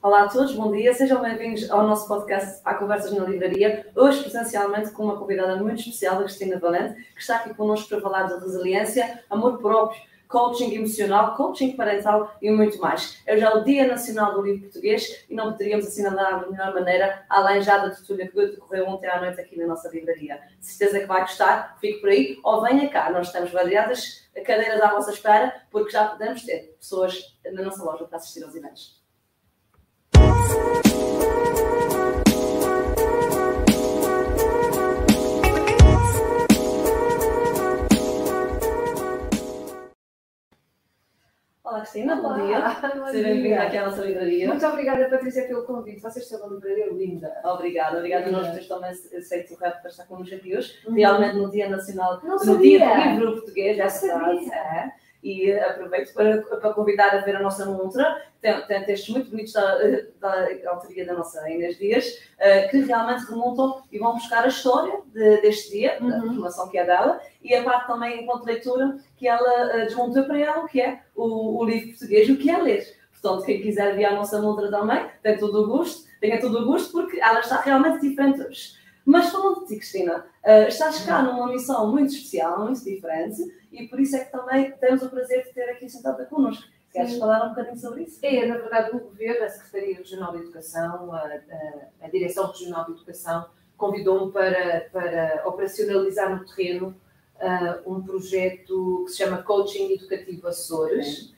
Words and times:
Olá 0.00 0.22
a 0.22 0.28
todos, 0.28 0.54
bom 0.54 0.70
dia, 0.70 0.94
sejam 0.94 1.20
bem-vindos 1.20 1.68
ao 1.68 1.84
nosso 1.84 2.06
podcast 2.06 2.60
Há 2.64 2.74
Conversas 2.74 3.12
na 3.12 3.24
Livraria, 3.24 3.84
hoje 3.96 4.22
presencialmente 4.22 4.92
com 4.92 5.02
uma 5.02 5.18
convidada 5.18 5.56
muito 5.56 5.80
especial, 5.80 6.20
a 6.20 6.22
Cristina 6.22 6.56
Valente, 6.56 7.02
que 7.16 7.20
está 7.20 7.34
aqui 7.34 7.52
connosco 7.52 7.88
para 7.88 8.00
falar 8.00 8.22
de 8.28 8.34
resiliência, 8.34 9.24
amor 9.28 9.58
próprio, 9.58 10.00
coaching 10.28 10.72
emocional, 10.72 11.34
coaching 11.34 11.74
parental 11.74 12.32
e 12.40 12.48
muito 12.48 12.78
mais. 12.78 13.20
É 13.26 13.36
já 13.36 13.52
o 13.52 13.64
Dia 13.64 13.88
Nacional 13.88 14.34
do 14.34 14.42
Livro 14.42 14.62
Português 14.62 15.24
e 15.28 15.34
não 15.34 15.50
poderíamos 15.50 15.88
assinalar 15.88 16.44
de 16.44 16.50
melhor 16.52 16.72
maneira, 16.72 17.24
além 17.28 17.60
já 17.60 17.78
da 17.78 17.90
tertúlia 17.90 18.28
que 18.28 18.36
decorreu 18.36 18.86
ontem 18.86 19.08
à 19.08 19.20
noite 19.20 19.40
aqui 19.40 19.58
na 19.58 19.66
nossa 19.66 19.88
livraria. 19.88 20.40
De 20.60 20.64
certeza 20.64 21.00
que 21.00 21.06
vai 21.06 21.22
gostar, 21.22 21.76
fique 21.80 22.00
por 22.00 22.10
aí 22.10 22.38
ou 22.44 22.62
venha 22.62 22.88
cá, 22.88 23.10
nós 23.10 23.26
estamos 23.26 23.50
variadas 23.50 24.28
cadeiras 24.44 24.80
à 24.80 24.92
vossa 24.92 25.10
espera, 25.10 25.52
porque 25.72 25.90
já 25.90 26.06
podemos 26.06 26.44
ter 26.44 26.76
pessoas 26.78 27.36
na 27.52 27.62
nossa 27.62 27.82
loja 27.82 28.04
para 28.04 28.18
assistir 28.18 28.44
aos 28.44 28.54
eventos. 28.54 28.97
Olá, 41.68 41.80
Cristina, 41.80 42.16
bom 42.16 42.34
dia. 42.46 42.62
Seja 43.10 43.28
bem-vinda 43.28 43.62
aqui 43.62 43.76
à 43.76 43.84
nossa 43.84 44.02
livraria. 44.02 44.48
Muito 44.48 44.66
obrigada, 44.66 45.06
Patrícia, 45.10 45.46
pelo 45.46 45.64
convite. 45.64 46.00
Vocês 46.00 46.26
são 46.26 46.40
uma 46.40 46.54
livraria 46.54 46.90
linda. 46.90 47.30
Obrigada, 47.44 47.98
obrigada. 47.98 48.30
Nós 48.30 48.48
temos 48.52 48.68
também 48.68 48.90
aceito 48.90 49.52
o 49.52 49.56
rap 49.58 49.82
para 49.82 49.90
estar 49.90 50.06
connosco 50.06 50.34
aqui 50.34 50.56
hoje, 50.56 50.72
uhum. 50.86 50.94
realmente 50.94 51.36
no 51.36 51.50
Dia 51.50 51.68
Nacional, 51.68 52.20
Não 52.22 52.36
no 52.36 52.38
sabia. 52.38 52.78
Dia 52.78 52.96
do 52.96 53.10
Livro 53.10 53.32
Português, 53.32 53.78
é 53.78 53.86
verdade. 53.86 54.50
É 54.50 54.92
e 55.22 55.52
aproveito 55.52 56.12
para, 56.14 56.42
para 56.42 56.72
convidar 56.72 57.14
a 57.14 57.18
ver 57.18 57.36
a 57.36 57.42
nossa 57.42 57.66
montra. 57.66 58.24
Tem, 58.40 58.60
tem 58.66 58.84
textos 58.84 59.08
muito 59.10 59.30
bonitos 59.30 59.52
da, 59.52 59.78
da 60.20 60.70
autoria 60.70 61.04
da 61.04 61.14
nossa 61.14 61.48
Inês 61.50 61.76
Dias, 61.76 62.06
uh, 62.36 62.70
que 62.70 62.78
realmente 62.82 63.24
remontam 63.28 63.82
e 63.90 63.98
vão 63.98 64.14
buscar 64.14 64.44
a 64.44 64.48
história 64.48 65.00
de, 65.12 65.40
deste 65.40 65.72
dia, 65.72 65.98
uhum. 66.00 66.08
da 66.08 66.20
formação 66.20 66.68
que 66.68 66.78
é 66.78 66.84
dela, 66.84 67.20
e 67.42 67.54
a 67.54 67.64
parte 67.64 67.88
também, 67.88 68.22
enquanto 68.22 68.46
leitura, 68.46 68.98
que 69.16 69.26
ela 69.26 69.76
uh, 69.76 69.86
desmontou 69.86 70.24
para 70.24 70.38
ela, 70.38 70.64
o 70.64 70.68
que 70.68 70.80
é 70.80 71.00
o, 71.16 71.60
o 71.60 71.64
livro 71.64 71.88
português, 71.88 72.28
o 72.28 72.36
que 72.36 72.50
é 72.50 72.58
ler. 72.58 72.98
Portanto, 73.20 73.44
quem 73.44 73.60
quiser 73.60 73.96
ver 73.96 74.04
a 74.04 74.14
nossa 74.14 74.40
montra 74.40 74.70
também, 74.70 75.04
tem 75.22 75.36
todo 75.36 75.64
o 75.64 75.66
gosto, 75.66 76.08
tenha 76.20 76.40
todo 76.40 76.60
o 76.60 76.66
gosto, 76.66 76.92
porque 76.92 77.20
ela 77.20 77.40
está 77.40 77.60
realmente 77.60 78.00
diferente 78.00 78.40
hoje. 78.40 78.78
Mas 79.08 79.30
falando 79.30 79.60
de 79.60 79.68
ti, 79.68 79.76
Cristina, 79.76 80.26
uh, 80.44 80.68
estás 80.68 81.00
cá 81.06 81.22
numa 81.22 81.46
missão 81.46 81.90
muito 81.90 82.12
especial, 82.12 82.62
muito 82.62 82.84
diferente, 82.84 83.42
e 83.72 83.88
por 83.88 83.98
isso 83.98 84.14
é 84.14 84.22
que 84.22 84.30
também 84.30 84.70
temos 84.72 85.02
o 85.02 85.08
prazer 85.08 85.44
de 85.44 85.54
ter 85.54 85.62
aqui 85.70 85.88
sentada 85.88 86.26
connosco. 86.26 86.68
Queres 86.92 87.12
Sim. 87.12 87.18
falar 87.18 87.46
um 87.46 87.48
bocadinho 87.48 87.78
sobre 87.78 88.02
isso? 88.02 88.18
É, 88.22 88.44
na 88.44 88.58
verdade, 88.58 88.94
o 88.94 89.00
Governo, 89.00 89.46
a 89.46 89.48
Secretaria 89.48 89.96
Regional 89.96 90.32
de 90.32 90.42
Educação, 90.42 91.10
a, 91.14 91.20
a, 91.20 92.04
a 92.04 92.08
Direção 92.10 92.48
Regional 92.48 92.84
de 92.84 92.92
Educação, 92.92 93.46
convidou-me 93.78 94.30
para, 94.30 94.90
para 94.92 95.42
operacionalizar 95.46 96.30
no 96.30 96.44
terreno 96.44 96.94
uh, 97.36 97.90
um 97.90 98.02
projeto 98.02 99.04
que 99.06 99.12
se 99.12 99.24
chama 99.24 99.42
Coaching 99.42 99.90
Educativo 99.94 100.46
Açores, 100.48 101.32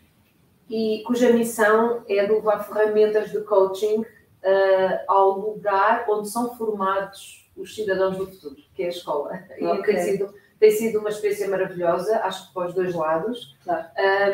e 0.69 1.05
cuja 1.07 1.33
missão 1.33 2.03
é 2.09 2.27
de 2.27 2.33
levar 2.33 2.65
ferramentas 2.65 3.31
de 3.31 3.41
coaching 3.43 4.05
uh, 4.43 4.99
ao 5.07 5.39
lugar 5.39 6.07
onde 6.09 6.29
são 6.29 6.57
formados 6.57 7.49
os 7.57 7.75
cidadãos 7.75 8.17
do 8.17 8.27
futuro, 8.27 8.57
que 8.75 8.83
é 8.83 8.87
a 8.87 8.91
escola. 8.91 9.43
Okay. 9.61 9.75
E 9.79 9.83
tem 9.83 9.99
sido, 9.99 10.35
tem 10.59 10.71
sido 10.71 10.99
uma 10.99 11.09
experiência 11.09 11.49
maravilhosa, 11.49 12.21
acho 12.21 12.49
que 12.49 12.55
para 12.55 12.69
os 12.69 12.75
dois 12.75 12.95
lados, 12.95 13.57
claro. 13.65 13.87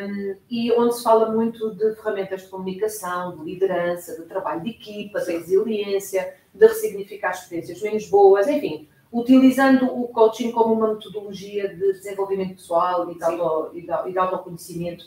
um, 0.02 0.36
e 0.50 0.72
onde 0.72 0.96
se 0.96 1.02
fala 1.02 1.32
muito 1.32 1.74
de 1.74 1.94
ferramentas 1.96 2.42
de 2.42 2.48
comunicação, 2.48 3.36
de 3.36 3.44
liderança, 3.44 4.20
de 4.20 4.26
trabalho 4.26 4.62
de 4.62 4.70
equipa, 4.70 5.20
de 5.20 5.32
resiliência, 5.32 6.34
de 6.54 6.66
ressignificar 6.66 7.30
experiências 7.30 7.80
menos 7.82 8.08
boas, 8.08 8.48
enfim, 8.48 8.88
utilizando 9.12 9.86
o 9.86 10.08
coaching 10.08 10.50
como 10.50 10.74
uma 10.74 10.94
metodologia 10.94 11.68
de 11.68 11.92
desenvolvimento 11.92 12.56
pessoal 12.56 13.10
e 13.10 13.16
de, 13.16 13.24
auto, 13.24 13.76
e 13.76 13.82
de, 13.82 14.08
e 14.08 14.12
de 14.12 14.18
autoconhecimento, 14.18 15.04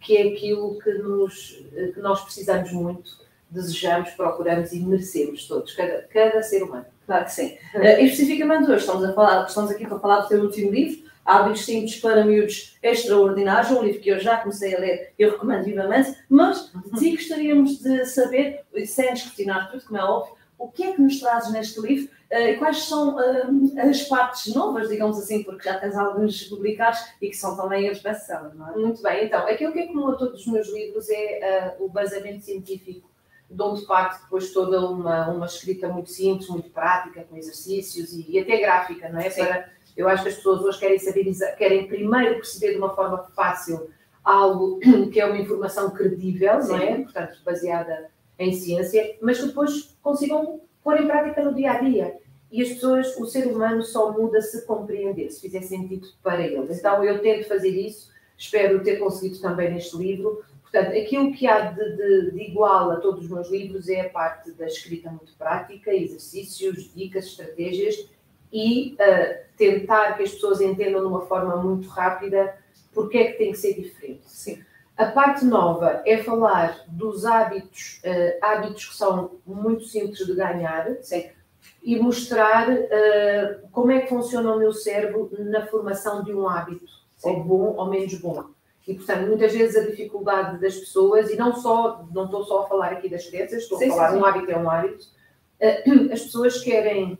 que 0.00 0.16
é 0.16 0.28
aquilo 0.28 0.78
que, 0.78 0.92
nos, 0.94 1.62
que 1.94 2.00
nós 2.00 2.22
precisamos 2.22 2.72
muito, 2.72 3.18
desejamos, 3.50 4.10
procuramos 4.10 4.72
e 4.72 4.80
merecemos 4.80 5.46
todos, 5.46 5.72
cada, 5.74 6.02
cada 6.02 6.42
ser 6.42 6.62
humano. 6.62 6.86
Claro 7.06 7.24
que 7.24 7.32
sim. 7.32 7.56
Uh, 7.74 8.04
especificamente 8.04 8.70
hoje 8.70 8.80
estamos, 8.80 9.04
a 9.04 9.12
falar, 9.12 9.46
estamos 9.46 9.70
aqui 9.70 9.86
para 9.86 9.98
falar 9.98 10.20
do 10.20 10.28
teu 10.28 10.40
último 10.42 10.70
livro, 10.70 11.10
Hábitos 11.24 11.64
Simples 11.64 11.96
para 11.96 12.24
Miúdos 12.24 12.78
Extraordinários, 12.82 13.70
um 13.70 13.82
livro 13.82 14.00
que 14.00 14.10
eu 14.10 14.20
já 14.20 14.38
comecei 14.38 14.74
a 14.74 14.80
ler 14.80 15.12
e 15.18 15.26
recomendo 15.26 15.64
vivamente, 15.64 16.16
mas 16.28 16.72
ti 16.98 17.10
gostaríamos 17.12 17.78
de 17.78 18.04
saber, 18.06 18.64
sem 18.86 19.12
descortinar 19.12 19.70
tudo, 19.70 19.84
como 19.84 19.98
é 19.98 20.04
óbvio, 20.04 20.34
o 20.58 20.68
que 20.68 20.82
é 20.82 20.92
que 20.92 21.00
nos 21.00 21.18
trazes 21.18 21.52
neste 21.52 21.80
livro 21.80 22.10
uh, 22.30 22.36
e 22.36 22.56
quais 22.56 22.84
são 22.84 23.16
uh, 23.16 23.80
as 23.88 24.02
partes 24.02 24.54
novas, 24.54 24.88
digamos 24.88 25.18
assim, 25.18 25.42
porque 25.42 25.64
já 25.64 25.78
tens 25.78 25.96
alguns 25.96 26.44
publicados 26.44 27.00
e 27.20 27.28
que 27.28 27.36
são 27.36 27.56
também 27.56 27.90
os 27.90 28.00
best-sellers, 28.00 28.54
não 28.54 28.70
é? 28.70 28.76
Muito 28.76 29.02
bem, 29.02 29.24
então, 29.24 29.46
aquilo 29.46 29.72
que 29.72 29.80
é 29.80 29.86
comum 29.86 30.08
a 30.08 30.16
todos 30.16 30.40
os 30.40 30.46
meus 30.46 30.68
livros 30.72 31.08
é 31.10 31.76
uh, 31.78 31.84
o 31.84 31.88
baseamento 31.88 32.44
científico 32.44 33.09
de 33.50 33.62
onde 33.62 33.82
parte 33.82 34.22
depois 34.22 34.52
toda 34.52 34.80
uma, 34.80 35.28
uma 35.28 35.46
escrita 35.46 35.88
muito 35.88 36.10
simples, 36.10 36.48
muito 36.48 36.70
prática, 36.70 37.24
com 37.24 37.36
exercícios 37.36 38.12
e, 38.12 38.30
e 38.30 38.38
até 38.38 38.58
gráfica, 38.58 39.08
não 39.08 39.18
é? 39.18 39.28
Para, 39.28 39.70
eu 39.96 40.08
acho 40.08 40.22
que 40.22 40.28
as 40.28 40.36
pessoas 40.36 40.62
hoje 40.62 40.78
querem 40.78 40.98
saber, 40.98 41.56
querem 41.56 41.88
primeiro 41.88 42.36
perceber 42.36 42.72
de 42.72 42.78
uma 42.78 42.94
forma 42.94 43.18
fácil 43.34 43.90
algo 44.22 44.78
que 45.12 45.20
é 45.20 45.26
uma 45.26 45.38
informação 45.38 45.90
credível, 45.90 46.62
Sim. 46.62 46.68
não 46.68 46.78
é? 46.78 46.96
Portanto, 47.02 47.38
baseada 47.44 48.10
em 48.38 48.52
ciência, 48.52 49.16
mas 49.20 49.40
que 49.40 49.48
depois 49.48 49.96
consigam 50.00 50.60
pôr 50.82 51.00
em 51.00 51.06
prática 51.06 51.42
no 51.42 51.54
dia 51.54 51.72
a 51.72 51.80
dia. 51.80 52.16
E 52.50 52.62
as 52.62 52.68
pessoas, 52.70 53.16
o 53.16 53.26
ser 53.26 53.46
humano 53.46 53.82
só 53.82 54.12
muda 54.12 54.40
se 54.40 54.66
compreender, 54.66 55.30
se 55.30 55.40
fizer 55.40 55.62
sentido 55.62 56.08
para 56.22 56.40
eles. 56.40 56.78
Então 56.78 57.04
eu 57.04 57.20
tento 57.20 57.46
fazer 57.46 57.68
isso, 57.68 58.10
espero 58.36 58.82
ter 58.82 58.96
conseguido 58.96 59.40
também 59.40 59.72
neste 59.72 59.96
livro, 59.96 60.42
Portanto, 60.70 60.96
aquilo 60.96 61.32
que 61.32 61.48
há 61.48 61.72
de, 61.72 61.96
de, 61.96 62.30
de, 62.30 62.42
igual 62.42 62.92
a 62.92 62.96
todos 62.96 63.24
os 63.24 63.30
meus 63.30 63.50
livros 63.50 63.88
é 63.88 64.02
a 64.02 64.10
parte 64.10 64.52
da 64.52 64.66
escrita 64.66 65.10
muito 65.10 65.32
prática, 65.36 65.92
exercícios, 65.92 66.94
dicas, 66.94 67.26
estratégias 67.26 68.08
e 68.52 68.94
uh, 68.94 69.44
tentar 69.56 70.16
que 70.16 70.22
as 70.22 70.30
pessoas 70.30 70.60
entendam 70.60 71.00
de 71.00 71.08
uma 71.08 71.26
forma 71.26 71.56
muito 71.56 71.88
rápida 71.88 72.56
porque 72.92 73.18
é 73.18 73.32
que 73.32 73.38
tem 73.38 73.50
que 73.50 73.58
ser 73.58 73.74
diferente. 73.74 74.22
Sim. 74.26 74.62
A 74.96 75.06
parte 75.06 75.44
nova 75.44 76.02
é 76.06 76.22
falar 76.22 76.84
dos 76.86 77.24
hábitos, 77.24 78.00
uh, 78.04 78.38
hábitos 78.40 78.90
que 78.90 78.96
são 78.96 79.38
muito 79.44 79.84
simples 79.84 80.24
de 80.24 80.34
ganhar 80.34 80.96
Sim. 81.02 81.30
e 81.82 81.96
mostrar 81.98 82.68
uh, 82.70 83.68
como 83.72 83.90
é 83.90 84.02
que 84.02 84.08
funciona 84.08 84.54
o 84.54 84.58
meu 84.58 84.72
cérebro 84.72 85.30
na 85.40 85.66
formação 85.66 86.22
de 86.22 86.32
um 86.32 86.48
hábito, 86.48 86.86
Sim. 87.16 87.28
ou 87.28 87.42
bom 87.42 87.74
ou 87.76 87.90
menos 87.90 88.14
bom. 88.14 88.44
E, 88.86 88.94
portanto, 88.94 89.26
muitas 89.26 89.52
vezes 89.52 89.76
a 89.76 89.88
dificuldade 89.88 90.60
das 90.60 90.76
pessoas, 90.76 91.30
e 91.30 91.36
não 91.36 91.54
só, 91.54 92.06
não 92.12 92.24
estou 92.24 92.44
só 92.44 92.62
a 92.62 92.68
falar 92.68 92.92
aqui 92.92 93.08
das 93.08 93.26
crianças, 93.26 93.62
estou 93.62 93.78
sim, 93.78 93.90
a 93.90 93.94
falar 93.94 94.10
sim, 94.12 94.16
um 94.18 94.24
hábito 94.24 94.50
é 94.50 94.58
um 94.58 94.70
hábito, 94.70 95.06
eh, 95.60 95.84
as 96.12 96.22
pessoas 96.22 96.62
querem, 96.62 97.18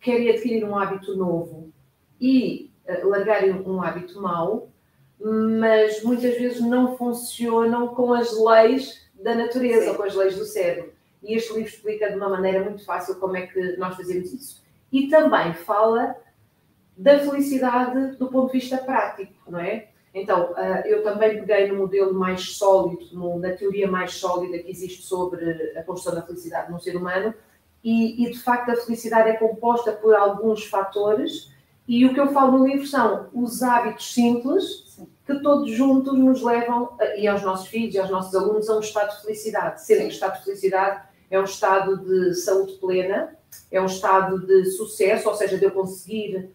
querem 0.00 0.30
adquirir 0.30 0.64
um 0.64 0.76
hábito 0.76 1.16
novo 1.16 1.70
e 2.20 2.70
eh, 2.86 3.04
largarem 3.04 3.52
um 3.52 3.82
hábito 3.82 4.20
mau, 4.20 4.70
mas 5.20 6.02
muitas 6.02 6.36
vezes 6.38 6.60
não 6.60 6.96
funcionam 6.96 7.88
com 7.88 8.14
as 8.14 8.36
leis 8.36 9.06
da 9.14 9.34
natureza 9.34 9.82
sim. 9.82 9.88
ou 9.90 9.94
com 9.94 10.02
as 10.04 10.14
leis 10.14 10.36
do 10.36 10.44
cérebro. 10.44 10.92
E 11.22 11.34
este 11.34 11.52
livro 11.52 11.68
explica 11.68 12.08
de 12.08 12.16
uma 12.16 12.30
maneira 12.30 12.64
muito 12.64 12.84
fácil 12.84 13.16
como 13.16 13.36
é 13.36 13.46
que 13.46 13.76
nós 13.76 13.94
fazemos 13.94 14.32
isso. 14.32 14.64
E 14.90 15.08
também 15.08 15.52
fala 15.52 16.16
da 16.96 17.18
felicidade 17.18 18.16
do 18.16 18.28
ponto 18.28 18.52
de 18.52 18.58
vista 18.58 18.78
prático, 18.78 19.32
não 19.48 19.60
é? 19.60 19.88
Então, 20.12 20.52
ah, 20.56 20.82
eu 20.84 21.02
também 21.02 21.44
peguei 21.44 21.68
no 21.68 21.78
modelo 21.78 22.12
mais 22.12 22.56
sólido, 22.56 23.38
na 23.38 23.52
teoria 23.52 23.88
mais 23.88 24.14
sólida 24.14 24.58
que 24.58 24.70
existe 24.70 25.02
sobre 25.02 25.78
a 25.78 25.82
construção 25.82 26.14
da 26.14 26.26
felicidade 26.26 26.70
no 26.72 26.80
ser 26.80 26.96
humano, 26.96 27.32
e, 27.82 28.26
e, 28.26 28.30
de 28.30 28.38
facto 28.38 28.70
a 28.70 28.76
felicidade 28.76 29.30
é 29.30 29.34
composta 29.34 29.92
por 29.92 30.14
alguns 30.14 30.66
fatores, 30.66 31.50
e 31.88 32.04
o 32.04 32.12
que 32.12 32.20
eu 32.20 32.28
falo 32.28 32.58
no 32.58 32.66
livro 32.66 32.86
são 32.86 33.28
os 33.32 33.62
hábitos 33.62 34.12
simples 34.12 35.00
que 35.26 35.40
todos 35.40 35.70
juntos 35.70 36.18
nos 36.18 36.42
levam, 36.42 36.90
e 37.16 37.26
aos 37.26 37.42
nossos 37.42 37.68
filhos 37.68 37.94
e 37.94 37.98
aos 37.98 38.10
nossos 38.10 38.34
alunos, 38.34 38.68
a 38.68 38.76
um 38.76 38.80
estado 38.80 39.16
de 39.16 39.22
felicidade. 39.22 39.82
Sendo 39.82 40.00
que 40.00 40.04
o 40.06 40.08
estado 40.08 40.38
de 40.38 40.44
felicidade 40.44 41.02
é 41.30 41.40
um 41.40 41.44
estado 41.44 41.96
de 41.98 42.34
saúde 42.34 42.72
plena, 42.74 43.36
é 43.70 43.80
um 43.80 43.86
estado 43.86 44.44
de 44.44 44.64
sucesso, 44.66 45.28
ou 45.28 45.34
seja, 45.34 45.56
de 45.56 45.64
eu 45.64 45.70
conseguir 45.70 46.50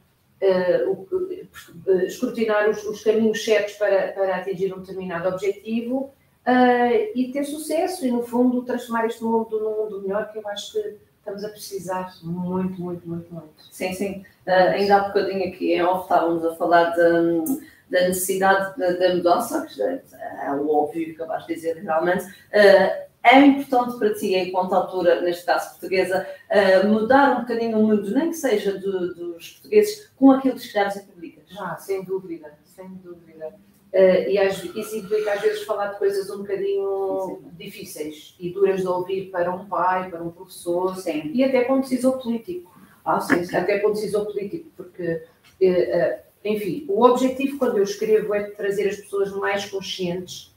escrutinar 2.06 2.70
os, 2.70 2.84
os, 2.84 3.04
caminhos 3.04 3.44
certos 3.44 3.76
para, 3.76 4.12
para 4.12 4.36
atingir 4.38 4.74
um 4.74 4.80
determinado 4.80 5.30
objetivo 5.30 6.14
uh, 6.46 7.12
e 7.16 7.32
ter 7.32 7.44
sucesso 7.44 8.06
e, 8.06 8.12
no 8.12 8.24
fundo, 8.24 8.64
transformar 8.64 9.06
este 9.06 9.24
mundo 9.24 9.60
num 9.60 9.84
mundo 9.84 10.02
melhor 10.02 10.32
que 10.32 10.38
eu 10.38 10.48
acho 10.48 10.74
que 10.74 10.98
estamos 11.20 11.44
a 11.44 11.50
precisar 11.50 12.14
muito, 12.22 12.80
muito, 12.80 13.08
muito, 13.08 13.34
muito. 13.34 13.54
Sim, 13.72 13.94
sim. 13.94 14.26
Uh, 14.46 14.74
ainda 14.74 14.98
há 14.98 15.08
bocadinho 15.08 15.48
aqui 15.48 15.74
em 15.74 15.82
off 15.82 16.04
estávamos 16.04 16.46
a 16.46 16.56
falar 16.56 16.92
de, 16.92 17.62
da 17.90 18.08
necessidade 18.08 18.78
da 18.78 19.16
mudança, 19.16 19.66
que 19.66 19.82
é, 19.82 20.02
é 20.46 20.52
o 20.52 20.70
óbvio 20.70 21.06
que 21.06 21.12
acabaste 21.12 21.48
de 21.48 21.56
dizer 21.56 21.78
realmente. 21.78 22.26
Uh, 22.26 23.06
É 23.26 23.40
importante 23.40 23.98
para 23.98 24.14
ti, 24.14 24.36
enquanto 24.36 24.74
autora, 24.74 25.20
neste 25.20 25.44
caso 25.46 25.72
portuguesa, 25.72 26.28
uh, 26.52 26.88
mudar 26.88 27.38
um 27.38 27.42
bocadinho 27.42 27.80
o 27.80 27.88
mundo, 27.88 28.12
nem 28.12 28.30
que 28.30 28.36
seja 28.36 28.78
do, 28.78 29.16
dos 29.16 29.50
portugueses, 29.54 30.12
com 30.16 30.30
aquilo 30.30 30.54
que 30.54 30.62
escreves 30.62 30.98
e 30.98 31.02
publicas? 31.08 31.44
Ah, 31.60 31.76
sem 31.76 32.04
dúvida, 32.04 32.54
sem 32.64 32.88
dúvida. 33.04 33.48
Uh, 33.92 34.30
e 34.30 34.38
às, 34.38 34.64
isso 34.64 34.96
implica 34.96 35.34
às 35.34 35.42
vezes 35.42 35.64
falar 35.64 35.94
de 35.94 35.98
coisas 35.98 36.30
um 36.30 36.40
bocadinho 36.40 37.40
Sim. 37.42 37.50
difíceis 37.58 38.36
e 38.40 38.52
duras 38.52 38.82
de 38.82 38.88
ouvir 38.88 39.32
para 39.32 39.52
um 39.52 39.66
pai, 39.66 40.08
para 40.12 40.22
um 40.22 40.30
professor 40.30 40.96
Sim. 40.96 41.32
e 41.34 41.44
até 41.44 41.64
para 41.64 41.74
um 41.74 41.82
decisor 41.82 42.22
político. 42.22 42.72
Ah, 43.04 43.20
sim, 43.20 43.44
sim. 43.44 43.56
Até 43.56 43.80
para 43.80 43.90
um 43.90 43.94
decisor 43.94 44.26
político, 44.26 44.70
porque, 44.78 45.24
uh, 45.64 46.20
enfim, 46.44 46.86
o 46.88 47.04
objetivo 47.04 47.58
quando 47.58 47.78
eu 47.78 47.84
escrevo 47.84 48.36
é 48.36 48.52
trazer 48.52 48.88
as 48.88 48.98
pessoas 48.98 49.32
mais 49.32 49.66
conscientes 49.66 50.55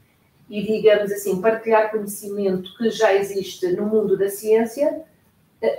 e, 0.49 0.63
digamos 0.63 1.13
assim, 1.13 1.41
partilhar 1.41 1.91
conhecimento 1.91 2.75
que 2.77 2.91
já 2.91 3.15
existe 3.15 3.71
no 3.73 3.87
mundo 3.87 4.17
da 4.17 4.29
ciência, 4.29 5.03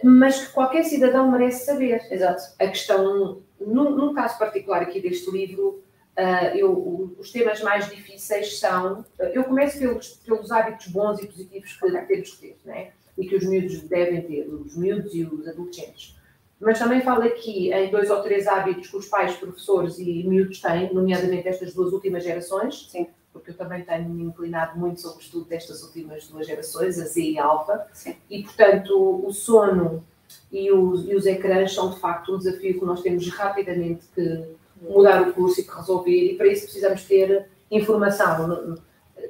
mas 0.03 0.45
que 0.45 0.53
qualquer 0.53 0.83
cidadão 0.83 1.31
merece 1.31 1.65
saber. 1.65 2.05
Exato. 2.11 2.43
A 2.59 2.67
questão, 2.67 3.41
num, 3.59 3.89
num 3.91 4.13
caso 4.13 4.37
particular 4.37 4.81
aqui 4.81 5.01
deste 5.01 5.31
livro, 5.31 5.81
uh, 6.17 6.55
eu, 6.55 7.15
os 7.17 7.31
temas 7.31 7.61
mais 7.61 7.89
difíceis 7.89 8.59
são. 8.59 9.03
Eu 9.17 9.43
começo 9.45 9.79
pelos, 9.79 10.09
pelos 10.25 10.51
hábitos 10.51 10.87
bons 10.87 11.19
e 11.19 11.25
positivos 11.25 11.73
que 11.73 11.85
okay. 11.85 12.01
temos 12.05 12.29
que 12.35 12.41
ter, 12.47 12.57
né? 12.65 12.91
e 13.17 13.27
que 13.27 13.35
os 13.35 13.45
miúdos 13.45 13.81
devem 13.81 14.21
ter, 14.21 14.47
os 14.47 14.77
miúdos 14.77 15.13
e 15.13 15.25
os 15.25 15.45
adolescentes. 15.45 16.15
Mas 16.57 16.79
também 16.79 17.01
falo 17.01 17.23
aqui 17.23 17.73
em 17.73 17.89
dois 17.89 18.09
ou 18.09 18.21
três 18.21 18.47
hábitos 18.47 18.87
que 18.89 18.95
os 18.95 19.07
pais, 19.07 19.35
professores 19.35 19.99
e 19.99 20.23
miúdos 20.23 20.61
têm, 20.61 20.93
nomeadamente 20.93 21.47
estas 21.47 21.73
duas 21.73 21.91
últimas 21.91 22.23
gerações. 22.23 22.89
Sim 22.89 23.07
porque 23.39 23.51
eu 23.51 23.57
também 23.57 23.83
tenho 23.83 24.09
me 24.09 24.23
inclinado 24.23 24.77
muito 24.77 25.01
sobre 25.01 25.17
o 25.17 25.21
estudo 25.21 25.45
destas 25.45 25.81
últimas 25.81 26.27
duas 26.27 26.45
gerações, 26.45 26.99
a 26.99 27.05
Z 27.05 27.21
e 27.21 27.39
a 27.39 27.45
Alfa, 27.45 27.87
e 28.29 28.43
portanto 28.43 29.25
o 29.25 29.31
sono 29.33 30.03
e 30.51 30.71
os, 30.71 31.07
e 31.07 31.15
os 31.15 31.25
ecrãs 31.25 31.73
são 31.73 31.91
de 31.91 31.99
facto 31.99 32.35
um 32.35 32.37
desafio 32.37 32.79
que 32.79 32.85
nós 32.85 33.01
temos 33.01 33.27
rapidamente 33.29 34.05
que 34.13 34.55
mudar 34.81 35.27
o 35.27 35.33
curso 35.33 35.59
e 35.59 35.63
que 35.63 35.75
resolver, 35.75 36.31
e 36.31 36.35
para 36.35 36.47
isso 36.47 36.63
precisamos 36.63 37.03
ter 37.03 37.47
informação. 37.69 38.77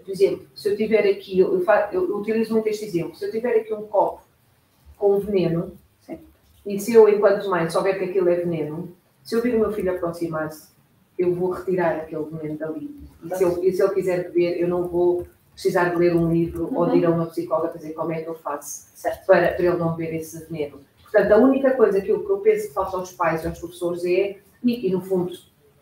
Por 0.04 0.12
exemplo, 0.12 0.48
se 0.56 0.70
eu 0.70 0.78
tiver 0.78 1.10
aqui, 1.10 1.40
eu, 1.40 1.64
eu, 1.92 2.18
utilizo 2.18 2.54
muito 2.54 2.68
este 2.68 2.86
exemplo, 2.86 3.16
se 3.16 3.26
eu 3.26 3.32
tiver 3.32 3.58
aqui 3.58 3.74
um 3.74 3.84
copo 3.84 4.22
com 4.98 5.20
veneno, 5.20 5.74
Sim. 6.02 6.20
e 6.66 6.80
se 6.80 6.94
eu, 6.94 7.08
enquanto 7.10 7.50
mãe, 7.50 7.70
souber 7.70 7.98
que 7.98 8.06
aquilo 8.06 8.30
é 8.30 8.36
veneno, 8.36 8.96
se 9.24 9.36
eu 9.36 9.42
vir 9.42 9.56
o 9.56 9.60
meu 9.60 9.72
filho 9.72 9.96
aproximar-se, 9.96 10.69
eu 11.20 11.36
vou 11.36 11.52
retirar 11.52 11.98
aquele 11.98 12.24
veneno 12.24 12.58
dali 12.58 13.00
e 13.24 13.36
se, 13.36 13.44
eu, 13.44 13.64
e 13.64 13.72
se 13.72 13.84
ele 13.84 13.94
quiser 13.94 14.24
beber, 14.30 14.62
eu 14.62 14.68
não 14.68 14.88
vou 14.88 15.28
precisar 15.52 15.90
de 15.90 15.98
ler 15.98 16.16
um 16.16 16.32
livro 16.32 16.68
uhum. 16.68 16.78
ou 16.78 16.90
de 16.90 16.98
ir 16.98 17.06
a 17.06 17.10
uma 17.10 17.26
psicóloga 17.26 17.78
dizer 17.78 17.94
como 17.94 18.14
é 18.14 18.22
que 18.22 18.30
eu 18.30 18.36
faço 18.36 18.88
certo. 18.96 19.26
Para, 19.26 19.52
para 19.52 19.66
ele 19.66 19.78
não 19.78 19.94
beber 19.94 20.16
esse 20.16 20.46
veneno. 20.46 20.80
Portanto, 21.04 21.32
a 21.32 21.38
única 21.38 21.72
coisa 21.72 22.00
que 22.00 22.10
eu, 22.10 22.24
que 22.24 22.32
eu 22.32 22.38
penso 22.38 22.70
que 22.70 22.74
falta 22.74 22.96
aos 22.96 23.12
pais 23.12 23.44
e 23.44 23.48
aos 23.48 23.60
professores 23.60 24.06
é, 24.06 24.38
e, 24.64 24.88
e 24.88 24.92
no 24.92 25.02
fundo 25.02 25.34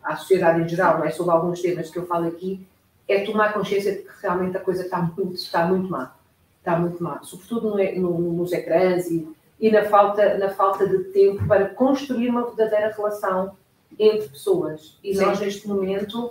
à 0.02 0.16
sociedade 0.16 0.62
em 0.62 0.68
geral, 0.68 0.98
não 0.98 1.04
é, 1.04 1.10
sobre 1.10 1.32
alguns 1.32 1.60
temas 1.62 1.90
que 1.90 1.98
eu 1.98 2.06
falo 2.06 2.26
aqui, 2.26 2.66
é 3.06 3.24
tomar 3.24 3.52
consciência 3.52 3.92
de 3.92 3.98
que 4.02 4.10
realmente 4.20 4.56
a 4.56 4.60
coisa 4.60 4.82
está 4.82 4.98
muito, 4.98 5.34
está 5.34 5.66
muito 5.66 5.88
má. 5.88 6.16
Está 6.58 6.76
muito 6.76 7.02
má. 7.02 7.20
Sobretudo 7.22 7.76
no, 7.76 8.00
no, 8.00 8.32
nos 8.32 8.52
ecrãs 8.52 9.10
e, 9.10 9.28
e 9.60 9.70
na, 9.70 9.84
falta, 9.84 10.36
na 10.38 10.48
falta 10.48 10.88
de 10.88 11.04
tempo 11.04 11.46
para 11.46 11.68
construir 11.68 12.28
uma 12.30 12.46
verdadeira 12.46 12.92
relação 12.94 13.56
entre 13.98 14.28
pessoas. 14.28 14.98
E 15.02 15.14
Sim. 15.14 15.24
nós, 15.24 15.40
neste 15.40 15.68
momento, 15.68 16.26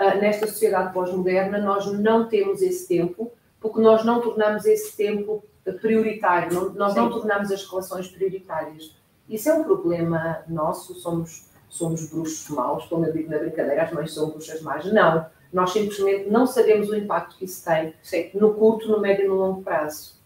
uh, 0.00 0.18
nesta 0.20 0.46
sociedade 0.46 0.92
pós-moderna, 0.92 1.58
nós 1.58 1.86
não 1.86 2.28
temos 2.28 2.62
esse 2.62 2.88
tempo, 2.88 3.32
porque 3.60 3.80
nós 3.80 4.04
não 4.04 4.20
tornamos 4.20 4.64
esse 4.64 4.96
tempo 4.96 5.44
prioritário, 5.80 6.52
não, 6.54 6.70
nós 6.70 6.92
Sim. 6.94 7.00
não 7.00 7.10
tornamos 7.10 7.52
as 7.52 7.64
relações 7.68 8.08
prioritárias. 8.08 8.96
Isso 9.28 9.48
é 9.48 9.54
um 9.54 9.64
problema 9.64 10.42
nosso, 10.48 10.94
somos, 10.94 11.50
somos 11.68 12.08
bruxos 12.08 12.48
maus, 12.48 12.86
como 12.86 13.04
eu 13.04 13.12
digo 13.12 13.30
na 13.30 13.38
brincadeira, 13.38 13.82
as 13.82 13.92
mães 13.92 14.14
são 14.14 14.30
bruxas 14.30 14.62
más. 14.62 14.90
Não, 14.90 15.26
nós 15.52 15.72
simplesmente 15.72 16.30
não 16.30 16.46
sabemos 16.46 16.88
o 16.88 16.96
impacto 16.96 17.36
que 17.36 17.44
isso 17.44 17.64
tem 17.64 17.94
Sim. 18.02 18.30
no 18.34 18.54
curto, 18.54 18.88
no 18.88 19.00
médio 19.00 19.26
e 19.26 19.28
no 19.28 19.34
longo 19.34 19.62
prazo. 19.62 20.17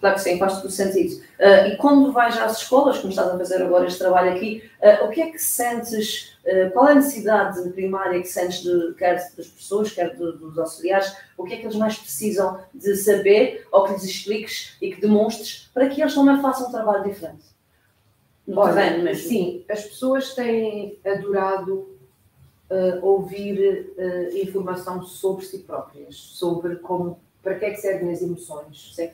Claro 0.00 0.16
que 0.16 0.22
sim, 0.22 0.38
faz 0.38 0.62
todo 0.62 0.70
sentido. 0.70 1.22
Uh, 1.38 1.68
e 1.68 1.76
quando 1.76 2.10
vais 2.10 2.36
às 2.38 2.62
escolas, 2.62 2.96
como 2.98 3.10
estás 3.10 3.28
a 3.28 3.36
fazer 3.36 3.62
agora 3.62 3.86
este 3.86 3.98
trabalho 3.98 4.32
aqui, 4.32 4.62
uh, 4.82 5.04
o 5.04 5.10
que 5.10 5.20
é 5.20 5.30
que 5.30 5.38
sentes, 5.38 6.38
uh, 6.42 6.70
qual 6.72 6.88
é 6.88 6.92
a 6.92 6.94
necessidade 6.94 7.68
primária 7.72 8.18
que 8.18 8.26
sentes, 8.26 8.62
de, 8.62 8.94
quer 8.94 9.16
das 9.36 9.46
pessoas, 9.48 9.92
quer 9.92 10.16
de, 10.16 10.32
dos 10.38 10.58
auxiliares, 10.58 11.14
o 11.36 11.44
que 11.44 11.52
é 11.52 11.56
que 11.58 11.64
eles 11.64 11.76
mais 11.76 11.98
precisam 11.98 12.60
de 12.72 12.96
saber, 12.96 13.66
ou 13.70 13.84
que 13.84 13.92
lhes 13.92 14.04
expliques 14.04 14.74
e 14.80 14.90
que 14.90 15.02
demonstres, 15.02 15.70
para 15.74 15.86
que 15.86 16.00
eles 16.00 16.14
também 16.14 16.40
façam 16.40 16.68
um 16.68 16.72
trabalho 16.72 17.04
diferente? 17.04 17.44
Olha, 18.50 18.72
terreno 18.72 19.04
mesmo. 19.04 19.28
Sim, 19.28 19.64
as 19.68 19.84
pessoas 19.84 20.34
têm 20.34 20.98
adorado 21.04 21.88
ouvir 23.02 23.92
informação 24.32 25.02
sobre 25.02 25.44
si 25.44 25.58
próprias, 25.58 26.14
sobre 26.14 26.76
como, 26.76 27.18
para 27.42 27.56
que 27.56 27.64
é 27.64 27.70
que 27.70 27.76
servem 27.76 28.12
as 28.12 28.22
emoções. 28.22 28.92
Sim 28.94 29.10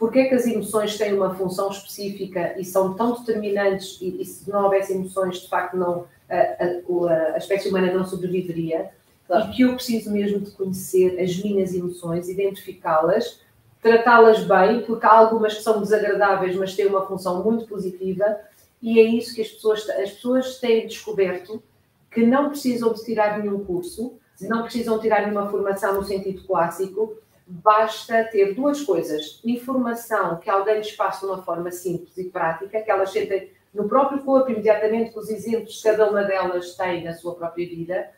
porque 0.00 0.20
é 0.20 0.24
que 0.30 0.34
as 0.34 0.46
emoções 0.46 0.96
têm 0.96 1.12
uma 1.12 1.34
função 1.34 1.70
específica 1.70 2.58
e 2.58 2.64
são 2.64 2.94
tão 2.94 3.20
determinantes 3.20 3.98
e, 4.00 4.22
e 4.22 4.24
se 4.24 4.50
não 4.50 4.64
houvesse 4.64 4.94
emoções, 4.94 5.42
de 5.42 5.48
facto, 5.48 5.76
não, 5.76 6.06
a, 6.26 6.36
a, 6.36 7.34
a 7.34 7.36
espécie 7.36 7.68
humana 7.68 7.92
não 7.92 8.06
sobreviveria. 8.06 8.90
Claro. 9.26 9.50
E 9.50 9.54
que 9.54 9.62
eu 9.62 9.74
preciso 9.74 10.10
mesmo 10.10 10.40
de 10.40 10.52
conhecer 10.52 11.20
as 11.20 11.36
minhas 11.36 11.74
emoções, 11.74 12.30
identificá-las, 12.30 13.42
tratá-las 13.82 14.42
bem, 14.42 14.80
porque 14.86 15.04
há 15.04 15.12
algumas 15.12 15.58
que 15.58 15.62
são 15.62 15.82
desagradáveis, 15.82 16.56
mas 16.56 16.74
têm 16.74 16.86
uma 16.86 17.06
função 17.06 17.44
muito 17.44 17.66
positiva, 17.66 18.38
e 18.80 18.98
é 18.98 19.02
isso 19.02 19.34
que 19.34 19.42
as 19.42 19.48
pessoas, 19.48 19.86
as 19.90 20.12
pessoas 20.12 20.58
têm 20.58 20.86
descoberto 20.86 21.62
que 22.10 22.24
não 22.24 22.48
precisam 22.48 22.90
de 22.94 23.04
tirar 23.04 23.38
nenhum 23.38 23.62
curso, 23.66 24.14
não 24.40 24.62
precisam 24.62 24.98
tirar 24.98 25.26
nenhuma 25.26 25.50
formação 25.50 25.92
no 25.92 26.02
sentido 26.02 26.42
clássico, 26.44 27.18
basta 27.50 28.24
ter 28.24 28.54
duas 28.54 28.82
coisas: 28.82 29.40
informação 29.44 30.38
que 30.38 30.48
alguém 30.48 30.76
lhes 30.76 30.92
passa 30.92 31.26
de 31.26 31.32
uma 31.32 31.42
forma 31.42 31.70
simples 31.70 32.16
e 32.16 32.24
prática, 32.24 32.80
que 32.80 32.90
elas 32.90 33.10
sentem 33.10 33.50
no 33.74 33.88
próprio 33.88 34.22
corpo, 34.22 34.50
imediatamente 34.50 35.16
os 35.18 35.28
exemplos 35.28 35.76
que 35.76 35.88
cada 35.88 36.10
uma 36.10 36.22
delas 36.22 36.74
tem 36.74 37.04
na 37.04 37.14
sua 37.14 37.34
própria 37.34 37.68
vida, 37.68 38.10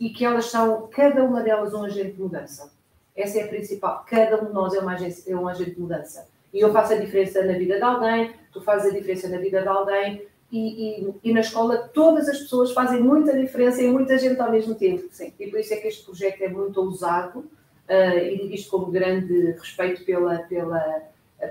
e 0.00 0.10
que 0.10 0.24
elas 0.24 0.46
são, 0.46 0.88
cada 0.88 1.22
uma 1.24 1.42
delas, 1.42 1.74
um 1.74 1.84
agente 1.84 2.12
de 2.12 2.20
mudança. 2.20 2.72
Essa 3.16 3.38
é 3.38 3.44
a 3.44 3.48
principal. 3.48 4.04
Cada 4.08 4.42
um 4.42 4.46
de 4.46 4.52
nós 4.52 4.74
é, 4.74 4.78
uma 4.78 4.92
agente, 4.92 5.30
é 5.30 5.36
um 5.36 5.48
agente 5.48 5.72
de 5.72 5.80
mudança. 5.80 6.28
E 6.52 6.60
eu 6.60 6.72
faço 6.72 6.92
a 6.92 6.96
diferença 6.96 7.44
na 7.44 7.54
vida 7.54 7.76
de 7.76 7.82
alguém, 7.82 8.32
tu 8.52 8.60
fazes 8.62 8.90
a 8.90 8.94
diferença 8.94 9.28
na 9.28 9.38
vida 9.38 9.60
de 9.60 9.68
alguém, 9.68 10.26
e, 10.50 11.02
e, 11.02 11.14
e, 11.24 11.32
na 11.32 11.40
escola 11.40 11.90
todas 11.92 12.26
as 12.26 12.38
pessoas 12.38 12.72
fazem 12.72 13.02
muita 13.02 13.36
diferença 13.36 13.82
e 13.82 13.90
muita 13.90 14.16
gente 14.16 14.40
ao 14.40 14.50
mesmo 14.50 14.74
tempo. 14.74 15.06
Sim. 15.10 15.32
E 15.38 15.46
por 15.48 15.60
isso 15.60 15.74
é 15.74 15.76
que 15.76 15.88
este 15.88 16.04
projeto 16.04 16.40
é 16.40 16.48
muito 16.48 16.80
ousado 16.80 17.44
uh, 17.88 18.18
e 18.18 18.38
digo 18.38 18.54
isto 18.54 18.70
com 18.70 18.90
grande 18.90 19.52
respeito 19.52 20.04
pela, 20.04 20.38
pela, 20.40 21.02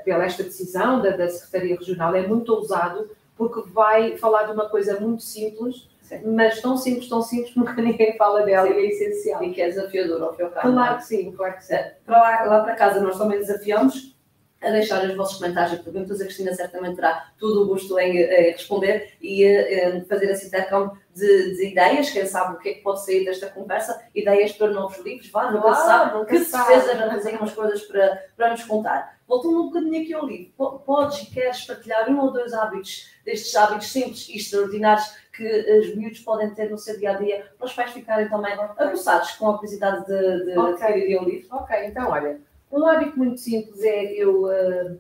pela 0.04 0.26
esta 0.26 0.44
decisão 0.44 1.02
da, 1.02 1.12
da 1.12 1.30
Secretaria 1.30 1.78
Regional, 1.78 2.16
é 2.16 2.26
muito 2.26 2.54
ousado, 2.54 3.10
porque 3.38 3.70
vai 3.70 4.18
falar 4.18 4.44
de 4.44 4.52
uma 4.52 4.70
coisa 4.70 5.00
muito 5.00 5.24
simples, 5.24 5.90
sim. 6.02 6.22
mas 6.26 6.62
tão 6.62 6.78
simples, 6.78 7.08
tão 7.08 7.22
simples 7.22 7.52
que 7.54 7.60
nunca 7.60 7.82
ninguém 7.82 8.18
fala 8.18 8.44
dela 8.44 8.68
sim. 8.68 8.74
e 8.74 8.78
é 8.78 8.86
essencial. 8.88 9.44
E 9.44 9.54
que 9.54 9.62
é 9.62 9.70
desafiador 9.70 10.24
ao 10.24 10.36
fim 10.36 10.46
Claro 10.50 10.98
que 10.98 11.06
sim, 11.06 11.32
claro 11.32 11.56
que 11.56 11.66
sim. 11.66 11.78
Para 12.06 12.18
lá, 12.22 12.44
lá 12.44 12.64
para 12.64 12.76
casa 12.76 13.02
nós 13.02 13.18
também 13.18 13.40
desafiamos 13.40 14.17
a 14.62 14.72
deixar 14.72 15.04
os 15.06 15.16
vossos 15.16 15.38
comentários 15.38 15.80
e 15.80 15.84
perguntas. 15.84 16.20
A 16.20 16.26
Cristina 16.26 16.54
certamente 16.54 16.96
terá 16.96 17.32
todo 17.40 17.64
o 17.64 17.68
gosto 17.68 17.98
em, 18.00 18.18
em 18.18 18.52
responder 18.52 19.14
e 19.22 19.44
em 19.44 20.04
fazer 20.06 20.30
esse 20.32 20.48
intercâmbio 20.48 20.98
de, 21.14 21.56
de, 21.56 21.68
ideias. 21.68 22.10
Quem 22.10 22.26
sabe 22.26 22.56
o 22.56 22.60
que 22.60 22.70
é 22.70 22.74
que 22.74 22.82
pode 22.82 23.04
sair 23.04 23.26
desta 23.26 23.48
conversa? 23.48 24.02
Ideias 24.14 24.52
para 24.54 24.72
novos 24.72 24.98
livros, 25.00 25.30
vá, 25.30 25.52
nunca 25.52 25.76
se 25.76 25.86
sabe. 25.86 26.26
Que 26.26 26.40
certeza 26.40 26.96
já 26.96 27.10
tens 27.10 27.40
umas 27.40 27.54
coisas 27.54 27.82
para, 27.84 28.26
para 28.36 28.52
nos 28.52 28.64
contar. 28.64 29.18
Voltando 29.28 29.62
um 29.62 29.66
bocadinho 29.66 30.02
aqui 30.02 30.14
ao 30.14 30.26
livro, 30.26 30.54
podes 30.86 31.24
e 31.24 31.26
queres 31.26 31.66
partilhar 31.66 32.10
um 32.10 32.20
ou 32.22 32.32
dois 32.32 32.54
hábitos, 32.54 33.10
destes 33.26 33.54
hábitos 33.56 33.92
simples 33.92 34.30
e 34.30 34.38
extraordinários 34.38 35.18
que 35.34 35.80
os 35.80 35.96
miúdos 35.96 36.20
podem 36.20 36.50
ter 36.56 36.72
no 36.72 36.78
seu 36.78 36.98
dia 36.98 37.12
a 37.12 37.14
dia, 37.14 37.46
para 37.58 37.68
os 37.68 37.74
pais 37.74 37.92
ficarem 37.92 38.30
também 38.30 38.54
aguçados 38.54 39.32
com 39.34 39.50
a 39.50 39.56
curiosidade 39.56 40.06
de, 40.06 40.46
de 40.46 40.58
okay. 40.58 40.88
adquirir 40.88 41.22
o 41.22 41.26
livro? 41.26 41.58
Ok, 41.58 41.76
então 41.86 42.10
olha 42.10 42.40
um 42.72 42.86
hábito 42.86 43.18
muito 43.18 43.40
simples 43.40 43.82
é 43.84 44.14
eu, 44.14 44.44
uh, 44.44 45.00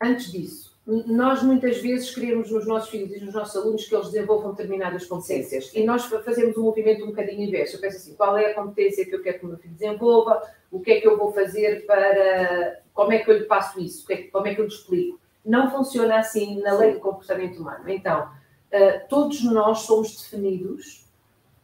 antes 0.00 0.30
disso, 0.30 0.76
nós 0.86 1.42
muitas 1.42 1.78
vezes 1.78 2.14
queremos 2.14 2.48
nos 2.50 2.64
nossos 2.64 2.90
filhos 2.90 3.10
e 3.10 3.24
nos 3.24 3.34
nossos 3.34 3.56
alunos 3.56 3.88
que 3.88 3.94
eles 3.94 4.10
desenvolvam 4.10 4.52
determinadas 4.52 5.04
competências 5.04 5.72
e 5.74 5.84
nós 5.84 6.04
fazemos 6.04 6.56
um 6.56 6.62
movimento 6.62 7.02
um 7.02 7.08
bocadinho 7.08 7.42
inverso. 7.42 7.76
Eu 7.76 7.80
penso 7.80 7.96
assim, 7.96 8.14
qual 8.14 8.38
é 8.38 8.52
a 8.52 8.54
competência 8.54 9.04
que 9.04 9.12
eu 9.12 9.20
quero 9.20 9.40
que 9.40 9.44
o 9.46 9.48
meu 9.48 9.58
filho 9.58 9.74
desenvolva, 9.74 10.40
o 10.70 10.78
que 10.78 10.92
é 10.92 11.00
que 11.00 11.08
eu 11.08 11.18
vou 11.18 11.32
fazer 11.32 11.84
para, 11.86 12.82
como 12.94 13.10
é 13.10 13.18
que 13.18 13.28
eu 13.28 13.36
lhe 13.36 13.44
passo 13.46 13.80
isso, 13.80 14.10
é 14.12 14.22
como 14.28 14.46
é 14.46 14.54
que 14.54 14.60
eu 14.60 14.64
lhe 14.64 14.72
explico. 14.72 15.18
Não 15.44 15.72
funciona 15.72 16.18
assim 16.18 16.60
na 16.60 16.74
lei 16.74 16.92
do 16.92 17.00
comportamento 17.00 17.58
humano. 17.58 17.88
Então, 17.88 18.22
uh, 18.22 19.08
todos 19.08 19.42
nós 19.42 19.80
somos 19.80 20.16
definidos 20.16 21.04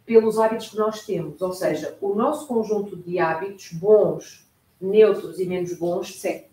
pelos 0.04 0.36
hábitos 0.36 0.70
que 0.70 0.76
nós 0.76 1.06
temos, 1.06 1.40
ou 1.40 1.52
seja, 1.52 1.96
o 2.00 2.12
nosso 2.12 2.48
conjunto 2.48 2.96
de 2.96 3.20
hábitos 3.20 3.72
bons 3.72 4.50
neutros 4.82 5.38
e 5.38 5.46
menos 5.46 5.74
bons, 5.74 6.20
Sim. 6.20 6.44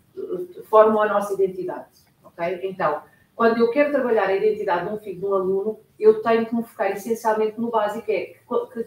formam 0.64 1.02
a 1.02 1.08
nossa 1.08 1.34
identidade. 1.34 1.88
Okay? 2.24 2.60
Então, 2.64 3.02
quando 3.34 3.58
eu 3.58 3.70
quero 3.70 3.90
trabalhar 3.90 4.28
a 4.28 4.36
identidade 4.36 4.86
de 4.86 4.94
um 4.94 4.98
filho, 4.98 5.18
de 5.18 5.26
um 5.26 5.34
aluno, 5.34 5.80
eu 5.98 6.22
tenho 6.22 6.46
que 6.46 6.54
me 6.54 6.62
focar 6.62 6.92
essencialmente 6.92 7.60
no 7.60 7.70
básico, 7.70 8.10
é 8.10 8.20
que, 8.20 8.36
que, 8.72 8.84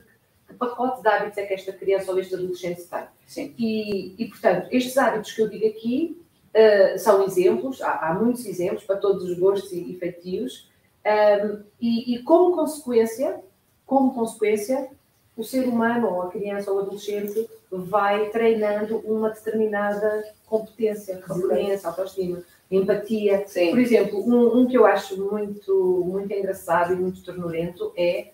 que 0.47 0.53
pacote 0.53 1.01
de 1.01 1.07
hábitos 1.07 1.37
é 1.37 1.45
que 1.45 1.53
esta 1.53 1.73
criança 1.73 2.11
ou 2.11 2.19
este 2.19 2.35
adolescente 2.35 2.83
tem. 2.83 3.03
Sim. 3.25 3.53
E, 3.57 4.15
e, 4.17 4.27
portanto, 4.27 4.67
estes 4.71 4.97
hábitos 4.97 5.31
que 5.31 5.41
eu 5.41 5.49
digo 5.49 5.67
aqui 5.67 6.21
uh, 6.53 6.99
são 6.99 7.23
exemplos, 7.23 7.81
há, 7.81 8.09
há, 8.09 8.13
muitos 8.13 8.45
exemplos 8.45 8.83
para 8.83 8.97
todos 8.97 9.23
os 9.23 9.37
gostos 9.37 9.71
e, 9.71 9.91
e 9.91 9.97
feitios, 9.97 10.69
um, 11.05 11.63
e, 11.81 12.15
e 12.15 12.23
como 12.23 12.55
consequência, 12.55 13.39
como 13.85 14.13
consequência, 14.13 14.89
o 15.35 15.43
ser 15.43 15.67
humano, 15.67 16.13
ou 16.13 16.21
a 16.21 16.29
criança 16.29 16.71
ou 16.71 16.77
o 16.77 16.79
adolescente, 16.81 17.49
vai 17.81 18.29
treinando 18.29 18.97
uma 18.99 19.29
determinada 19.29 20.23
competência, 20.45 21.21
resiliência, 21.25 21.89
autoestima 21.89 22.43
empatia. 22.69 23.43
Sim. 23.47 23.71
Por 23.71 23.79
exemplo, 23.79 24.19
um, 24.19 24.59
um, 24.59 24.67
que 24.67 24.77
eu 24.77 24.85
acho 24.85 25.17
muito, 25.17 26.03
muito 26.05 26.31
engraçado 26.33 26.93
e 26.93 26.95
muito 26.95 27.23
ternurento 27.23 27.93
é 27.95 28.31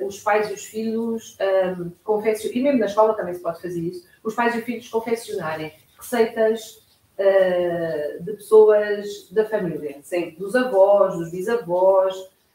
uh, 0.00 0.06
os 0.06 0.20
pais 0.20 0.50
e 0.50 0.54
os 0.54 0.64
filhos 0.64 1.36
um, 1.40 1.92
ehm, 2.04 2.52
e 2.52 2.62
mesmo 2.62 2.78
na 2.78 2.86
escola 2.86 3.14
também 3.14 3.34
se 3.34 3.40
pode 3.40 3.60
fazer 3.60 3.80
isso, 3.80 4.06
os 4.22 4.34
pais 4.34 4.54
e 4.54 4.58
os 4.58 4.64
filhos 4.64 4.88
confessionarem 4.88 5.72
receitas 5.98 6.82
uh, 7.18 8.22
de 8.22 8.32
pessoas 8.32 9.28
da 9.30 9.44
família, 9.44 9.98
Sim. 10.02 10.34
dos 10.38 10.54
avós, 10.54 11.16
dos 11.16 11.30
bisavós. 11.30 12.14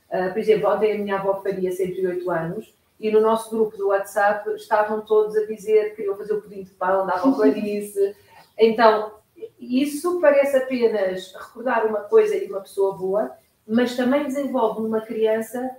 Uh, 0.09 0.31
por 0.31 0.39
exemplo, 0.39 0.69
ontem 0.69 0.93
a 0.93 0.97
minha 0.97 1.15
avó 1.15 1.41
faria 1.41 1.71
108 1.71 2.29
anos 2.29 2.73
e 3.01 3.11
no 3.11 3.19
nosso 3.19 3.49
grupo 3.49 3.75
do 3.75 3.87
WhatsApp 3.87 4.47
estavam 4.51 5.01
todos 5.01 5.35
a 5.35 5.45
dizer 5.45 5.89
que 5.89 5.95
queriam 5.97 6.15
fazer 6.15 6.33
o 6.33 6.41
pudim 6.41 6.63
de 6.63 6.69
pão, 6.71 7.07
davam 7.07 7.33
clarice. 7.33 8.15
Então, 8.57 9.13
isso 9.59 10.21
parece 10.21 10.55
apenas 10.55 11.33
recordar 11.33 11.85
uma 11.87 12.01
coisa 12.01 12.35
e 12.35 12.47
uma 12.47 12.61
pessoa 12.61 12.95
boa, 12.95 13.31
mas 13.67 13.95
também 13.95 14.27
desenvolve 14.27 14.81
numa 14.81 15.01
criança 15.01 15.69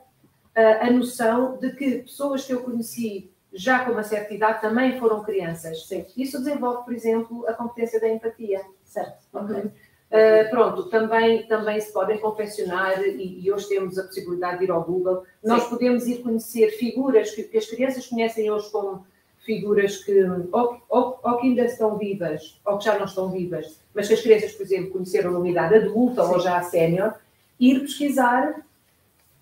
a, 0.54 0.86
a 0.86 0.90
noção 0.90 1.56
de 1.58 1.70
que 1.72 1.98
pessoas 1.98 2.44
que 2.44 2.52
eu 2.52 2.62
conheci 2.62 3.30
já 3.52 3.84
com 3.84 3.92
uma 3.92 4.02
certa 4.02 4.34
idade 4.34 4.60
também 4.60 4.98
foram 4.98 5.22
crianças. 5.22 5.86
Sim. 5.86 6.04
Isso 6.16 6.38
desenvolve, 6.38 6.84
por 6.84 6.92
exemplo, 6.92 7.46
a 7.46 7.52
competência 7.52 8.00
da 8.00 8.08
empatia. 8.08 8.62
Certo. 8.82 9.22
Okay. 9.32 9.70
Uh, 10.12 10.50
pronto, 10.50 10.90
também, 10.90 11.46
também 11.46 11.80
se 11.80 11.90
podem 11.90 12.18
confeccionar, 12.18 13.02
e, 13.02 13.40
e, 13.42 13.50
hoje 13.50 13.66
temos 13.66 13.98
a 13.98 14.02
possibilidade 14.02 14.58
de 14.58 14.64
ir 14.64 14.70
ao 14.70 14.84
Google, 14.84 15.22
Sim. 15.22 15.48
nós 15.48 15.66
podemos 15.66 16.06
ir 16.06 16.18
conhecer 16.18 16.68
figuras 16.72 17.30
que, 17.30 17.44
que, 17.44 17.56
as 17.56 17.64
crianças 17.64 18.06
conhecem 18.06 18.50
hoje 18.50 18.70
como 18.70 19.06
figuras 19.40 20.04
que 20.04 20.22
ou, 20.52 20.82
ou, 20.90 21.18
ou, 21.22 21.36
que 21.38 21.46
ainda 21.46 21.64
estão 21.64 21.96
vivas 21.96 22.60
ou 22.62 22.76
que 22.76 22.84
já 22.84 22.98
não 22.98 23.06
estão 23.06 23.30
vivas, 23.30 23.80
mas 23.94 24.06
que 24.06 24.12
as 24.12 24.20
crianças, 24.20 24.52
por 24.52 24.64
exemplo, 24.64 24.90
conheceram 24.90 25.32
numa 25.32 25.48
idade 25.48 25.76
adulta 25.76 26.26
Sim. 26.26 26.32
ou 26.34 26.40
já 26.40 26.62
sénior, 26.62 27.14
ir 27.58 27.80
pesquisar 27.80 28.66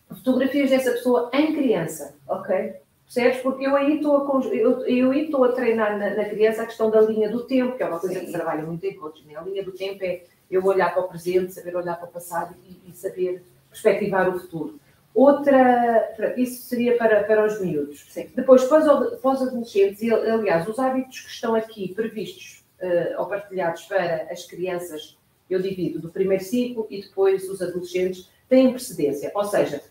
fotografias 0.09 0.71
dessa 0.71 0.93
pessoa 0.93 1.31
em 1.33 1.53
criança, 1.53 2.15
ok? 2.29 2.75
Percebes? 3.13 3.41
Porque 3.43 3.67
eu 3.67 3.75
aí 3.75 3.97
estou 3.97 4.17
a, 4.19 4.45
eu, 4.55 4.87
eu 4.87 5.11
aí 5.11 5.25
estou 5.25 5.43
a 5.43 5.51
treinar 5.51 5.99
na, 5.99 6.15
na, 6.15 6.25
criança 6.27 6.63
a 6.63 6.67
questão 6.67 6.91
da 6.91 7.01
linha 7.01 7.29
do 7.29 7.43
tempo, 7.43 7.77
que 7.77 7.83
é 7.83 7.87
uma 7.87 7.99
coisa 7.99 8.21
Sim. 8.21 8.27
que 8.27 8.33
trabalha 8.33 8.63
muito 8.63 8.85
em 8.85 8.95
coaching. 8.95 9.27
Né? 9.27 9.35
A 9.35 9.43
linha 9.43 9.65
do 9.65 9.73
tempo 9.73 10.05
é 10.05 10.23
eu 10.51 10.65
olhar 10.65 10.93
para 10.93 11.03
o 11.03 11.09
presente, 11.09 11.53
saber 11.53 11.77
olhar 11.77 11.97
para 11.97 12.09
o 12.09 12.13
passado 12.13 12.55
e, 12.67 12.91
e 12.91 12.93
saber 12.93 13.45
perspectivar 13.71 14.29
o 14.29 14.39
futuro. 14.39 14.81
Outra, 15.15 16.35
isso 16.37 16.63
seria 16.63 16.97
para, 16.97 17.25
para 17.25 17.45
os 17.45 17.61
miúdos. 17.61 18.07
Sim. 18.11 18.31
Depois, 18.35 18.65
para 18.65 18.79
os, 18.79 19.21
para 19.21 19.31
os 19.31 19.43
adolescentes, 19.43 20.03
e 20.03 20.13
aliás, 20.13 20.69
os 20.69 20.79
hábitos 20.79 21.21
que 21.21 21.31
estão 21.31 21.55
aqui 21.55 21.93
previstos 21.95 22.65
uh, 22.81 23.21
ou 23.21 23.27
partilhados 23.27 23.83
para 23.83 24.29
as 24.31 24.45
crianças, 24.47 25.19
eu 25.49 25.61
divido 25.61 25.99
do 25.99 26.11
primeiro 26.11 26.45
ciclo 26.45 26.87
e 26.89 27.03
depois 27.03 27.49
os 27.49 27.61
adolescentes, 27.61 28.31
têm 28.49 28.71
precedência. 28.73 29.33
Ou 29.35 29.45
seja, 29.45 29.83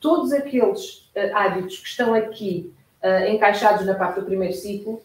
todos 0.00 0.32
aqueles 0.32 1.10
uh, 1.14 1.34
hábitos 1.34 1.78
que 1.78 1.88
estão 1.88 2.12
aqui 2.12 2.72
uh, 3.02 3.30
encaixados 3.30 3.86
na 3.86 3.94
parte 3.94 4.18
do 4.18 4.26
primeiro 4.26 4.54
ciclo, 4.54 5.00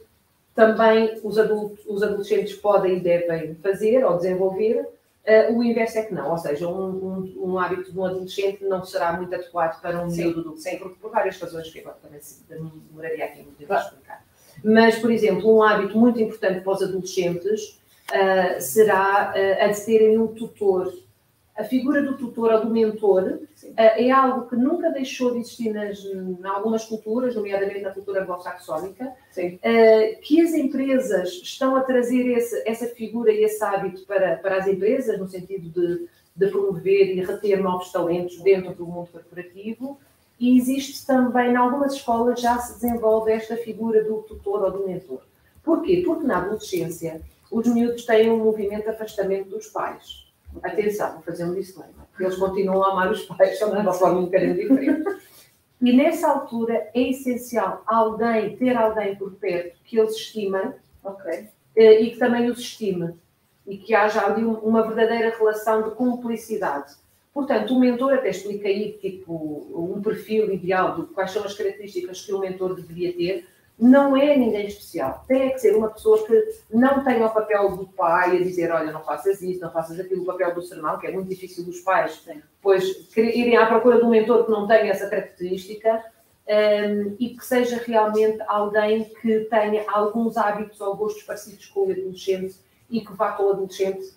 também 0.54 1.20
os, 1.24 1.38
adultos, 1.38 1.84
os 1.88 2.04
adolescentes 2.04 2.56
podem 2.56 2.98
e 2.98 3.00
devem 3.00 3.56
fazer 3.56 4.04
ou 4.04 4.18
desenvolver 4.18 4.88
Uh, 5.22 5.56
o 5.56 5.64
inverso 5.64 6.00
é 6.00 6.04
que 6.04 6.16
não, 6.16 6.32
ou 6.32 6.38
seja, 6.38 6.68
um, 6.68 6.90
um, 6.90 7.52
um, 7.52 7.60
hábito 7.60 7.92
de 7.92 8.00
um 8.00 8.04
adolescente 8.04 8.64
não 8.64 8.84
será 8.84 9.14
muito 9.14 9.34
adequado 9.36 9.80
para 9.80 10.02
um 10.02 10.08
miúdo 10.08 10.42
do 10.42 10.58
sempre, 10.58 10.90
por 10.90 11.12
várias 11.12 11.40
razões 11.40 11.70
que 11.70 11.80
agora 11.80 11.98
também 12.02 12.20
demoraria 12.50 13.26
aqui 13.26 13.44
muito 13.44 13.56
tempo 13.56 13.72
a 13.72 13.78
explicar. 13.78 14.26
Mas, 14.64 14.98
por 14.98 15.12
exemplo, 15.12 15.56
um 15.56 15.62
hábito 15.62 15.96
muito 15.96 16.20
importante 16.20 16.62
para 16.62 16.74
os 16.74 16.82
adolescentes 16.82 17.80
uh, 18.10 18.60
será 18.60 19.32
uh, 19.36 19.64
a 19.64 19.68
de 19.68 19.86
terem 19.86 20.18
um 20.18 20.26
tutor 20.26 20.92
a 21.56 21.64
figura 21.64 22.02
do 22.02 22.18
tutor 22.18 22.52
ou 22.54 22.66
do 22.66 22.70
mentor 22.70 23.24
uh, 23.24 23.74
é 23.76 24.10
algo 24.10 24.48
que 24.48 24.56
nunca 24.56 24.90
deixou 24.90 25.32
de 25.32 25.40
existir 25.40 25.72
nas, 25.74 26.00
em 26.04 26.40
algumas 26.46 26.86
culturas, 26.86 27.36
nomeadamente 27.36 27.82
na 27.82 27.92
cultura 27.92 28.24
anglo-saxónica, 28.24 29.06
uh, 29.06 30.22
que 30.22 30.42
as 30.42 30.54
empresas 30.54 31.30
estão 31.30 31.76
a 31.76 31.82
trazer 31.82 32.26
esse, 32.38 32.64
essa 32.66 32.88
figura 32.88 33.32
e 33.32 33.44
esse 33.44 33.62
hábito 33.64 34.06
para, 34.06 34.38
para 34.38 34.58
as 34.58 34.68
empresas, 34.68 35.20
no 35.20 35.28
sentido 35.28 35.70
de, 35.70 36.08
de 36.36 36.48
promover 36.48 37.18
e 37.18 37.24
reter 37.24 37.62
novos 37.62 37.92
talentos 37.92 38.42
dentro 38.42 38.74
do 38.74 38.86
mundo 38.86 39.10
corporativo. 39.12 40.00
E 40.40 40.58
existe 40.58 41.06
também, 41.06 41.52
em 41.52 41.56
algumas 41.56 41.94
escolas, 41.94 42.42
já 42.42 42.58
se 42.58 42.80
desenvolve 42.80 43.32
esta 43.32 43.58
figura 43.58 44.04
do 44.04 44.24
tutor 44.24 44.64
ou 44.64 44.72
do 44.72 44.88
mentor. 44.88 45.22
Porquê? 45.64 46.02
Porque 46.04 46.26
na 46.26 46.40
adolescência 46.40 47.22
os 47.52 47.68
miúdos 47.68 48.06
têm 48.06 48.32
um 48.32 48.38
movimento 48.38 48.84
de 48.84 48.90
afastamento 48.90 49.50
dos 49.50 49.68
pais 49.68 50.21
Atenção, 50.64 51.14
vou 51.14 51.22
fazer 51.22 51.46
um 51.46 51.54
disclaimer. 51.54 51.96
Eles 52.20 52.38
continuam 52.38 52.84
a 52.84 52.92
amar 52.92 53.12
os 53.12 53.24
pais, 53.24 53.58
só 53.58 53.70
de 53.70 53.78
uma 53.78 53.94
forma 53.94 54.20
um 54.20 54.26
bocadinho 54.26 54.56
diferente. 54.56 55.04
E 55.82 55.94
nessa 55.94 56.30
altura 56.30 56.90
é 56.94 57.10
essencial 57.10 57.82
alguém, 57.88 58.56
ter 58.56 58.78
alguém 58.78 59.16
por 59.16 59.32
perto 59.34 59.80
que 59.84 59.98
eles 59.98 60.16
estimem 60.16 60.74
okay, 61.04 61.50
eh, 61.76 62.02
e 62.02 62.12
que 62.12 62.20
também 62.20 62.50
os 62.50 62.60
estime. 62.60 63.16
E 63.66 63.78
que 63.78 63.96
haja 63.96 64.26
ali 64.26 64.44
uma 64.44 64.84
verdadeira 64.84 65.36
relação 65.36 65.82
de 65.82 65.96
cumplicidade. 65.96 66.94
Portanto, 67.34 67.74
o 67.74 67.80
mentor 67.80 68.14
até 68.14 68.30
explica 68.30 68.68
aí, 68.68 68.94
tipo, 69.02 69.34
um 69.74 70.02
perfil 70.02 70.54
ideal 70.54 70.96
de 70.96 71.14
quais 71.14 71.32
são 71.32 71.44
as 71.44 71.54
características 71.54 72.26
que 72.26 72.34
o 72.34 72.40
mentor 72.40 72.76
deveria 72.76 73.14
ter, 73.14 73.48
não 73.82 74.16
é 74.16 74.38
ninguém 74.38 74.68
especial. 74.68 75.26
Tem 75.28 75.50
que 75.50 75.58
ser 75.58 75.76
uma 75.76 75.90
pessoa 75.90 76.24
que 76.28 76.50
não 76.72 77.04
tenha 77.04 77.26
o 77.26 77.34
papel 77.34 77.76
do 77.76 77.88
pai 77.88 78.38
a 78.38 78.40
dizer, 78.40 78.72
olha, 78.72 78.92
não 78.92 79.04
faças 79.04 79.42
isso, 79.42 79.60
não 79.60 79.72
faças 79.72 80.00
aquilo, 80.00 80.22
o 80.22 80.26
papel 80.26 80.54
do 80.54 80.62
sermão, 80.62 81.00
que 81.00 81.08
é 81.08 81.12
muito 81.12 81.28
difícil 81.28 81.66
dos 81.66 81.80
pais, 81.80 82.24
pois 82.62 83.10
irem 83.18 83.58
à 83.58 83.66
procura 83.66 83.98
de 83.98 84.06
um 84.06 84.10
mentor 84.12 84.46
que 84.46 84.52
não 84.52 84.68
tenha 84.68 84.92
essa 84.92 85.10
característica 85.10 86.06
um, 86.48 87.16
e 87.20 87.30
que 87.30 87.44
seja 87.44 87.82
realmente 87.84 88.38
alguém 88.46 89.06
que 89.20 89.40
tenha 89.46 89.84
alguns 89.88 90.38
hábitos 90.38 90.80
ou 90.80 90.96
gostos 90.96 91.24
parecidos 91.24 91.66
com 91.66 91.88
o 91.88 91.92
adolescente 91.92 92.58
e 92.88 93.02
que 93.02 93.14
vá 93.14 93.32
com 93.32 93.46
o 93.46 93.50
adolescente 93.50 94.14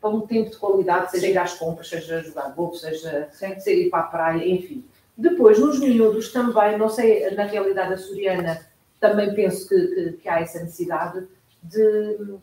para 0.00 0.10
um 0.10 0.22
tempo 0.22 0.50
de 0.50 0.56
qualidade, 0.56 1.10
seja 1.10 1.26
Sim. 1.26 1.32
ir 1.32 1.38
às 1.38 1.54
compras, 1.54 1.88
seja 1.88 2.22
jogar 2.22 2.54
golfe, 2.54 2.78
seja, 2.78 3.28
seja 3.32 3.70
ir 3.70 3.90
para 3.90 4.00
a 4.00 4.04
praia, 4.04 4.48
enfim. 4.48 4.82
Depois, 5.16 5.58
nos 5.58 5.78
miúdos 5.80 6.32
também, 6.32 6.78
não 6.78 6.88
sei, 6.88 7.28
na 7.32 7.42
realidade 7.42 7.92
açoriana, 7.94 8.67
também 9.00 9.34
penso 9.34 9.68
que, 9.68 9.86
que, 9.86 10.12
que, 10.12 10.28
há 10.28 10.40
essa 10.40 10.60
necessidade 10.60 11.26
de 11.62 12.38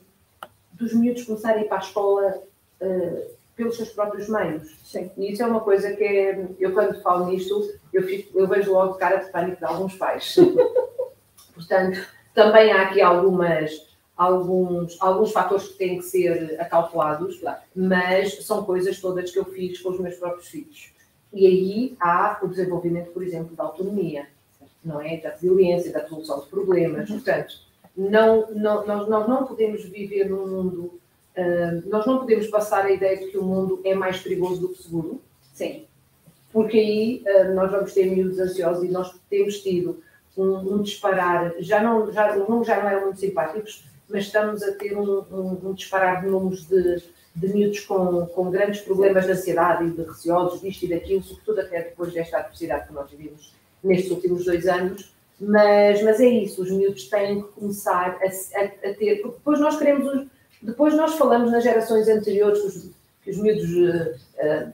dos 0.72 0.94
miúdos 0.94 1.24
começarem 1.24 1.62
a 1.62 1.66
ir 1.66 1.70
para 1.70 1.78
a 1.78 1.82
escola 1.82 2.44
uh, 2.82 3.36
pelos 3.56 3.78
seus 3.78 3.90
próprios 3.90 4.28
meios. 4.28 4.78
Sim. 4.84 5.10
E 5.18 5.32
isso 5.32 5.42
é 5.42 5.48
uma 5.48 5.62
coisa 5.62 5.94
que 5.94 6.04
é, 6.04 6.48
eu 6.60 6.74
quando 6.74 7.02
falo 7.02 7.28
nisto, 7.28 7.74
eu, 7.94 8.04
fico, 8.04 8.38
eu 8.38 8.48
vejo 8.48 8.74
logo 8.74 8.96
cara 8.96 9.18
de 9.18 9.32
pânico 9.32 9.58
de 9.58 9.66
alguns 9.66 9.96
pais. 9.96 10.36
Portanto, 11.56 12.06
também 12.34 12.72
há 12.74 12.84
aqui 12.84 13.02
algumas, 13.02 13.72
alguns, 14.18 15.02
alguns 15.02 15.32
fatores 15.32 15.70
que 15.70 15.78
têm 15.78 15.98
que 16.00 16.04
ser 16.04 16.60
acautelados, 16.60 17.40
claro. 17.40 17.60
mas 17.74 18.46
são 18.46 18.66
coisas 18.66 19.00
todas 19.00 19.32
que 19.32 19.40
eu 19.40 19.46
fiz 19.46 19.82
com 19.82 19.92
os 19.92 20.00
meus 20.00 20.16
próprios 20.16 20.50
filhos. 20.50 20.94
E 21.32 21.48
aí 21.48 21.98
há 22.00 22.40
o 22.42 22.48
desenvolvimento, 22.48 23.12
por 23.12 23.24
exemplo, 23.24 23.56
da 23.56 23.64
autonomia 23.64 24.28
não 24.86 25.02
é? 25.02 25.18
Da 25.18 25.32
resiliência, 25.32 25.92
da 25.92 26.08
solução 26.08 26.42
de 26.42 26.48
problemas. 26.48 27.10
Uhum. 27.10 27.16
Portanto, 27.16 27.56
não, 27.98 28.52
não, 28.52 28.86
nós, 28.86 29.10
nós 29.10 29.28
não 29.28 29.46
podemos 29.46 29.84
viver 29.86 30.30
num 30.30 30.48
mundo, 30.48 31.00
uh, 31.38 31.90
nós 31.90 32.06
não 32.06 32.20
podemos 32.20 32.48
passar 32.48 32.86
a 32.86 32.92
ideia 32.92 33.18
de 33.18 33.28
que 33.28 33.38
o 33.38 33.44
mundo 33.44 33.82
é 33.84 33.96
mais 33.96 34.20
perigoso 34.20 34.62
do 34.62 34.70
que 34.70 34.84
seguro. 34.84 35.22
Sim. 35.54 35.86
Porque 36.52 36.78
aí 36.78 37.24
uh, 37.26 37.54
nós 37.54 37.72
vamos 37.72 37.94
ter 37.94 38.06
miúdos 38.06 38.40
ansiosos 38.40 38.84
e 38.84 38.92
nós 38.92 39.14
temos 39.30 39.62
tido 39.62 40.02
um, 40.38 40.76
um, 40.76 40.82
disparar, 40.82 41.54
já 41.60 41.82
não, 41.82 42.12
já, 42.12 42.36
números 42.36 42.68
já 42.68 42.82
não 42.82 42.90
eram 42.90 43.06
muito 43.06 43.20
simpáticos, 43.20 43.86
mas 44.10 44.26
estamos 44.26 44.62
a 44.62 44.74
ter 44.74 44.98
um, 44.98 45.24
um, 45.32 45.70
um 45.70 45.74
disparar 45.74 46.22
de 46.22 46.28
números 46.28 46.66
de, 46.66 47.02
de 47.36 47.54
miúdos 47.54 47.80
com, 47.82 48.26
com 48.28 48.52
grandes 48.52 48.82
problemas 48.82 49.26
de 49.26 49.32
ansiedade 49.32 49.86
e 49.86 49.92
de 49.92 50.04
receosos 50.04 50.62
disto 50.62 50.84
e 50.84 50.90
daquilo, 50.90 51.24
sobretudo 51.24 51.62
até 51.62 51.84
depois 51.84 52.14
desta 52.14 52.38
adversidade 52.38 52.88
que 52.88 52.94
nós 52.94 53.10
vivemos 53.10 53.54
nestes 53.86 54.12
últimos 54.12 54.46
dois 54.46 54.68
anos, 54.68 55.14
Mas, 55.40 56.02
mas 56.02 56.20
é 56.20 56.28
isso, 56.28 56.62
os 56.62 56.72
miúdos 56.72 57.10
têm 57.10 57.42
que 57.42 57.48
começar 57.50 58.18
a, 58.22 58.60
a, 58.60 58.64
a 58.64 58.94
ter, 58.94 59.22
porque 59.22 59.38
depois 59.38 59.60
nós 59.60 59.78
queremos, 59.78 60.08
os, 60.14 60.28
depois 60.62 60.96
nós 60.96 61.16
falamos 61.16 61.52
nas 61.52 61.64
gerações 61.64 62.08
anteriores 62.08 62.62
que 62.62 62.68
os, 62.68 62.92
que 63.22 63.32
os 63.32 63.38
miúdos, 63.38 63.70
uh, 63.70 64.16
uh, 64.46 64.74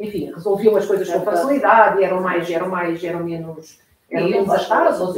enfim, 0.00 0.32
resolviam 0.32 0.74
as 0.76 0.86
coisas 0.86 1.08
com 1.08 1.20
facilidade, 1.22 2.00
e 2.00 2.04
eram 2.04 2.20
mais, 2.22 2.50
eram 2.50 2.68
mais, 2.68 3.04
eram 3.04 3.22
menos, 3.24 3.78
eram 4.10 4.28
menos 4.28 4.36
iam 4.36 4.44
para, 4.46 4.88
as, 4.88 5.16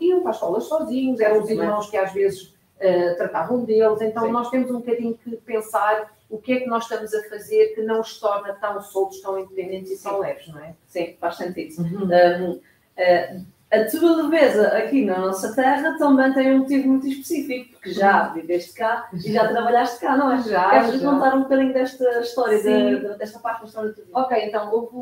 iam 0.00 0.20
para 0.20 0.30
as 0.30 0.36
escolas 0.36 0.64
sozinhos, 0.64 1.20
eram 1.20 1.42
os 1.42 1.50
irmãos 1.50 1.90
que 1.90 1.96
às 1.96 2.12
vezes 2.12 2.54
uh, 2.78 3.16
tratavam 3.16 3.64
deles, 3.64 4.00
então 4.00 4.26
Sim. 4.26 4.32
nós 4.32 4.48
temos 4.48 4.70
um 4.70 4.78
bocadinho 4.78 5.18
que 5.22 5.36
pensar 5.38 6.12
o 6.32 6.38
que 6.38 6.54
é 6.54 6.60
que 6.60 6.66
nós 6.66 6.84
estamos 6.84 7.12
a 7.12 7.22
fazer 7.28 7.74
que 7.74 7.82
não 7.82 8.00
os 8.00 8.18
torna 8.18 8.54
tão 8.54 8.80
soltos, 8.80 9.20
tão 9.20 9.38
independentes 9.38 9.92
e 9.92 10.02
tão 10.02 10.18
leves, 10.18 10.48
não 10.48 10.58
é? 10.60 10.74
Sim, 10.86 11.14
faz 11.20 11.36
sentido. 11.36 11.82
Uhum. 11.82 12.08
Um, 12.08 12.52
uh, 12.52 13.44
a 13.70 13.84
tua 13.84 14.22
leveza 14.22 14.68
aqui 14.68 15.04
na 15.04 15.18
nossa 15.18 15.54
terra 15.54 15.98
também 15.98 16.32
tem 16.32 16.54
um 16.54 16.60
motivo 16.60 16.88
muito 16.88 17.06
específico, 17.06 17.72
porque 17.72 17.92
já 17.92 18.28
viveste 18.28 18.72
cá 18.72 19.10
e 19.12 19.30
já 19.30 19.46
trabalhaste 19.46 20.00
cá, 20.00 20.16
não 20.16 20.32
é? 20.32 20.42
Já. 20.42 20.70
Queres 20.70 21.00
já. 21.02 21.10
contar 21.10 21.34
um 21.34 21.42
bocadinho 21.42 21.74
desta 21.74 22.20
história, 22.20 22.62
de, 22.62 23.18
desta 23.18 23.38
parte 23.38 23.60
da 23.60 23.66
história 23.66 23.92
vida? 23.92 24.08
Ok, 24.14 24.38
então 24.42 24.72
houve, 24.72 24.96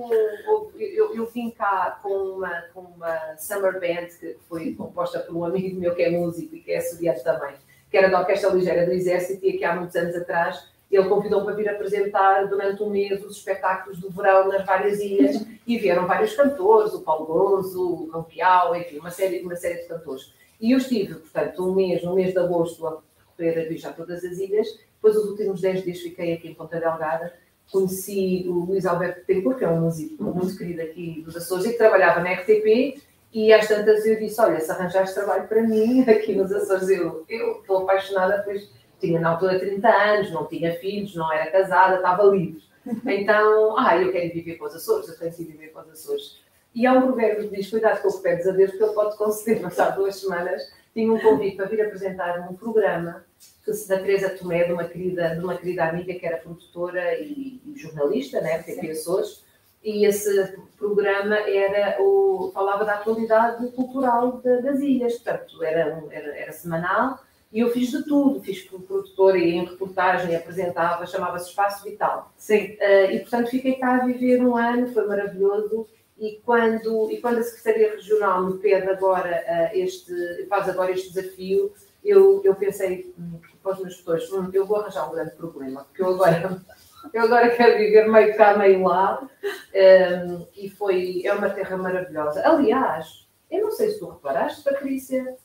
houve, 0.49 0.85
eu, 0.97 1.15
eu, 1.15 1.27
vim 1.27 1.51
cá 1.51 2.01
com 2.03 2.09
uma, 2.09 2.63
com 2.75 2.81
uma 2.81 3.37
summer 3.39 3.75
band 3.75 4.09
que 4.19 4.37
foi 4.49 4.75
composta 4.75 5.21
por 5.21 5.37
um 5.37 5.45
amigo 5.45 5.79
meu 5.79 5.95
que 5.95 6.03
é 6.03 6.11
músico 6.11 6.57
e 6.57 6.61
que 6.61 6.73
é 6.73 6.79
associado 6.79 7.23
também, 7.23 7.55
que 7.89 7.97
era 7.97 8.09
da 8.09 8.19
Orquestra 8.19 8.51
Ligeira 8.51 8.85
do 8.85 8.93
Exército 8.93 9.47
e 9.47 9.51
aqui 9.51 9.65
há 9.65 9.77
muitos 9.77 9.95
anos 9.95 10.17
atrás 10.17 10.71
ele 10.91 11.09
convidou-me 11.09 11.45
para 11.45 11.55
vir 11.55 11.69
apresentar 11.69 12.49
durante 12.49 12.83
um 12.83 12.91
mês 12.91 13.25
os 13.25 13.37
espetáculos 13.37 13.99
do 14.01 14.11
verão 14.11 14.49
nas 14.49 14.67
várias 14.67 14.99
ilhas 15.01 15.47
e 15.67 15.79
vieram 15.79 16.07
vários 16.07 16.35
cantores, 16.35 16.93
o 16.93 17.03
Paulo 17.03 17.27
Gonzo, 17.27 18.05
o 18.05 18.07
Campeão, 18.09 18.75
enfim, 18.75 18.99
uma 18.99 19.11
série, 19.11 19.41
uma 19.41 19.55
série 19.55 19.83
de 19.83 19.89
cantores. 19.89 20.33
E 20.61 20.73
eu 20.73 20.79
estive, 20.79 21.15
portanto, 21.15 21.65
um 21.65 21.75
mês, 21.75 22.03
no 22.03 22.15
mês 22.15 22.33
de 22.33 22.39
agosto, 22.39 22.87
a 22.87 23.01
percorrer 23.37 23.65
a 23.65 23.69
viajar 23.69 23.93
todas 23.93 24.25
as 24.25 24.39
ilhas. 24.39 24.67
Depois, 24.95 25.17
os 25.17 25.31
últimos 25.31 25.61
10 25.61 25.85
dias, 25.85 26.01
fiquei 26.01 26.35
aqui 26.35 26.49
em 26.49 26.55
Ponta 26.55 26.79
Delgada. 26.79 27.33
Conheci 27.71 28.45
o 28.49 28.65
Luís 28.65 28.85
Alberto 28.85 29.25
Tencourt, 29.25 29.59
que 29.59 29.65
é 29.65 29.69
um 29.69 29.81
músico 29.81 30.23
muito 30.25 30.59
querido 30.59 30.83
aqui 30.83 31.23
dos 31.25 31.37
Açores 31.37 31.67
e 31.67 31.73
que 31.73 31.79
trabalhava 31.79 32.21
na 32.21 32.33
RTP. 32.33 33.01
E 33.33 33.53
às 33.53 33.69
tantas 33.69 34.05
eu 34.05 34.19
disse: 34.19 34.41
Olha, 34.41 34.61
se 34.61 34.71
arranjaste 34.71 35.15
trabalho 35.15 35.47
para 35.47 35.63
mim 35.63 36.03
aqui 36.03 36.35
nos 36.35 36.53
Açores, 36.53 36.89
eu, 36.91 37.25
eu 37.29 37.61
estou 37.61 37.79
apaixonada, 37.79 38.43
pois 38.45 38.69
tinha 39.01 39.21
na 39.21 39.31
altura 39.31 39.59
30 39.59 39.89
anos, 39.89 40.31
não 40.31 40.47
tinha 40.47 40.75
filhos, 40.79 41.15
não 41.15 41.33
era 41.33 41.51
casada, 41.51 41.97
estava 41.97 42.25
livre. 42.25 42.63
Então, 43.07 43.79
ah, 43.79 43.97
eu 43.97 44.11
quero 44.11 44.33
viver 44.33 44.57
com 44.57 44.65
os 44.65 44.75
Açores, 44.75 45.09
eu 45.09 45.19
tenho 45.19 45.33
que 45.33 45.45
viver 45.45 45.69
com 45.69 45.81
os 45.81 45.91
Açores. 45.91 46.41
E 46.75 46.87
há 46.87 46.93
um 46.93 47.03
provérbio 47.03 47.49
que 47.49 47.57
diz: 47.57 47.71
Cuidado 47.71 48.01
com 48.01 48.09
o 48.09 48.17
que 48.17 48.23
pedes 48.23 48.47
a 48.47 48.53
Deus, 48.53 48.71
porque 48.71 48.85
ele 48.85 48.95
pode 48.95 49.17
conceder. 49.17 49.61
Mas 49.63 49.79
há 49.79 49.91
duas 49.91 50.17
semanas 50.17 50.73
tinha 50.95 51.13
um 51.13 51.21
convite 51.21 51.57
para 51.57 51.67
vir 51.67 51.83
apresentar 51.83 52.49
um 52.51 52.55
programa 52.55 53.25
que, 53.65 53.71
da 53.89 53.99
Teresa 53.99 54.31
Tomé, 54.31 54.65
de 54.65 54.73
uma 54.73 54.85
querida, 54.85 55.37
de 55.37 55.45
uma 55.45 55.57
querida 55.57 55.85
amiga 55.85 56.15
que 56.15 56.27
era 56.27 56.39
produtora 56.39 57.19
e, 57.19 57.61
e 57.65 57.75
jornalista, 57.77 58.41
né, 58.41 58.57
RTP 58.59 58.91
Açores. 58.91 59.45
E 59.83 60.05
esse 60.05 60.59
programa 60.79 61.37
era 61.37 62.03
o, 62.03 62.51
falava 62.53 62.85
da 62.85 62.95
atualidade 62.95 63.67
cultural 63.69 64.41
de, 64.43 64.61
das 64.63 64.81
ilhas, 64.81 65.15
portanto, 65.15 65.63
era, 65.63 66.05
era, 66.11 66.37
era 66.37 66.53
semanal 66.53 67.19
e 67.53 67.61
eu 67.61 67.71
fiz 67.71 67.91
de 67.91 68.05
tudo, 68.05 68.41
fiz 68.41 68.63
como 68.69 68.85
produtora 68.85 69.37
e 69.37 69.51
em 69.51 69.65
reportagem, 69.65 70.37
apresentava, 70.37 71.05
chamava-se 71.07 71.49
Espaço 71.49 71.85
Vital. 71.85 72.33
Sim. 72.37 72.77
Uh, 72.81 73.11
e 73.13 73.21
portanto 73.21 73.51
fiquei 73.51 73.75
cá 73.75 73.97
a 73.97 74.07
viver 74.07 74.41
um 74.41 74.57
ano, 74.57 74.93
foi 74.93 75.07
maravilhoso. 75.07 75.87
E 76.17 76.41
quando, 76.45 77.11
e 77.11 77.21
quando 77.21 77.39
a 77.39 77.43
Secretaria 77.43 77.93
Regional 77.93 78.45
me 78.45 78.59
pede 78.59 78.89
agora 78.89 79.43
uh, 79.49 79.77
este, 79.77 80.13
faz 80.49 80.69
agora 80.69 80.93
este 80.93 81.13
desafio, 81.13 81.73
eu, 82.05 82.41
eu 82.45 82.55
pensei 82.55 83.13
hum, 83.19 83.41
para 83.63 83.73
os 83.73 83.81
meus 83.81 83.97
tutores, 83.97 84.31
hum, 84.33 84.49
eu 84.53 84.65
vou 84.65 84.77
arranjar 84.77 85.09
um 85.09 85.15
grande 85.15 85.33
problema, 85.33 85.85
porque 85.85 86.03
eu 86.03 86.11
agora, 86.11 86.63
eu 87.13 87.23
agora 87.23 87.51
quero 87.57 87.79
viver 87.79 88.09
meio 88.09 88.37
cá, 88.37 88.57
meio 88.57 88.85
lá. 88.85 89.29
Um, 89.75 90.47
e 90.57 90.69
foi, 90.69 91.23
é 91.25 91.33
uma 91.33 91.51
terra 91.51 91.77
maravilhosa. 91.77 92.47
Aliás, 92.47 93.27
eu 93.51 93.63
não 93.63 93.71
sei 93.73 93.91
se 93.91 93.99
tu 93.99 94.09
reparaste, 94.09 94.63
Patrícia, 94.63 95.37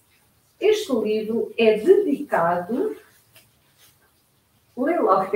este 0.59 0.93
livro 0.93 1.53
é 1.57 1.77
dedicado. 1.77 2.95
Lê 4.77 4.99
lá. 4.99 5.31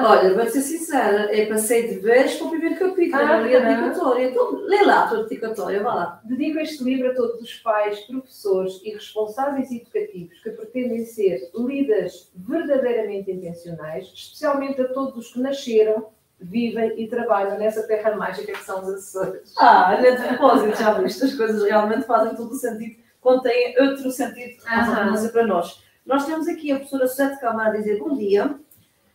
Olha, 0.00 0.34
vou 0.34 0.46
ser 0.46 0.60
sincera, 0.60 1.34
é 1.34 1.46
passei 1.46 1.86
de 1.86 2.00
vez 2.00 2.34
para 2.34 2.46
o 2.48 2.50
primeiro 2.50 2.76
capítulo, 2.80 3.22
ah, 3.22 3.38
li 3.38 3.54
a 3.54 3.60
dedicatória. 3.60 4.28
Então, 4.28 4.56
lê 4.56 4.82
lá 4.82 5.04
a 5.04 5.08
tua 5.08 5.22
dedicatória, 5.22 5.80
vá 5.80 5.94
lá. 5.94 6.20
Dedico 6.24 6.58
este 6.58 6.82
livro 6.82 7.12
a 7.12 7.14
todos 7.14 7.40
os 7.40 7.54
pais, 7.58 8.00
professores 8.00 8.80
e 8.82 8.90
responsáveis 8.90 9.70
educativos 9.70 10.36
que 10.42 10.50
pretendem 10.50 11.04
ser 11.06 11.48
líderes 11.54 12.28
verdadeiramente 12.34 13.30
intencionais, 13.30 14.10
especialmente 14.12 14.80
a 14.80 14.88
todos 14.88 15.26
os 15.26 15.32
que 15.32 15.38
nasceram, 15.38 16.08
vivem 16.40 17.00
e 17.00 17.06
trabalham 17.06 17.56
nessa 17.56 17.84
terra 17.84 18.16
mágica 18.16 18.52
que 18.52 18.64
são 18.64 18.82
os 18.82 18.88
Açores. 18.88 19.54
Ah, 19.56 19.94
olha, 19.96 20.16
de 20.16 20.26
propósito, 20.26 20.76
já 20.76 20.94
viste, 20.94 21.24
as 21.24 21.34
coisas 21.34 21.62
realmente 21.62 22.04
fazem 22.04 22.34
todo 22.34 22.50
o 22.50 22.56
sentido 22.56 23.03
tem 23.40 23.80
outro 23.80 24.10
sentido 24.10 24.62
uhum. 24.62 25.28
para 25.32 25.46
nós. 25.46 25.82
Nós 26.04 26.26
temos 26.26 26.46
aqui 26.46 26.70
a 26.70 26.76
professora 26.76 27.06
Sete 27.08 27.40
Câmara 27.40 27.70
a 27.70 27.72
dizer 27.72 27.98
bom 27.98 28.14
dia. 28.14 28.54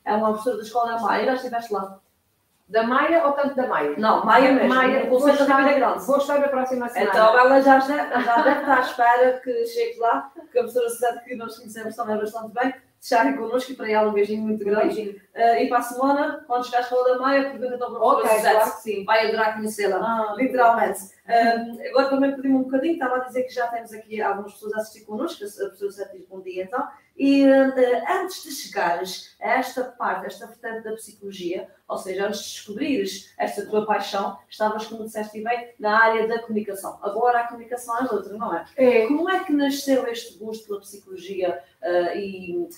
É 0.03 0.13
uma 0.13 0.29
professora 0.29 0.57
da 0.57 0.63
Escola 0.63 0.95
da 0.95 1.01
Maia, 1.01 1.25
já 1.25 1.33
estiveste 1.35 1.73
lá. 1.73 1.99
Da 2.67 2.83
Maia 2.83 3.25
ou 3.25 3.33
tanto 3.33 3.55
da 3.55 3.67
Maia? 3.67 3.95
Não, 3.97 4.25
Maia 4.25 4.51
mesmo. 4.51 4.69
Maia, 4.69 5.09
vou, 5.09 5.19
vou, 5.19 5.29
estar, 5.29 5.45
grande. 5.45 6.05
vou 6.05 6.17
estar 6.17 6.39
na 6.39 6.47
próxima 6.47 6.87
semana. 6.89 7.11
Então 7.11 7.39
ela 7.39 7.61
já, 7.61 7.79
já, 7.79 8.21
já 8.21 8.41
deve 8.41 8.59
estar 8.59 8.77
à 8.77 8.81
espera 8.81 9.41
que 9.43 9.65
chegue 9.65 9.99
lá, 9.99 10.31
que 10.51 10.59
a 10.59 10.61
professora 10.63 10.89
Sete, 10.89 11.25
que 11.25 11.35
nós 11.35 11.57
conhecemos 11.57 11.95
também 11.95 12.17
bastante 12.17 12.53
bem, 12.53 12.73
estarem 13.01 13.35
connosco 13.37 13.71
e 13.71 13.75
para 13.75 13.89
ela 13.89 14.09
um 14.09 14.13
beijinho 14.13 14.43
muito 14.43 14.63
grande. 14.63 14.95
Beijinho. 14.95 15.15
Uh, 15.35 15.63
e 15.63 15.69
para 15.69 15.77
a 15.79 15.81
semana, 15.81 16.43
quando 16.45 16.65
chegar 16.65 16.79
à 16.79 16.81
Escola 16.81 17.13
da 17.13 17.19
Maia, 17.19 17.49
pergunta 17.49 17.75
então 17.75 17.89
para 17.89 17.97
a 17.97 18.15
professora 18.15 18.39
okay, 18.39 18.51
claro. 18.51 18.71
sim, 18.81 19.05
vai 19.05 19.27
adorar 19.27 19.55
conhecê-la, 19.55 19.97
ah, 19.97 20.35
literalmente. 20.35 20.99
Agora 21.89 22.09
também 22.09 22.35
pedi-me 22.35 22.55
um 22.55 22.63
bocadinho, 22.63 22.93
estava 22.93 23.17
a 23.17 23.19
dizer 23.19 23.43
que 23.43 23.53
já 23.53 23.67
temos 23.67 23.93
aqui 23.93 24.21
algumas 24.21 24.53
pessoas 24.53 24.73
a 24.73 24.77
assistir 24.77 25.05
connosco, 25.05 25.43
a 25.43 25.69
professora 25.69 26.09
diz 26.11 26.25
bom 26.25 26.41
dia 26.41 26.63
então, 26.63 26.87
e 27.15 27.45
uh, 27.45 27.73
antes 28.09 28.43
de 28.43 28.51
chegares 28.51 29.35
a 29.41 29.51
esta 29.59 29.83
parte, 29.83 30.25
esta 30.25 30.47
vertente 30.47 30.83
da 30.83 30.93
psicologia, 30.93 31.69
ou 31.87 31.97
seja, 31.97 32.27
antes 32.27 32.39
de 32.39 32.53
descobrires 32.53 33.33
esta 33.37 33.65
tua 33.65 33.85
paixão, 33.85 34.39
estavas, 34.49 34.87
como 34.87 35.03
disseste 35.03 35.43
bem, 35.43 35.73
na 35.77 36.01
área 36.01 36.27
da 36.27 36.39
comunicação. 36.39 36.97
Agora 37.03 37.41
a 37.41 37.47
comunicação 37.47 37.97
é 37.99 38.03
outra, 38.13 38.37
não 38.37 38.55
é? 38.55 38.65
é. 38.77 39.07
Como 39.07 39.29
é 39.29 39.43
que 39.43 39.51
nasceu 39.51 40.07
este 40.07 40.37
gosto 40.37 40.65
pela 40.67 40.79
psicologia 40.79 41.61
uh, 41.83 42.17
e 42.17 42.69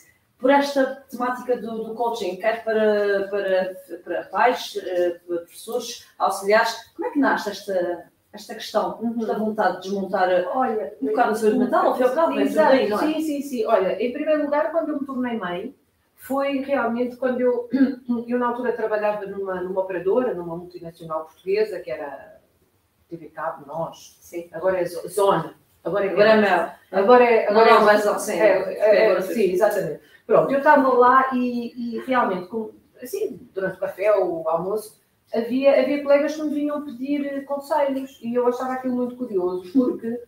por 0.42 0.50
esta 0.50 1.06
temática 1.10 1.56
do, 1.56 1.84
do 1.84 1.94
coaching, 1.94 2.38
quer 2.38 2.64
para, 2.64 3.28
para, 3.28 3.76
para 4.04 4.24
pais, 4.24 4.76
eh, 4.76 5.20
para 5.28 5.38
professores, 5.38 6.08
auxiliares, 6.18 6.92
como 6.96 7.08
é 7.08 7.12
que 7.12 7.20
nasce 7.20 7.52
esta, 7.52 8.11
esta 8.34 8.56
questão 8.56 8.98
uhum. 9.02 9.26
da 9.26 9.38
vontade 9.38 9.78
de 9.78 9.90
desmontar 9.90 10.30
Olha, 10.54 10.94
um 11.02 11.08
bocado 11.08 11.32
a 11.32 11.36
saúde 11.36 11.60
mental, 11.60 11.88
ao 11.88 11.96
fim 11.96 12.02
e 12.02 12.06
ao 12.06 12.16
cabo, 12.16 12.40
é? 12.40 12.46
Sim, 12.46 13.22
sim, 13.22 13.42
sim. 13.42 13.66
Olha, 13.66 14.02
em 14.02 14.14
primeiro 14.14 14.44
lugar, 14.44 14.72
quando 14.72 14.90
eu 14.90 15.00
me 15.00 15.06
tornei 15.06 15.38
mãe, 15.38 15.76
foi 16.16 16.60
realmente 16.60 17.18
quando 17.18 17.42
eu, 17.42 17.68
eu 18.28 18.40
na 18.40 18.48
altura 18.48 18.72
trabalhava 18.74 19.26
numa, 19.26 19.62
numa 19.62 19.82
operadora, 19.82 20.34
numa 20.34 20.56
multinacional 20.56 21.26
portuguesa, 21.26 21.80
que 21.80 21.92
era 21.92 22.40
TV 23.10 23.28
Cabo, 23.28 23.66
nós, 23.68 24.18
sim. 24.22 24.48
agora 24.54 24.80
é 24.80 24.86
Zona, 24.86 25.56
agora 25.84 26.06
é, 26.06 26.10
agora 26.12 26.30
é 26.30 26.38
Mel. 26.38 26.70
Agora 26.92 27.24
é, 27.24 27.50
agora 27.50 27.74
não, 27.74 27.90
é, 27.90 28.06
não, 28.06 28.20
sim, 28.20 28.40
é, 28.40 28.74
é, 28.74 29.06
é, 29.08 29.22
sim, 29.22 29.52
exatamente. 29.52 30.00
Pronto, 30.26 30.52
eu 30.52 30.60
estava 30.60 30.94
lá 30.94 31.32
e, 31.34 31.98
e 31.98 32.00
realmente, 32.06 32.48
com, 32.48 32.72
assim, 33.02 33.38
durante 33.54 33.76
o 33.76 33.80
café 33.80 34.14
ou 34.14 34.44
o 34.44 34.48
almoço, 34.48 35.01
havia, 35.34 35.82
havia 35.82 36.04
colegas 36.04 36.36
que 36.36 36.44
me 36.44 36.54
vinham 36.54 36.86
pedir 36.86 37.46
conselhos 37.46 38.20
e 38.22 38.36
eu 38.36 38.48
achava 38.48 38.74
aquilo 38.74 38.96
muito 38.96 39.16
curioso, 39.16 39.72
porque 39.72 40.22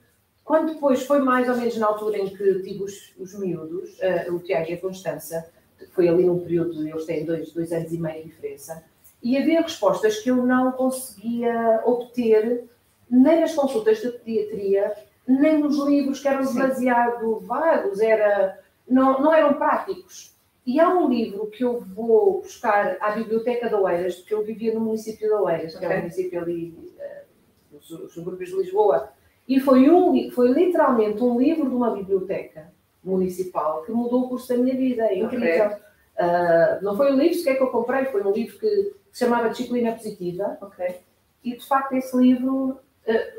quando 0.44 0.74
depois 0.74 1.04
foi 1.04 1.20
mais 1.20 1.48
ou 1.50 1.56
menos 1.56 1.78
na 1.78 1.88
altura 1.88 2.18
em 2.18 2.30
que 2.30 2.62
tive 2.62 2.84
os, 2.84 3.14
os 3.18 3.38
miúdos, 3.38 3.98
uh, 4.00 4.34
o 4.34 4.40
Tiago 4.40 4.70
e 4.70 4.74
a 4.74 4.82
Constança, 4.82 5.50
foi 5.92 6.08
ali 6.08 6.26
num 6.26 6.40
período, 6.40 6.88
eles 6.88 7.06
têm 7.06 7.26
dois, 7.26 7.52
dois 7.52 7.72
anos 7.72 7.92
e 7.92 7.98
meio 7.98 8.24
de 8.24 8.30
diferença, 8.30 8.84
e 9.22 9.38
havia 9.38 9.62
respostas 9.62 10.20
que 10.20 10.30
eu 10.30 10.38
não 10.38 10.72
conseguia 10.74 11.82
obter 11.86 12.70
nem 13.10 13.42
nas 13.42 13.54
consultas 13.54 14.02
de 14.02 14.10
pediatria, 14.10 14.94
nem 15.26 15.60
nos 15.60 15.78
livros 15.86 16.20
que 16.20 16.28
eram 16.28 16.46
demasiado 16.46 17.40
vagos, 17.40 18.02
era 18.02 18.60
não, 18.88 19.22
não 19.22 19.34
eram 19.34 19.54
práticos. 19.54 20.33
E 20.66 20.80
há 20.80 20.90
um 20.90 21.10
livro 21.10 21.48
que 21.48 21.64
eu 21.64 21.82
vou 21.82 22.42
buscar 22.42 22.98
à 23.02 23.12
Biblioteca 23.12 23.68
de 23.68 23.76
Oeiras, 23.76 24.16
porque 24.16 24.34
eu 24.34 24.44
vivia 24.44 24.74
no 24.74 24.80
município 24.80 25.28
de 25.28 25.34
Oeiras, 25.34 25.76
okay. 25.76 25.88
que 25.88 25.94
é 25.94 25.98
um 25.98 26.02
município 26.02 26.42
ali 26.42 26.94
uh, 26.98 27.76
nos 27.76 28.14
subúrbios 28.14 28.50
de 28.50 28.56
Lisboa, 28.56 29.10
e 29.48 29.60
foi, 29.60 29.90
um, 29.90 30.32
foi 30.32 30.54
literalmente 30.54 31.22
um 31.22 31.38
livro 31.38 31.70
de 31.70 31.76
uma 31.76 31.92
biblioteca 31.92 32.72
municipal 33.04 33.84
que 33.84 33.92
mudou 33.92 34.24
o 34.24 34.30
curso 34.30 34.48
da 34.48 34.58
minha 34.58 34.76
vida. 34.76 35.04
É 35.04 35.20
incrível. 35.20 35.66
Okay. 35.66 35.78
Uh, 36.18 36.84
não 36.84 36.96
foi 36.96 37.12
um 37.12 37.18
livro 37.18 37.36
sequer 37.36 37.58
que 37.58 37.64
eu 37.64 37.68
comprei, 37.68 38.06
foi 38.06 38.24
um 38.24 38.32
livro 38.32 38.58
que 38.58 38.94
se 39.12 39.20
chamava 39.26 39.50
Disciplina 39.50 39.92
Positiva. 39.92 40.58
Okay. 40.62 41.02
E 41.44 41.58
de 41.58 41.68
facto 41.68 41.92
esse 41.94 42.16
livro 42.16 42.80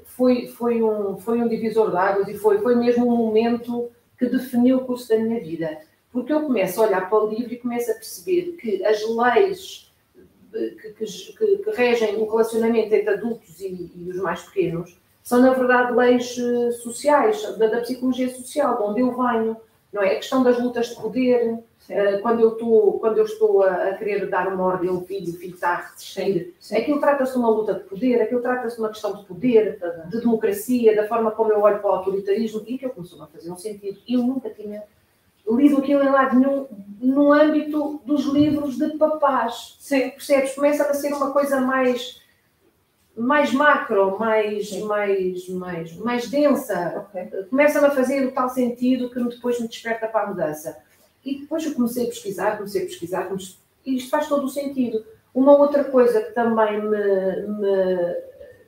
foi, 0.04 0.46
foi, 0.46 0.82
um, 0.82 1.16
foi 1.16 1.40
um 1.40 1.48
divisor 1.48 1.90
de 1.90 1.96
águas 1.96 2.28
e 2.28 2.34
foi, 2.34 2.58
foi 2.58 2.76
mesmo 2.76 3.08
um 3.08 3.16
momento 3.16 3.90
que 4.18 4.26
definiu 4.26 4.78
o 4.78 4.84
curso 4.84 5.08
da 5.08 5.18
minha 5.18 5.40
vida. 5.40 5.78
Porque 6.14 6.32
eu 6.32 6.42
começo 6.42 6.80
a 6.80 6.86
olhar 6.86 7.10
para 7.10 7.24
o 7.24 7.28
livro 7.28 7.52
e 7.52 7.58
começo 7.58 7.90
a 7.90 7.94
perceber 7.94 8.52
que 8.52 8.84
as 8.84 9.02
leis 9.04 9.92
que, 10.52 10.92
que, 10.92 11.58
que 11.58 11.70
regem 11.72 12.14
o 12.14 12.30
relacionamento 12.30 12.94
entre 12.94 13.10
adultos 13.10 13.60
e, 13.60 13.90
e, 13.96 14.10
os 14.10 14.18
mais 14.18 14.42
pequenos 14.44 14.96
são, 15.24 15.42
na 15.42 15.52
verdade, 15.52 15.92
leis 15.92 16.36
eh, 16.38 16.70
sociais, 16.70 17.42
da, 17.58 17.66
da, 17.66 17.80
psicologia 17.80 18.28
social, 18.32 18.76
de 18.76 18.82
onde 18.84 19.00
eu 19.00 19.10
venho. 19.10 19.56
Não 19.92 20.02
é? 20.02 20.12
A 20.12 20.16
questão 20.16 20.44
das 20.44 20.56
lutas 20.62 20.90
de 20.90 20.96
poder, 20.96 21.54
uh, 21.54 22.22
quando, 22.22 22.40
eu 22.40 22.52
estou, 22.52 23.00
quando 23.00 23.18
eu 23.18 23.24
estou 23.24 23.64
a, 23.64 23.88
a 23.88 23.94
querer 23.94 24.28
dar 24.28 24.46
uma 24.46 24.64
ordem 24.64 24.90
ao 24.90 25.00
filho, 25.00 25.32
o 25.32 25.36
filho 25.36 25.54
está 25.54 25.70
a 25.70 25.80
resistir, 25.90 26.54
Sim. 26.60 26.76
aquilo 26.76 27.00
trata-se 27.00 27.32
de 27.32 27.38
uma 27.38 27.48
luta 27.48 27.74
de 27.74 27.84
poder, 27.84 28.22
aquilo 28.22 28.40
trata-se 28.40 28.76
de 28.76 28.82
uma 28.82 28.90
questão 28.90 29.16
de 29.16 29.24
poder, 29.24 29.80
de 30.10 30.20
democracia, 30.20 30.94
da 30.94 31.08
forma 31.08 31.32
como 31.32 31.52
eu 31.52 31.60
olho 31.60 31.80
para 31.80 31.90
o 31.90 31.94
autoritarismo, 31.94 32.62
e 32.66 32.78
que 32.78 32.86
eu 32.86 32.90
começou 32.90 33.20
a 33.22 33.26
fazer 33.26 33.50
um 33.50 33.56
sentido. 33.56 33.98
Eu 34.06 34.20
nunca 34.20 34.50
tinha 34.50 34.84
lido 35.48 35.78
aquilo 35.78 36.02
em 36.02 36.10
lado 36.10 36.38
nenhum 36.38 36.66
no 37.00 37.32
âmbito 37.32 38.00
dos 38.04 38.24
livros 38.24 38.78
de 38.78 38.96
papás. 38.96 39.76
Sim. 39.78 40.10
Percebes? 40.10 40.54
Começa 40.54 40.84
a 40.84 40.94
ser 40.94 41.12
uma 41.12 41.32
coisa 41.32 41.60
mais 41.60 42.22
mais 43.16 43.52
macro, 43.52 44.18
mais, 44.18 44.72
mais, 44.80 45.48
mais, 45.48 45.96
mais 45.96 46.28
densa. 46.28 47.06
Okay. 47.08 47.44
Começa-me 47.44 47.86
a 47.86 47.90
fazer 47.90 48.26
o 48.26 48.32
tal 48.32 48.48
sentido 48.48 49.10
que 49.10 49.22
depois 49.22 49.60
me 49.60 49.68
desperta 49.68 50.08
para 50.08 50.24
a 50.24 50.26
mudança. 50.28 50.76
E 51.24 51.40
depois 51.40 51.64
eu 51.64 51.74
comecei 51.74 52.04
a 52.04 52.08
pesquisar, 52.08 52.56
comecei 52.56 52.82
a 52.82 52.86
pesquisar, 52.86 53.30
e 53.86 53.96
isto 53.96 54.10
faz 54.10 54.28
todo 54.28 54.44
o 54.44 54.48
sentido. 54.48 55.04
Uma 55.32 55.56
outra 55.56 55.84
coisa 55.84 56.20
que 56.22 56.32
também 56.32 56.80
me, 56.82 57.46
me, 57.46 58.16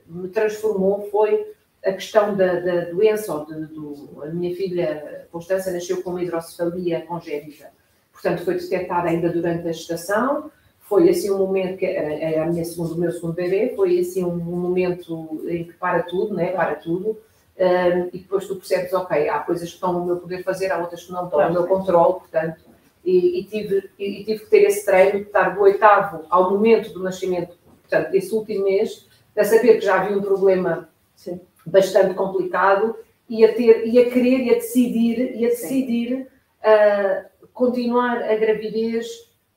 me 0.07 0.27
transformou 0.29 1.07
foi 1.11 1.53
a 1.85 1.91
questão 1.91 2.35
da, 2.35 2.59
da 2.59 2.85
doença, 2.85 3.33
ou 3.33 3.45
de, 3.45 3.65
do, 3.67 4.23
a 4.23 4.27
minha 4.27 4.55
filha 4.55 5.26
Constança 5.37 5.71
nasceu 5.71 6.01
com 6.01 6.09
uma 6.11 6.23
hidrocefalia 6.23 7.01
congénita, 7.01 7.69
portanto 8.11 8.43
foi 8.43 8.55
detectada 8.55 9.07
ainda 9.09 9.29
durante 9.29 9.67
a 9.67 9.71
gestação, 9.71 10.49
foi 10.79 11.09
assim 11.09 11.29
um 11.29 11.37
momento 11.37 11.77
que 11.77 11.85
era, 11.85 12.13
era 12.13 12.43
a 12.43 12.45
minha 12.47 12.65
segundo, 12.65 12.93
o 12.93 12.97
meu 12.97 13.11
segundo 13.11 13.33
bebê, 13.33 13.73
foi 13.75 13.99
assim 13.99 14.23
um, 14.23 14.35
momento 14.35 15.41
em 15.47 15.65
que 15.65 15.73
para 15.73 16.01
tudo, 16.03 16.33
né? 16.33 16.47
para 16.53 16.75
tudo, 16.75 17.17
um, 17.59 18.09
e 18.11 18.19
depois 18.19 18.47
tu 18.47 18.55
percebes, 18.55 18.91
ok, 18.93 19.29
há 19.29 19.39
coisas 19.39 19.69
que 19.69 19.75
estão 19.75 19.93
no 19.93 20.05
meu 20.05 20.17
poder 20.17 20.43
fazer, 20.43 20.71
há 20.71 20.79
outras 20.79 21.03
que 21.03 21.11
não 21.11 21.25
estão 21.25 21.45
no 21.47 21.53
meu 21.53 21.67
controle, 21.67 22.13
portanto, 22.13 22.61
e, 23.05 23.39
e, 23.39 23.43
tive, 23.45 23.89
e, 23.99 24.23
tive 24.23 24.39
que 24.39 24.49
ter 24.49 24.63
esse 24.63 24.83
treino 24.85 25.19
de 25.19 25.27
estar 25.27 25.49
do 25.49 25.61
oitavo 25.61 26.25
ao 26.29 26.49
momento 26.49 26.91
do 26.91 27.03
nascimento, 27.03 27.55
portanto, 27.81 28.09
desse 28.09 28.33
último 28.33 28.63
mês, 28.63 29.07
a 29.37 29.43
saber 29.43 29.75
que 29.75 29.85
já 29.85 30.01
havia 30.01 30.17
um 30.17 30.21
problema 30.21 30.89
Sim. 31.15 31.39
bastante 31.65 32.15
complicado 32.15 32.95
e 33.29 33.43
a 33.43 33.53
ter 33.53 33.85
e 33.87 33.99
a 33.99 34.09
querer 34.09 34.45
e 34.45 34.51
a 34.51 34.55
decidir 34.55 35.35
e 35.35 35.45
a 35.45 35.49
decidir 35.49 36.27
uh, 36.61 37.47
continuar 37.53 38.23
a 38.23 38.35
gravidez 38.35 39.07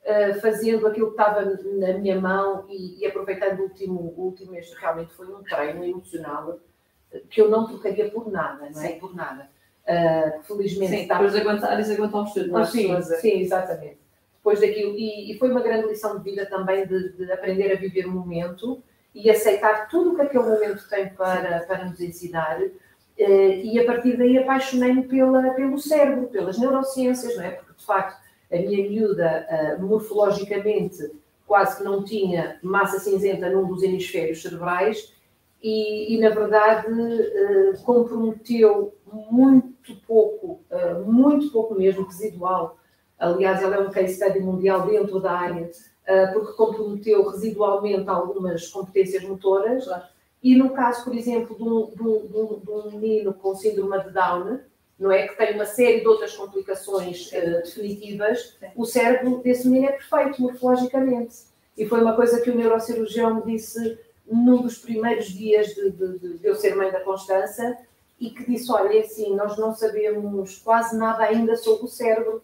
uh, 0.03 0.39
fazendo 0.41 0.87
aquilo 0.87 1.07
que 1.07 1.21
estava 1.21 1.45
na 1.77 1.93
minha 1.93 2.19
mão 2.19 2.65
e, 2.69 2.99
e, 2.99 3.05
aproveitando 3.05 3.59
o 3.59 3.63
último 3.63 4.13
o 4.17 4.21
último 4.25 4.51
mês. 4.51 4.73
Realmente 4.73 5.13
foi 5.13 5.27
um 5.27 5.41
treino 5.43 5.83
emocional 5.83 6.59
que 7.29 7.41
eu 7.41 7.49
não 7.49 7.67
trocaria 7.67 8.09
por 8.09 8.31
nada 8.31 8.69
não 8.69 8.81
é? 8.81 8.87
Sim. 8.87 8.99
por 8.99 9.15
nada. 9.15 9.49
Uh, 9.81 10.43
felizmente 10.43 10.91
sim, 10.91 11.01
está... 11.01 11.15
depois 11.15 11.35
aguentares 11.35 11.89
aguentamos 11.89 12.33
tudo 12.33 12.55
ah, 12.55 12.65
sim, 12.65 13.01
sim 13.01 13.39
exatamente. 13.39 13.99
Depois 14.37 14.59
daquilo 14.59 14.95
e, 14.95 15.31
e, 15.31 15.37
foi 15.37 15.51
uma 15.51 15.61
grande 15.61 15.87
lição 15.87 16.17
de 16.17 16.23
vida 16.23 16.45
também 16.45 16.85
de, 16.85 17.13
de 17.13 17.31
aprender 17.31 17.71
a 17.71 17.75
viver 17.75 18.05
o 18.05 18.11
momento 18.11 18.83
e 19.13 19.29
aceitar 19.29 19.87
tudo 19.87 20.11
o 20.11 20.15
que 20.15 20.21
aquele 20.21 20.43
momento 20.43 20.87
tem 20.89 21.09
para, 21.09 21.61
para 21.61 21.85
nos 21.85 21.99
ensinar. 21.99 22.59
Eh, 23.21 23.61
e 23.63 23.79
a 23.79 23.85
partir 23.85 24.17
daí 24.17 24.35
apaixonei-me 24.39 25.03
pela, 25.03 25.51
pelo 25.51 25.77
cérebro, 25.77 26.27
pelas 26.27 26.57
neurociências, 26.57 27.35
não 27.37 27.43
é? 27.43 27.51
Porque 27.51 27.73
de 27.77 27.85
facto 27.85 28.19
a 28.51 28.55
minha 28.57 28.89
miúda 28.89 29.45
eh, 29.47 29.77
morfologicamente 29.77 30.97
quase 31.45 31.77
que 31.77 31.83
não 31.83 32.03
tinha 32.03 32.57
massa 32.63 32.99
cinzenta 32.99 33.47
num 33.49 33.67
dos 33.67 33.83
hemisférios 33.83 34.41
cerebrais 34.41 35.13
e, 35.61 36.15
e 36.15 36.19
na 36.19 36.29
verdade 36.29 36.87
eh, 36.89 37.73
comprometeu 37.85 38.95
muito 39.29 39.95
pouco, 40.07 40.61
muito 41.05 41.51
pouco 41.51 41.75
mesmo, 41.75 42.05
residual. 42.05 42.77
Aliás, 43.19 43.61
ela 43.61 43.75
é 43.75 43.79
um 43.79 43.91
case 43.91 44.15
study 44.15 44.39
mundial 44.39 44.87
dentro 44.87 45.19
da 45.19 45.33
área 45.33 45.69
porque 46.33 46.53
comprometeu 46.53 47.27
residualmente 47.29 48.09
algumas 48.09 48.67
competências 48.69 49.23
motoras. 49.23 49.85
E 50.43 50.55
no 50.55 50.71
caso, 50.71 51.03
por 51.03 51.15
exemplo, 51.15 51.55
de 51.55 51.63
um, 51.63 51.85
de, 51.95 52.01
um, 52.01 52.59
de 52.59 52.71
um, 52.71 52.99
menino 52.99 53.33
com 53.33 53.55
síndrome 53.55 54.03
de 54.03 54.11
Down, 54.11 54.59
não 54.97 55.11
é? 55.11 55.27
Que 55.27 55.37
tem 55.37 55.53
uma 55.53 55.65
série 55.65 56.01
de 56.01 56.07
outras 56.07 56.35
complicações 56.35 57.31
uh, 57.31 57.63
definitivas, 57.63 58.57
o 58.75 58.85
cérebro 58.85 59.37
desse 59.43 59.67
menino 59.67 59.89
é 59.89 59.91
perfeito 59.93 60.41
morfologicamente. 60.41 61.35
E 61.77 61.85
foi 61.85 62.01
uma 62.01 62.15
coisa 62.15 62.41
que 62.41 62.49
o 62.49 62.55
neurocirurgião 62.55 63.35
me 63.35 63.53
disse 63.53 63.99
num 64.25 64.61
dos 64.61 64.77
primeiros 64.77 65.27
dias 65.27 65.67
de, 65.67 65.91
de, 65.91 66.37
de 66.37 66.47
eu 66.47 66.55
ser 66.55 66.75
mãe 66.75 66.91
da 66.91 67.01
Constança, 67.01 67.77
e 68.21 68.29
que 68.29 68.45
disse: 68.45 68.71
Olha, 68.71 68.95
é 68.95 69.01
assim, 69.01 69.35
nós 69.35 69.57
não 69.57 69.73
sabemos 69.73 70.59
quase 70.59 70.95
nada 70.95 71.23
ainda 71.23 71.57
sobre 71.57 71.85
o 71.85 71.89
cérebro, 71.89 72.43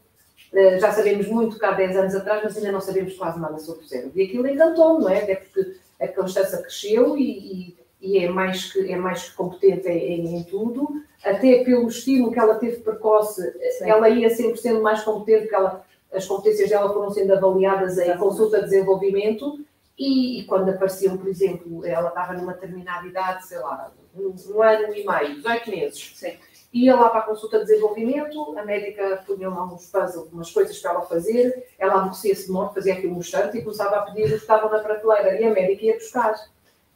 eh, 0.51 0.79
já 0.79 0.91
sabemos 0.91 1.27
muito 1.27 1.60
que 1.60 1.65
há 1.65 1.71
10 1.71 1.95
anos 1.95 2.15
atrás, 2.15 2.41
mas 2.43 2.57
ainda 2.57 2.71
não 2.71 2.81
sabemos 2.81 3.13
quase 3.15 3.39
nada 3.39 3.60
sobre 3.60 3.86
o 3.86 3.88
cérebro. 3.88 4.12
E 4.15 4.23
aquilo 4.23 4.47
encantou-me, 4.47 5.03
não 5.03 5.10
é? 5.10 5.21
Até 5.21 5.36
porque 5.36 5.77
a 6.01 6.07
Constança 6.07 6.62
cresceu 6.62 7.15
e, 7.15 7.23
e, 7.23 7.76
e, 8.01 8.19
é, 8.19 8.29
mais 8.29 8.71
que, 8.71 8.91
é 8.91 8.95
mais 8.95 9.29
que 9.29 9.36
competente 9.36 9.88
em, 9.88 10.38
em, 10.38 10.43
tudo, 10.43 11.01
até 11.23 11.63
pelo 11.63 11.88
estímulo 11.88 12.31
que 12.31 12.39
ela 12.39 12.55
teve 12.55 12.77
precoce, 12.77 13.41
Sim. 13.77 13.89
ela 13.89 14.10
ia 14.10 14.29
sempre 14.29 14.57
sendo 14.57 14.81
mais 14.81 15.03
competente, 15.03 15.43
porque 15.43 15.55
ela, 15.55 15.86
as 16.13 16.25
competências 16.25 16.69
dela 16.69 16.93
foram 16.93 17.10
sendo 17.12 17.33
avaliadas 17.33 17.97
em 17.97 18.17
consulta 18.17 18.60
de 18.60 18.65
desenvolvimento. 18.65 19.60
E, 19.97 20.39
e, 20.39 20.45
quando 20.45 20.69
apareciam, 20.69 21.17
por 21.17 21.27
exemplo, 21.27 21.83
ela 21.83 22.10
estava 22.10 22.33
numa 22.33 22.53
determinada 22.53 23.07
idade, 23.07 23.47
sei 23.47 23.57
lá, 23.57 23.91
um, 24.15 24.36
um 24.53 24.62
ano 24.62 24.93
e 24.93 25.03
meio, 25.03 25.36
18 25.38 25.69
meses. 25.71 26.12
Sim 26.15 26.38
ia 26.73 26.95
lá 26.95 27.10
para 27.10 27.19
a 27.19 27.23
consulta 27.23 27.60
de 27.60 27.65
desenvolvimento, 27.65 28.57
a 28.57 28.63
médica 28.63 29.23
punha 29.25 29.49
lá 29.49 29.65
uns 29.65 29.89
puzzles, 29.89 30.31
umas 30.31 30.51
coisas 30.51 30.77
para 30.79 30.91
ela 30.91 31.01
fazer, 31.03 31.67
ela 31.79 31.95
aborrecia-se 31.95 32.45
de 32.45 32.51
morte, 32.51 32.75
fazia 32.75 32.93
aquilo 32.93 33.15
um 33.15 33.19
instante 33.19 33.57
e 33.57 33.62
começava 33.62 33.97
a 33.97 34.01
pedir 34.01 34.23
os 34.23 34.29
que 34.31 34.36
estavam 34.38 34.69
na 34.69 34.79
prateleira, 34.79 35.39
e 35.39 35.45
a 35.45 35.51
médica 35.51 35.86
ia 35.86 35.93
buscar. 35.95 36.36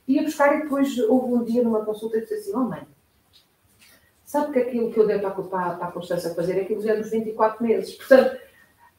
Ia 0.07 0.23
buscar 0.23 0.57
e 0.57 0.63
depois 0.63 0.97
houve 0.97 1.33
um 1.33 1.43
dia 1.43 1.63
numa 1.63 1.85
consulta 1.85 2.17
e 2.17 2.21
disse 2.21 2.33
assim, 2.33 2.51
oh 2.53 2.63
mãe, 2.63 2.81
sabe 4.25 4.53
que 4.53 4.59
aquilo 4.59 4.91
que 4.91 4.99
eu 4.99 5.07
dei 5.07 5.19
para, 5.19 5.31
para, 5.31 5.75
para 5.75 5.87
a 5.87 5.91
Constância 5.91 6.33
fazer, 6.33 6.59
aquilo 6.59 6.81
já 6.81 6.93
é 6.93 6.97
nos 6.97 7.09
24 7.09 7.63
meses. 7.63 7.95
Portanto, 7.95 8.37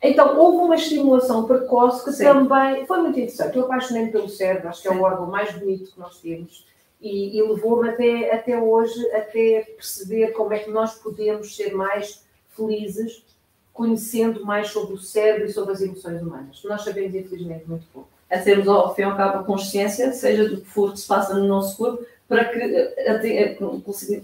então, 0.03 0.37
houve 0.37 0.65
uma 0.65 0.75
estimulação 0.75 1.47
precoce 1.47 2.05
que 2.05 2.13
Sim. 2.13 2.25
também 2.25 2.85
foi 2.87 2.99
muito 2.99 3.21
interessante. 3.21 3.57
Eu 3.57 3.65
apaixonei-me 3.65 4.11
pelo 4.11 4.29
cérebro, 4.29 4.69
acho 4.69 4.83
que 4.83 4.89
é 4.89 4.91
o 4.91 5.01
órgão 5.01 5.27
mais 5.27 5.53
bonito 5.57 5.93
que 5.93 6.01
nós 6.01 6.19
temos 6.19 6.67
e, 7.01 7.37
e 7.39 7.43
levou-me 7.43 7.89
até, 7.89 8.35
até 8.35 8.61
hoje 8.61 9.01
até 9.13 9.61
perceber 9.77 10.33
como 10.33 10.53
é 10.53 10.59
que 10.59 10.71
nós 10.71 10.95
podemos 10.95 11.55
ser 11.55 11.73
mais 11.75 12.25
felizes 12.51 13.25
conhecendo 13.73 14.45
mais 14.45 14.69
sobre 14.69 14.95
o 14.95 14.99
cérebro 14.99 15.47
e 15.47 15.53
sobre 15.53 15.73
as 15.73 15.81
emoções 15.81 16.21
humanas. 16.21 16.63
Nós 16.65 16.83
sabemos, 16.83 17.15
infelizmente, 17.15 17.65
muito 17.67 17.87
pouco. 17.93 18.12
É 18.33 18.39
termos, 18.39 18.67
ao 18.67 18.95
fim 18.95 19.03
e 19.03 19.05
ao 19.05 19.15
cabo, 19.15 19.41
a 19.41 19.45
consciência, 19.45 20.11
seja 20.11 20.49
do 20.49 20.63
que 20.63 20.67
for 20.67 20.93
que 20.93 21.01
se 21.01 21.07
passa 21.07 21.35
no 21.35 21.47
nosso 21.47 21.77
corpo, 21.77 22.03
para 22.27 22.47
que 22.47 22.59
eh, 22.59 23.59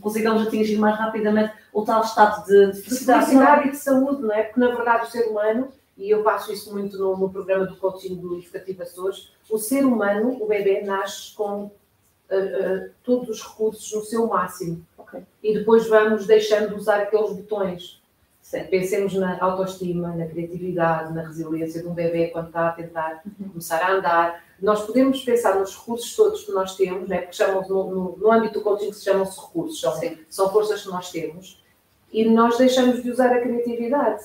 consigamos 0.01 0.47
atingir 0.47 0.79
mais 0.79 0.99
rapidamente 0.99 1.53
o 1.75 1.85
tal 1.85 2.03
estado 2.03 2.43
de, 2.47 2.73
de 2.73 2.81
felicidade. 2.81 3.27
De 3.27 3.27
felicidade 3.33 3.69
e 3.69 3.71
de 3.71 3.77
saúde, 3.77 4.23
não 4.23 4.35
é? 4.35 4.45
Porque, 4.45 4.61
na 4.61 4.69
verdade, 4.69 5.05
o 5.05 5.11
ser 5.11 5.27
humano, 5.29 5.69
e 5.95 6.09
eu 6.09 6.23
passo 6.23 6.51
isso 6.51 6.73
muito 6.73 6.97
no, 6.97 7.19
no 7.19 7.29
programa 7.29 7.67
do 7.67 7.77
coaching 7.77 8.15
do 8.15 8.39
Educativo 8.39 8.83
Açores, 8.83 9.31
o 9.51 9.59
ser 9.59 9.85
humano, 9.85 10.43
o 10.43 10.47
bebê, 10.47 10.81
nasce 10.81 11.35
com 11.35 11.65
uh, 11.65 12.91
todos 13.05 13.29
os 13.29 13.43
recursos 13.43 13.93
no 13.93 14.03
seu 14.03 14.27
máximo. 14.27 14.83
Okay. 14.97 15.21
E 15.43 15.53
depois 15.53 15.87
vamos 15.87 16.27
deixando 16.27 16.71
de 16.71 16.77
usar 16.77 17.01
aqueles 17.01 17.33
botões. 17.33 17.98
Pensemos 18.71 19.15
na 19.15 19.39
autoestima, 19.41 20.15
na 20.15 20.27
criatividade, 20.27 21.13
na 21.13 21.23
resiliência 21.23 21.83
de 21.83 21.89
um 21.89 21.93
bebê 21.93 22.29
quando 22.29 22.49
está 22.49 22.69
a 22.69 22.73
tentar 22.73 23.23
uhum. 23.25 23.49
começar 23.51 23.83
a 23.83 23.93
andar. 23.93 24.45
Nós 24.61 24.87
podemos 24.87 25.23
pensar 25.23 25.57
nos 25.57 25.77
recursos 25.77 26.17
todos 26.17 26.45
que 26.45 26.53
nós 26.53 26.75
temos, 26.77 27.09
né? 27.09 27.19
porque 27.19 27.37
chamam 27.37 27.67
no, 27.69 27.91
no, 27.91 28.17
no 28.17 28.33
âmbito 28.33 28.55
do 28.55 28.63
coaching 28.63 28.93
se 28.93 29.05
chamam-se 29.05 29.39
recursos, 29.39 29.81
são, 29.81 30.01
são 30.31 30.51
forças 30.51 30.83
que 30.83 30.89
nós 30.89 31.11
temos, 31.11 31.63
e 32.13 32.25
nós 32.25 32.57
deixamos 32.57 33.03
de 33.03 33.11
usar 33.11 33.31
a 33.33 33.41
criatividade 33.41 34.25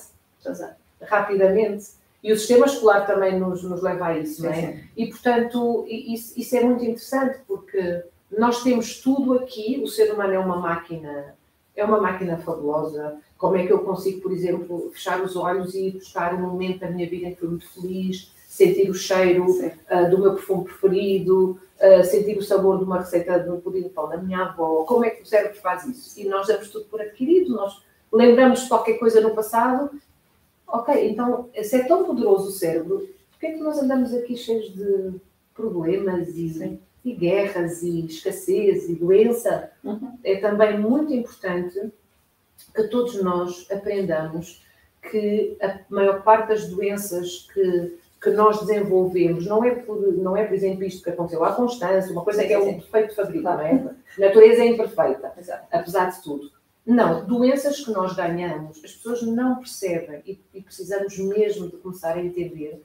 rapidamente 1.02 1.92
e 2.22 2.32
o 2.32 2.38
sistema 2.38 2.64
escolar 2.64 3.06
também 3.06 3.38
nos, 3.38 3.62
nos 3.62 3.82
leva 3.82 4.06
a 4.06 4.18
isso, 4.18 4.36
sim, 4.36 4.42
não 4.44 4.52
é? 4.52 4.84
E, 4.96 5.06
portanto, 5.08 5.84
isso, 5.86 6.32
isso, 6.40 6.56
é 6.56 6.64
muito 6.64 6.82
interessante, 6.82 7.40
porque 7.46 8.02
nós 8.30 8.62
temos 8.62 9.00
tudo 9.02 9.34
aqui, 9.34 9.78
o 9.84 9.86
ser 9.86 10.10
humano 10.10 10.32
é 10.32 10.38
uma 10.38 10.56
máquina, 10.56 11.33
é 11.76 11.84
uma 11.84 12.00
máquina 12.00 12.38
fabulosa. 12.38 13.18
Como 13.36 13.56
é 13.56 13.66
que 13.66 13.72
eu 13.72 13.80
consigo, 13.80 14.20
por 14.20 14.32
exemplo, 14.32 14.90
fechar 14.92 15.22
os 15.22 15.36
olhos 15.36 15.74
e 15.74 15.90
buscar 15.90 16.34
um 16.34 16.40
momento 16.40 16.80
da 16.80 16.90
minha 16.90 17.08
vida 17.08 17.26
em 17.26 17.34
que 17.34 17.40
fui 17.40 17.48
muito 17.48 17.68
feliz, 17.68 18.32
sentir 18.46 18.88
o 18.88 18.94
cheiro 18.94 19.44
uh, 19.46 20.10
do 20.10 20.18
meu 20.18 20.34
perfume 20.34 20.64
preferido, 20.64 21.58
uh, 21.80 22.04
sentir 22.04 22.38
o 22.38 22.42
sabor 22.42 22.78
de 22.78 22.84
uma 22.84 22.98
receita 22.98 23.38
do 23.40 23.58
pudim 23.58 23.82
de 23.82 23.88
pão 23.88 24.08
da 24.08 24.16
minha 24.16 24.42
avó. 24.42 24.84
Como 24.84 25.04
é 25.04 25.10
que 25.10 25.22
o 25.22 25.26
cérebro 25.26 25.60
faz 25.60 25.84
isso? 25.84 26.20
E 26.20 26.24
nós 26.26 26.46
damos 26.46 26.70
tudo 26.70 26.84
por 26.86 27.00
adquirido, 27.00 27.54
nós 27.54 27.82
lembramos 28.12 28.62
de 28.62 28.68
qualquer 28.68 28.94
coisa 28.94 29.20
no 29.20 29.34
passado. 29.34 29.90
Ok, 30.66 31.10
então, 31.10 31.50
se 31.62 31.76
é 31.76 31.84
tão 31.84 32.04
poderoso 32.04 32.48
o 32.48 32.52
cérebro, 32.52 33.08
porquê 33.30 33.46
é 33.46 33.52
que 33.52 33.60
nós 33.60 33.78
andamos 33.78 34.14
aqui 34.14 34.36
cheios 34.36 34.72
de 34.72 35.14
problemas 35.54 36.28
e, 36.36 36.80
e 37.04 37.12
guerras 37.12 37.82
e 37.82 38.06
escassez 38.06 38.88
e 38.88 38.94
doença? 38.94 39.70
Uhum. 39.82 40.18
É 40.24 40.36
também 40.36 40.78
muito 40.78 41.12
importante 41.12 41.92
que 42.74 42.84
todos 42.84 43.22
nós 43.22 43.66
aprendamos 43.70 44.64
que 45.10 45.56
a 45.60 45.80
maior 45.88 46.22
parte 46.22 46.48
das 46.48 46.66
doenças 46.68 47.46
que, 47.52 47.98
que 48.22 48.30
nós 48.30 48.60
desenvolvemos 48.60 49.46
não 49.46 49.62
é, 49.62 49.70
por, 49.74 50.00
não 50.14 50.36
é, 50.36 50.44
por 50.44 50.54
exemplo, 50.54 50.84
isto 50.84 51.02
que 51.02 51.10
aconteceu 51.10 51.44
à 51.44 51.52
Constância, 51.52 52.10
uma 52.10 52.24
coisa 52.24 52.44
que 52.44 52.52
é 52.52 52.58
um 52.58 52.78
defeito 52.78 53.14
fabril, 53.14 53.42
não 53.42 53.60
é? 53.60 53.72
A 53.72 54.20
natureza 54.20 54.62
é 54.62 54.66
imperfeita, 54.66 55.32
apesar 55.70 56.10
de 56.10 56.22
tudo. 56.22 56.50
Não, 56.86 57.24
doenças 57.24 57.80
que 57.80 57.90
nós 57.90 58.14
ganhamos, 58.14 58.82
as 58.84 58.92
pessoas 58.92 59.22
não 59.22 59.56
percebem 59.56 60.22
e, 60.26 60.38
e 60.52 60.60
precisamos 60.60 61.18
mesmo 61.18 61.68
de 61.68 61.76
começar 61.78 62.14
a 62.14 62.22
entender 62.22 62.82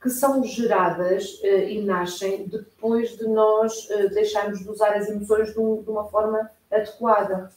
que 0.00 0.10
são 0.10 0.42
geradas 0.44 1.40
uh, 1.42 1.46
e 1.46 1.82
nascem 1.82 2.46
depois 2.46 3.16
de 3.16 3.26
nós 3.26 3.88
uh, 3.90 4.08
deixarmos 4.10 4.60
de 4.60 4.70
usar 4.70 4.94
as 4.94 5.08
emoções 5.08 5.52
de, 5.52 5.58
um, 5.58 5.82
de, 5.82 5.90
uma 5.90 6.04
forma 6.04 6.50
adequada. 6.70 7.50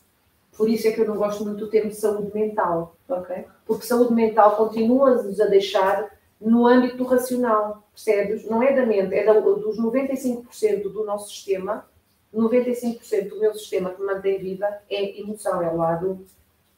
Por 0.58 0.70
isso 0.70 0.88
é 0.88 0.92
que 0.92 1.02
eu 1.02 1.08
não 1.08 1.18
gosto 1.18 1.44
muito 1.44 1.60
do 1.60 1.70
termo 1.70 1.92
saúde 1.92 2.34
mental. 2.34 2.96
Okay. 3.08 3.46
Porque 3.66 3.86
saúde 3.86 4.14
mental 4.14 4.56
continua-nos 4.56 5.40
a 5.40 5.46
deixar 5.46 6.10
no 6.40 6.66
âmbito 6.66 6.98
do 6.98 7.04
racional, 7.04 7.88
percebes? 7.94 8.46
Não 8.46 8.64
é 8.64 8.74
da 8.74 8.86
mente, 8.86 9.14
é 9.14 9.24
da, 9.24 9.40
dos 9.40 9.80
95% 9.80 10.92
do 10.92 11.06
nosso 11.06 11.30
sistema, 11.30 11.86
95% 12.34 13.30
do 13.30 13.40
meu 13.40 13.54
sistema 13.54 13.92
que 13.92 14.02
me 14.02 14.08
mantém 14.08 14.40
viva 14.40 14.68
é 14.90 15.20
emoção, 15.20 15.62
é 15.62 15.70
o 15.70 15.78
lado 15.78 16.26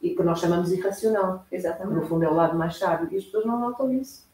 e 0.02 0.14
que 0.14 0.22
nós 0.22 0.40
chamamos 0.40 0.70
irracional. 0.70 1.46
Exatamente. 1.50 2.00
No 2.00 2.06
fundo 2.06 2.24
é 2.24 2.28
o 2.28 2.34
lado 2.34 2.58
mais 2.58 2.76
sábio 2.76 3.08
e 3.10 3.16
as 3.16 3.24
pessoas 3.24 3.46
não 3.46 3.58
notam 3.58 3.90
isso. 3.92 4.26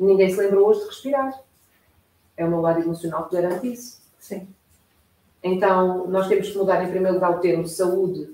Ninguém 0.00 0.30
se 0.30 0.40
lembrou 0.40 0.68
hoje 0.68 0.80
de 0.80 0.86
respirar. 0.86 1.40
É 2.36 2.44
o 2.44 2.48
meu 2.48 2.60
lado 2.60 2.80
emocional 2.80 3.28
que 3.28 3.34
garante 3.36 3.70
isso. 3.70 4.00
Sim. 4.18 4.48
Então, 5.42 6.06
nós 6.06 6.26
temos 6.26 6.48
que 6.48 6.58
mudar, 6.58 6.82
em 6.82 6.90
primeiro 6.90 7.14
lugar, 7.14 7.36
o 7.36 7.40
termo 7.40 7.68
saúde 7.68 8.28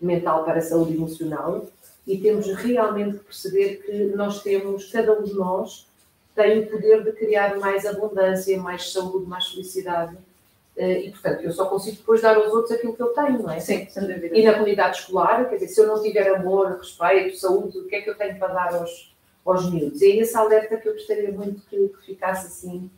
mental 0.00 0.44
para 0.44 0.60
saúde 0.60 0.94
emocional 0.94 1.66
e 2.06 2.18
temos 2.18 2.46
realmente 2.54 3.18
que 3.18 3.24
perceber 3.24 3.82
que 3.84 4.04
nós 4.14 4.42
temos, 4.42 4.92
cada 4.92 5.18
um 5.18 5.22
de 5.22 5.34
nós 5.34 5.86
tem 6.34 6.60
o 6.60 6.66
poder 6.70 7.02
de 7.02 7.12
criar 7.12 7.58
mais 7.58 7.86
abundância, 7.86 8.58
mais 8.60 8.92
saúde, 8.92 9.26
mais 9.26 9.48
felicidade. 9.48 10.16
Eh, 10.76 11.06
e, 11.06 11.10
portanto, 11.10 11.40
eu 11.40 11.50
só 11.50 11.64
consigo 11.64 11.96
depois 11.96 12.20
dar 12.20 12.36
aos 12.36 12.52
outros 12.52 12.72
aquilo 12.72 12.94
que 12.94 13.02
eu 13.02 13.08
tenho, 13.08 13.42
não 13.42 13.50
é? 13.50 13.58
Sim, 13.58 13.88
sem 13.88 14.06
dúvida. 14.06 14.36
E 14.36 14.44
na 14.44 14.52
comunidade 14.52 14.98
escolar, 14.98 15.48
quer 15.48 15.56
dizer, 15.56 15.68
se 15.68 15.80
eu 15.80 15.86
não 15.86 16.02
tiver 16.02 16.28
amor, 16.34 16.76
respeito, 16.78 17.38
saúde, 17.38 17.78
o 17.78 17.88
que 17.88 17.96
é 17.96 18.02
que 18.02 18.10
eu 18.10 18.14
tenho 18.14 18.38
para 18.38 18.52
dar 18.52 18.74
aos, 18.74 19.15
aos 19.50 19.70
miúdos. 19.70 20.00
E 20.02 20.12
é 20.12 20.16
esse 20.16 20.36
alerta 20.36 20.76
que 20.76 20.88
eu 20.88 20.92
gostaria 20.92 21.32
muito 21.32 21.62
que, 21.66 21.88
que 21.88 22.06
ficasse 22.06 22.46
assim 22.46 22.90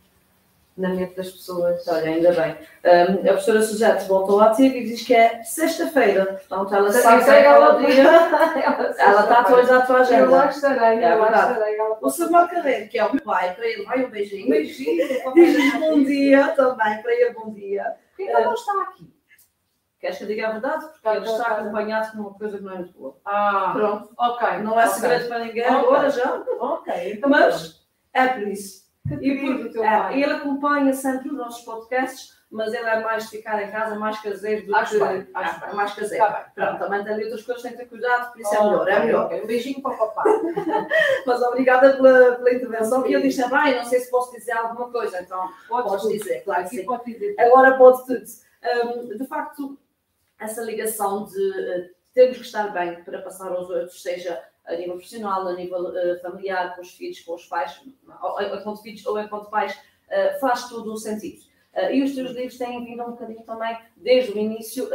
na 0.79 0.89
mente 0.89 1.15
das 1.15 1.29
pessoas. 1.29 1.85
Olha, 1.87 2.09
ainda 2.09 2.31
bem. 2.31 2.55
Um, 2.85 3.29
a 3.29 3.33
professora 3.33 3.61
Suzete 3.61 4.07
voltou 4.07 4.39
ativo 4.39 4.77
e 4.77 4.85
diz 4.85 5.05
que 5.05 5.13
é 5.13 5.43
sexta-feira. 5.43 6.25
Portanto, 6.25 6.73
ela 6.73 6.91
sabe 6.91 7.25
que 7.25 7.29
é 7.29 7.39
aquela 7.39 7.73
dia. 7.79 8.03
ela 8.97 9.23
está 9.23 9.39
atualizada 9.41 9.83
a 9.83 9.85
tua 9.85 9.99
agenda. 9.99 10.23
Eu 10.23 10.31
lá 10.31 10.49
estarei, 10.49 11.03
é 11.03 11.13
eu 11.13 11.19
lá 11.19 11.27
estarei. 11.27 11.77
O 12.01 12.09
Samuel 12.09 12.47
Carreiro, 12.47 12.89
que 12.89 12.97
é 12.97 13.05
o 13.05 13.21
pai, 13.21 13.53
para 13.53 13.67
ele 13.67 13.83
vai 13.83 14.05
um 14.05 14.09
beijinho. 14.09 14.49
Beijinho. 14.49 15.05
Diz 15.35 15.79
bom 15.79 16.03
dia 16.03 16.47
também, 16.55 17.01
para 17.01 17.13
ele 17.13 17.33
bom 17.33 17.51
dia. 17.51 17.83
Por 18.15 18.25
que 18.25 18.31
ele 18.31 18.45
não 18.45 18.53
está 18.53 18.71
aqui? 18.83 19.18
Queres 19.99 20.17
que 20.17 20.23
eu 20.23 20.27
diga 20.27 20.47
a 20.47 20.51
verdade? 20.51 20.85
Porque 20.85 21.01
tá, 21.01 21.15
ele 21.15 21.25
está 21.25 21.43
tá, 21.43 21.55
tá. 21.55 21.61
acompanhado 21.61 22.11
com 22.11 22.19
uma 22.19 22.33
coisa 22.33 22.57
que 22.57 22.63
não 22.63 22.71
é 22.71 22.77
muito 22.77 22.93
boa. 22.93 23.17
Ah, 23.25 23.71
pronto. 23.73 24.09
Ok. 24.17 24.47
Não 24.59 24.79
é 24.79 24.85
okay. 24.85 24.99
segredo 24.99 25.27
para 25.27 25.39
ninguém 25.39 25.65
okay. 25.65 25.77
agora 25.77 26.09
já. 26.09 26.43
Ok. 26.59 27.13
Então 27.13 27.29
mas 27.29 27.85
é 28.13 28.27
por 28.27 28.47
isso. 28.47 28.89
E 29.19 29.71
por, 29.71 29.83
é, 29.83 30.13
ele 30.19 30.33
acompanha 30.33 30.93
sempre 30.93 31.29
os 31.29 31.35
nossos 31.35 31.65
podcasts, 31.65 32.37
mas 32.49 32.73
ele 32.73 32.87
é 32.87 33.01
mais 33.01 33.23
de 33.25 33.37
ficar 33.37 33.61
em 33.61 33.71
casa, 33.71 33.95
mais 33.95 34.21
caseiro 34.21 34.67
do 34.67 34.75
acho 34.75 34.97
que. 34.97 35.03
Bem, 35.03 35.27
acho 35.33 35.65
é, 35.65 35.73
mais 35.73 35.93
caseiro. 35.93 36.25
Tá 36.25 36.31
bem, 36.31 36.45
Pronto, 36.55 36.79
também 36.79 37.03
tem 37.03 37.13
ali 37.13 37.23
outras 37.23 37.43
coisas, 37.43 37.63
tem 37.63 37.71
que 37.71 37.77
ter 37.79 37.85
cuidado, 37.87 38.31
por 38.31 38.39
isso 38.39 38.51
oh, 38.53 38.55
é 38.55 38.63
melhor. 38.63 38.87
É 38.87 38.99
melhor. 38.99 39.25
Okay. 39.25 39.41
Um 39.41 39.47
beijinho 39.47 39.81
para 39.81 39.91
o 39.91 39.97
papai. 39.97 40.33
mas 41.25 41.41
obrigada 41.41 41.93
pela, 41.93 42.35
pela 42.35 42.53
intervenção. 42.53 43.05
E 43.05 43.13
eu 43.13 43.21
disse 43.21 43.41
sempre, 43.41 43.55
ah, 43.57 43.75
não 43.75 43.85
sei 43.85 43.99
se 43.99 44.09
posso 44.09 44.31
dizer 44.31 44.53
alguma 44.53 44.89
coisa, 44.89 45.21
então 45.21 45.49
podes, 45.67 45.91
podes 45.91 46.19
dizer, 46.19 46.43
claro 46.43 46.63
que 46.63 46.69
sim. 46.69 46.85
Pode 46.85 47.03
dizer. 47.05 47.35
Agora 47.37 47.77
pode 47.77 48.05
tudo. 48.05 48.23
Um, 48.61 49.17
de 49.17 49.25
facto, 49.25 49.77
essa 50.39 50.61
ligação 50.61 51.25
de 51.25 51.39
uh, 51.39 51.89
termos 52.13 52.37
que 52.37 52.43
estar 52.43 52.73
bem 52.73 53.03
para 53.03 53.21
passar 53.21 53.51
aos 53.51 53.69
outros, 53.69 54.01
seja 54.01 54.41
a 54.65 54.75
nível 54.75 54.93
profissional, 54.93 55.47
a 55.47 55.53
nível 55.53 55.89
uh, 55.89 56.21
familiar, 56.21 56.75
com 56.75 56.81
os 56.81 56.91
filhos, 56.91 57.19
com 57.21 57.35
os 57.35 57.45
pais, 57.45 57.81
ou, 58.21 58.41
enquanto 58.41 58.81
filhos 58.81 59.05
ou 59.05 59.19
enquanto 59.19 59.49
pais, 59.49 59.73
uh, 59.73 60.39
faz 60.39 60.69
todo 60.69 60.93
o 60.93 60.97
sentido. 60.97 61.41
Uh, 61.73 61.91
e 61.91 62.03
os 62.03 62.15
teus 62.15 62.31
livros 62.31 62.57
têm 62.57 62.83
vindo 62.85 63.03
um 63.03 63.11
bocadinho 63.11 63.43
também, 63.43 63.77
desde 63.97 64.31
o 64.31 64.37
início, 64.37 64.89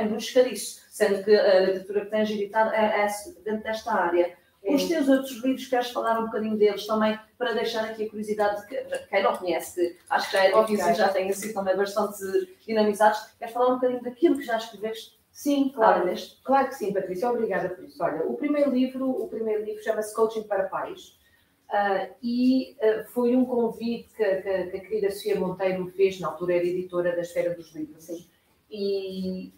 em 0.00 0.08
busca 0.08 0.42
disso, 0.44 0.82
sendo 0.90 1.22
que 1.24 1.34
a 1.34 1.60
literatura 1.60 2.04
que 2.04 2.10
tens 2.10 2.30
editado 2.30 2.72
é, 2.72 3.04
é 3.04 3.06
dentro 3.44 3.62
desta 3.62 3.92
área. 3.92 4.36
Os 4.68 4.88
teus 4.88 5.08
outros 5.08 5.42
livros, 5.42 5.66
queres 5.66 5.90
falar 5.90 6.18
um 6.18 6.26
bocadinho 6.26 6.56
deles 6.56 6.86
também, 6.86 7.18
para 7.38 7.52
deixar 7.52 7.84
aqui 7.84 8.04
a 8.04 8.10
curiosidade 8.10 8.62
de 8.62 8.68
que, 8.68 8.76
quem 9.08 9.22
não 9.22 9.36
conhece, 9.36 9.98
acho 10.10 10.26
que 10.30 10.36
já 10.36 10.44
é 10.44 10.60
difícil, 10.60 10.84
okay. 10.84 10.94
já 10.94 11.08
têm 11.08 11.32
sido 11.32 11.54
também 11.54 11.76
bastante 11.76 12.16
dinamizados, 12.66 13.18
queres 13.38 13.54
falar 13.54 13.68
um 13.68 13.74
bocadinho 13.74 14.02
daquilo 14.02 14.36
que 14.36 14.42
já 14.42 14.56
escreveste 14.56 15.16
Sim, 15.36 15.68
claro, 15.68 16.10
claro 16.42 16.68
que 16.68 16.76
sim, 16.76 16.94
Patrícia, 16.94 17.28
obrigada 17.28 17.68
por 17.68 17.84
isso. 17.84 18.02
Olha, 18.02 18.24
o 18.24 18.38
primeiro 18.38 18.70
livro, 18.70 19.10
o 19.10 19.28
primeiro 19.28 19.66
livro 19.66 19.84
chama-se 19.84 20.14
Coaching 20.14 20.44
para 20.44 20.64
Pais 20.64 21.18
uh, 21.68 22.10
e 22.22 22.74
uh, 22.80 23.04
foi 23.12 23.36
um 23.36 23.44
convite 23.44 24.08
que, 24.16 24.24
que, 24.24 24.64
que, 24.70 24.76
a 24.78 24.80
querida 24.80 25.10
Sofia 25.10 25.38
Monteiro 25.38 25.84
me 25.84 25.90
fez, 25.90 26.18
na 26.20 26.28
altura 26.28 26.54
era 26.54 26.64
editora 26.64 27.14
da 27.14 27.20
Esfera 27.20 27.54
dos 27.54 27.70
Livros. 27.74 28.04
Sim. 28.04 28.26
E, 28.70 29.52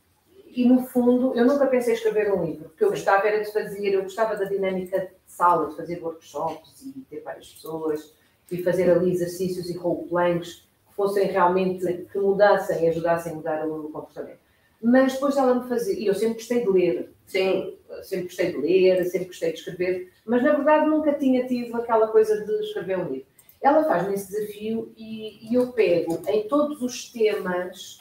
e 0.59 0.65
no 0.65 0.83
fundo, 0.87 1.33
eu 1.37 1.47
nunca 1.47 1.69
pensei 1.69 1.93
em 1.93 1.97
escrever 1.97 2.33
um 2.35 2.45
livro, 2.45 2.71
porque 2.71 2.83
eu 2.83 2.91
gostava 2.91 3.29
era 3.29 3.45
de 3.45 3.53
fazer, 3.53 3.95
eu 3.95 4.03
gostava 4.03 4.35
da 4.35 4.45
dinâmica 4.45 4.99
de 4.99 5.09
sala, 5.25 5.69
de 5.71 5.77
fazer 5.77 6.03
workshops 6.03 6.83
e 6.83 7.01
ter 7.09 7.21
várias 7.21 7.53
pessoas 7.53 8.13
e 8.51 8.61
fazer 8.61 8.91
ali 8.91 9.13
exercícios 9.13 9.71
e 9.71 9.77
roleplayings 9.77 10.69
que 10.89 10.97
fossem 10.97 11.29
realmente, 11.29 12.09
que 12.11 12.19
mudassem 12.19 12.85
e 12.85 12.89
ajudassem 12.89 13.31
a 13.31 13.35
mudar 13.37 13.69
o 13.69 13.85
comportamento. 13.85 14.41
Mas 14.83 15.13
depois 15.13 15.37
ela 15.37 15.55
me 15.55 15.69
fazia, 15.69 15.95
e 15.95 16.07
eu 16.07 16.15
sempre 16.15 16.35
gostei 16.35 16.63
de 16.63 16.69
ler, 16.69 17.13
sim, 17.25 17.79
sempre 18.03 18.25
gostei 18.25 18.51
de 18.51 18.59
ler, 18.59 19.05
sempre 19.05 19.29
gostei 19.29 19.53
de 19.53 19.59
escrever, 19.59 20.13
mas 20.27 20.43
na 20.43 20.55
verdade 20.55 20.87
nunca 20.87 21.13
tinha 21.13 21.47
tido 21.47 21.77
aquela 21.77 22.09
coisa 22.09 22.45
de 22.45 22.53
escrever 22.65 22.99
um 22.99 23.13
livro. 23.13 23.29
Ela 23.63 23.85
faz-me 23.85 24.15
esse 24.15 24.33
desafio 24.33 24.93
e, 24.97 25.53
e, 25.53 25.55
eu 25.55 25.73
pego 25.73 26.21
em 26.27 26.49
todos 26.49 26.83
os 26.83 27.13
temas 27.13 28.01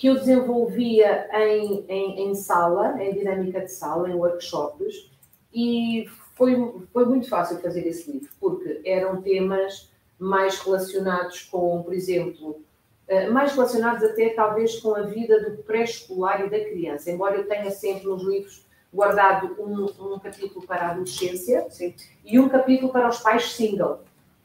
que 0.00 0.06
eu 0.06 0.14
desenvolvia 0.14 1.28
em, 1.30 1.84
em, 1.86 2.30
em, 2.30 2.34
sala, 2.34 2.96
em 3.02 3.12
dinâmica 3.12 3.60
de 3.60 3.70
sala, 3.70 4.08
em 4.08 4.14
workshops, 4.14 5.10
e 5.52 6.08
foi, 6.34 6.56
foi 6.90 7.04
muito 7.04 7.28
fácil 7.28 7.58
fazer 7.58 7.86
esse 7.86 8.10
livro, 8.10 8.30
porque 8.40 8.80
eram 8.82 9.20
temas 9.20 9.92
mais 10.18 10.58
relacionados 10.58 11.42
com, 11.42 11.82
por 11.82 11.92
exemplo, 11.92 12.62
eh, 13.08 13.28
mais 13.28 13.52
relacionados 13.52 14.02
até 14.02 14.30
talvez 14.30 14.80
com 14.80 14.94
a 14.94 15.02
vida 15.02 15.38
do 15.50 15.62
pré-escolar 15.64 16.46
e 16.46 16.48
da 16.48 16.60
criança, 16.60 17.10
embora 17.10 17.36
eu 17.36 17.46
tenha 17.46 17.70
sempre 17.70 18.06
nos 18.06 18.22
livros 18.22 18.64
guardado 18.90 19.54
um, 19.58 20.14
um 20.14 20.18
capítulo 20.18 20.66
para 20.66 20.86
a 20.86 20.90
adolescência 20.92 21.66
Sim. 21.68 21.94
e 22.24 22.40
um 22.40 22.48
capítulo 22.48 22.90
para 22.90 23.06
os 23.06 23.18
pais 23.18 23.52
single. 23.52 24.00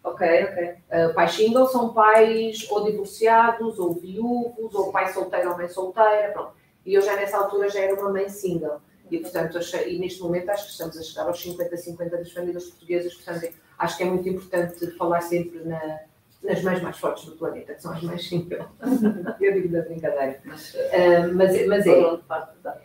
Ok, 0.06 0.44
ok. 0.44 0.76
Uh, 0.92 1.14
pais 1.16 1.32
single 1.34 1.66
são 1.66 1.92
pais 1.92 2.68
ou 2.70 2.86
divorciados, 2.86 3.80
ou 3.80 3.96
viúvos, 3.96 4.74
ou 4.76 4.92
pai 4.92 5.12
solteiro 5.12 5.50
ou 5.50 5.58
mãe 5.58 5.68
solteira, 5.68 6.32
pronto. 6.32 6.52
E 6.86 6.94
eu 6.94 7.02
já 7.02 7.16
nessa 7.16 7.38
altura 7.38 7.68
já 7.70 7.80
era 7.80 8.00
uma 8.00 8.12
mãe 8.12 8.30
single. 8.30 8.80
E, 9.10 9.18
portanto, 9.18 9.58
achei, 9.58 9.96
e 9.96 10.00
neste 10.00 10.22
momento 10.22 10.50
acho 10.50 10.66
que 10.66 10.72
estamos 10.72 10.98
a 10.98 11.02
chegar 11.02 11.28
aos 11.28 11.44
50-50 11.44 12.10
das 12.10 12.32
famílias 12.32 12.66
portuguesas, 12.66 13.16
portanto, 13.16 13.54
acho 13.78 13.98
que 13.98 14.04
é 14.04 14.06
muito 14.06 14.30
importante 14.30 14.92
falar 14.92 15.22
sempre 15.22 15.60
na, 15.64 16.00
nas 16.44 16.62
mães 16.62 16.82
mais 16.82 16.98
fortes 16.98 17.26
do 17.26 17.32
planeta, 17.34 17.74
que 17.74 17.82
são 17.82 17.92
as 17.92 18.04
mais 18.04 18.28
simples. 18.28 18.64
Eu 19.42 19.54
digo 19.54 19.70
da 19.70 19.82
brincadeira. 19.82 20.40
Mas, 20.46 20.74
uh, 20.74 21.34
mas, 21.34 21.68
mas 21.68 21.86
é. 21.88 22.20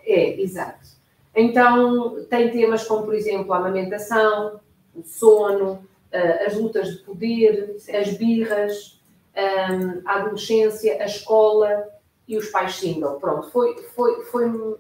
É, 0.07 0.41
exato. 0.41 0.89
Então, 1.35 2.25
tem 2.25 2.51
temas 2.51 2.85
como, 2.85 3.05
por 3.05 3.15
exemplo, 3.15 3.53
a 3.53 3.59
amamentação, 3.59 4.61
o 4.95 5.03
sono, 5.03 5.87
uh, 6.13 6.47
as 6.47 6.55
lutas 6.57 6.97
de 6.97 6.99
poder, 7.03 7.77
as 7.93 8.09
birras, 8.15 9.01
um, 9.37 10.03
a 10.05 10.17
adolescência, 10.17 11.01
a 11.01 11.07
escola 11.07 11.89
e 12.27 12.37
os 12.37 12.49
pais 12.49 12.77
single. 12.77 13.19
Pronto, 13.19 13.51
foi, 13.51 13.77
foi, 13.95 14.25
foi 14.25 14.77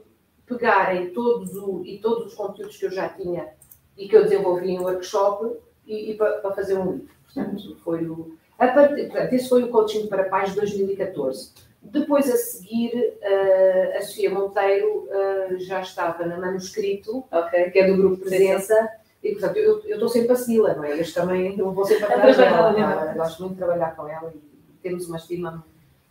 pegarem 0.46 1.10
todos, 1.10 1.54
o, 1.56 1.82
e 1.84 1.98
todos 1.98 2.26
os 2.26 2.34
conteúdos 2.34 2.76
que 2.76 2.86
eu 2.86 2.90
já 2.90 3.08
tinha 3.08 3.48
e 3.96 4.08
que 4.08 4.16
eu 4.16 4.24
desenvolvi 4.24 4.70
em 4.70 4.80
workshop 4.80 5.56
e, 5.86 6.12
e 6.12 6.14
para, 6.14 6.38
para 6.38 6.54
fazer 6.54 6.78
um 6.78 6.92
livro. 6.92 7.08
Portanto, 7.24 7.76
foi 7.84 8.06
o, 8.08 8.34
A 8.58 8.68
partir, 8.68 9.06
portanto, 9.06 9.32
esse 9.32 9.48
foi 9.48 9.62
o 9.62 9.68
coaching 9.68 10.06
para 10.08 10.24
pais 10.24 10.50
de 10.50 10.56
2014. 10.56 11.52
Depois, 11.82 12.30
a 12.30 12.36
seguir, 12.36 12.92
uh, 12.94 13.96
a 13.96 14.02
Sofia 14.02 14.30
Monteiro 14.30 15.08
uh, 15.08 15.58
já 15.60 15.80
estava 15.80 16.26
na 16.26 16.38
Manuscrito, 16.38 17.24
okay. 17.32 17.70
que 17.70 17.78
é 17.78 17.86
do 17.86 17.96
Grupo 17.96 18.18
Presença, 18.18 18.88
e, 19.22 19.32
portanto, 19.32 19.56
eu 19.56 19.80
estou 19.84 20.08
sempre 20.08 20.32
a 20.32 20.36
segui-la, 20.36 20.74
não 20.74 20.84
é? 20.84 20.98
Este 20.98 21.14
também, 21.14 21.58
eu 21.58 21.72
vou 21.72 21.84
sempre 21.84 22.04
atrás 22.04 22.36
dela. 22.36 22.72
Tá? 22.72 23.14
Gosto 23.14 23.40
muito 23.40 23.52
de 23.52 23.58
trabalhar 23.58 23.94
com 23.94 24.08
ela 24.08 24.32
e 24.34 24.40
temos 24.82 25.06
uma 25.06 25.18
estima 25.18 25.64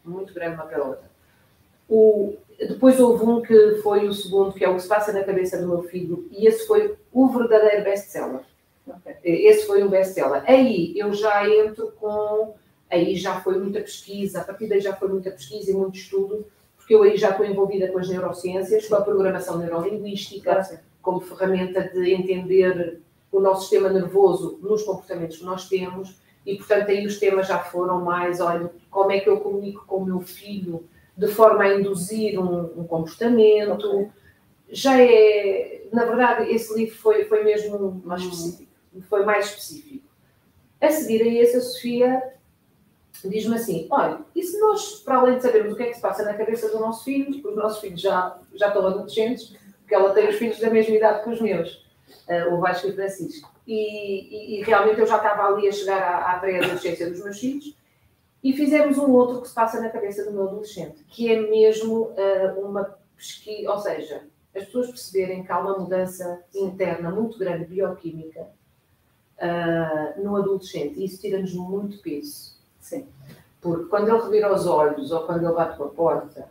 muito 0.05 0.33
grande 0.33 0.55
uma 0.55 0.65
pela 0.65 0.85
outra. 0.85 1.09
O, 1.87 2.35
depois 2.59 2.99
houve 2.99 3.23
um 3.25 3.41
que 3.41 3.79
foi 3.81 4.07
o 4.07 4.13
segundo, 4.13 4.53
que 4.53 4.63
é 4.63 4.69
o 4.69 4.75
que 4.75 4.81
se 4.81 4.87
passa 4.87 5.11
na 5.11 5.23
cabeça 5.23 5.57
do 5.57 5.67
meu 5.67 5.83
filho, 5.83 6.27
e 6.31 6.47
esse 6.47 6.67
foi 6.67 6.95
o 7.11 7.27
verdadeiro 7.29 7.83
best-seller. 7.83 8.41
Okay. 8.85 9.15
Esse 9.23 9.65
foi 9.65 9.83
o 9.83 9.89
best-seller. 9.89 10.43
Aí 10.47 10.93
eu 10.97 11.13
já 11.13 11.47
entro 11.47 11.91
com. 11.99 12.53
Aí 12.91 13.15
já 13.15 13.39
foi 13.41 13.57
muita 13.59 13.79
pesquisa, 13.81 14.41
a 14.41 14.43
partir 14.43 14.67
daí 14.67 14.81
já 14.81 14.95
foi 14.95 15.09
muita 15.09 15.29
pesquisa 15.29 15.71
e 15.71 15.75
muito 15.75 15.95
estudo, 15.95 16.45
porque 16.75 16.95
eu 16.95 17.03
aí 17.03 17.17
já 17.17 17.29
estou 17.29 17.45
envolvida 17.45 17.87
com 17.87 17.99
as 17.99 18.09
neurociências, 18.09 18.87
com 18.87 18.95
a 18.95 19.01
programação 19.01 19.59
neurolinguística, 19.59 20.81
como 21.01 21.21
ferramenta 21.21 21.81
de 21.81 22.13
entender 22.13 23.01
o 23.31 23.39
nosso 23.39 23.61
sistema 23.61 23.89
nervoso 23.89 24.59
nos 24.61 24.83
comportamentos 24.83 25.37
que 25.37 25.45
nós 25.45 25.67
temos, 25.69 26.19
e 26.45 26.55
portanto 26.55 26.89
aí 26.89 27.05
os 27.05 27.19
temas 27.19 27.47
já 27.47 27.59
foram 27.59 28.03
mais, 28.03 28.39
olha, 28.39 28.71
como 28.89 29.11
é 29.11 29.19
que 29.19 29.29
eu 29.29 29.39
comunico 29.39 29.85
com 29.85 29.97
o 29.97 30.05
meu 30.05 30.21
filho 30.21 30.83
de 31.19 31.27
forma 31.27 31.65
a 31.65 31.75
induzir 31.75 32.39
um, 32.39 32.79
um 32.79 32.87
comportamento. 32.87 33.85
Okay. 33.85 34.09
Já 34.69 35.01
é, 35.01 35.83
na 35.91 36.05
verdade, 36.05 36.49
esse 36.49 36.73
livro 36.73 36.95
foi, 36.95 37.25
foi 37.25 37.43
mesmo 37.43 38.01
mais 38.05 38.21
específico. 38.21 38.71
Foi 39.09 39.25
mais 39.25 39.47
específico. 39.47 40.07
A 40.79 40.89
seguir 40.89 41.21
a 41.21 41.27
esse, 41.27 41.57
a 41.57 41.61
Sofia 41.61 42.23
diz-me 43.25 43.55
assim: 43.55 43.85
olha, 43.91 44.21
e 44.33 44.41
se 44.41 44.57
nós, 44.59 45.01
para 45.01 45.17
além 45.17 45.35
de 45.35 45.43
sabermos 45.43 45.73
o 45.73 45.75
que 45.75 45.83
é 45.83 45.87
que 45.87 45.95
se 45.95 46.01
passa 46.01 46.23
na 46.23 46.33
cabeça 46.33 46.69
do 46.69 46.79
nosso 46.79 47.03
filho, 47.03 47.33
porque 47.33 47.47
os 47.49 47.55
nossos 47.55 47.81
filhos 47.81 47.99
já, 47.99 48.39
já 48.53 48.69
estão 48.69 48.87
adolescentes, 48.87 49.53
porque 49.89 49.95
ela 49.95 50.13
tem 50.13 50.29
os 50.29 50.35
filhos 50.35 50.59
da 50.59 50.69
mesma 50.69 50.95
idade 50.95 51.23
que 51.23 51.29
os 51.31 51.41
meus, 51.41 51.83
uh, 52.27 52.53
o 52.53 52.59
Vasco 52.59 52.85
e 52.85 52.91
o 52.91 52.95
Francisco, 52.95 53.51
e, 53.65 53.73
e, 53.73 54.59
e, 54.59 54.63
realmente 54.63 54.99
eu 54.99 55.07
já 55.07 55.17
estava 55.17 55.47
ali 55.47 55.67
a 55.67 55.71
chegar 55.71 55.99
à, 55.99 56.33
à 56.33 56.39
pré-adolescência 56.39 57.09
dos 57.09 57.23
meus 57.23 57.39
filhos, 57.39 57.75
e 58.43 58.53
fizemos 58.53 58.99
um 58.99 59.11
outro 59.11 59.41
que 59.41 59.47
se 59.47 59.55
passa 59.55 59.81
na 59.81 59.89
cabeça 59.89 60.23
do 60.23 60.31
meu 60.31 60.47
adolescente, 60.47 61.03
que 61.07 61.31
é 61.31 61.41
mesmo 61.41 62.03
uh, 62.03 62.63
uma 62.63 62.97
pesquisa, 63.17 63.71
ou 63.71 63.79
seja, 63.79 64.27
as 64.55 64.65
pessoas 64.65 64.87
perceberem 64.89 65.43
que 65.43 65.51
há 65.51 65.59
uma 65.59 65.79
mudança 65.79 66.39
interna 66.53 67.09
muito 67.09 67.39
grande, 67.39 67.65
bioquímica, 67.65 68.41
uh, 68.41 70.23
no 70.23 70.35
adolescente, 70.35 70.99
e 70.99 71.05
isso 71.05 71.19
tira-nos 71.19 71.53
muito 71.55 71.99
peso. 72.03 72.59
Sim. 72.79 73.07
Porque 73.61 73.85
quando 73.85 74.07
ele 74.07 74.21
revira 74.21 74.53
os 74.53 74.65
olhos 74.65 75.11
ou 75.11 75.25
quando 75.25 75.43
ele 75.43 75.53
bate 75.53 75.77
com 75.77 75.83
a 75.83 75.89
porta, 75.89 76.47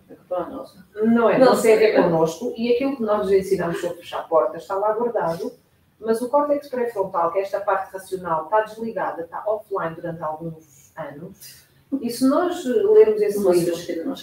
não 1.02 1.30
é, 1.30 1.38
não, 1.38 1.54
não 1.54 1.62
tem 1.62 1.74
a 1.74 1.78
ver 1.78 2.02
connosco, 2.02 2.52
e 2.56 2.74
aquilo 2.74 2.96
que 2.96 3.02
nós 3.02 3.30
ensinamos 3.30 3.80
sobre 3.80 3.98
fechar 3.98 4.28
portas 4.28 4.62
está 4.62 4.74
lá 4.74 4.92
guardado, 4.92 5.50
mas 5.98 6.20
o 6.20 6.28
córtex 6.28 6.68
pré-frontal, 6.68 7.32
que 7.32 7.38
é 7.38 7.42
esta 7.42 7.60
parte 7.60 7.92
racional, 7.92 8.44
está 8.44 8.60
desligada, 8.60 9.22
está 9.22 9.42
offline 9.46 9.94
durante 9.94 10.22
alguns 10.22 10.92
anos, 10.96 11.66
e 12.02 12.10
se 12.10 12.26
nós 12.26 12.62
lermos 12.64 13.22
esse 13.22 13.38
livro, 13.38 13.74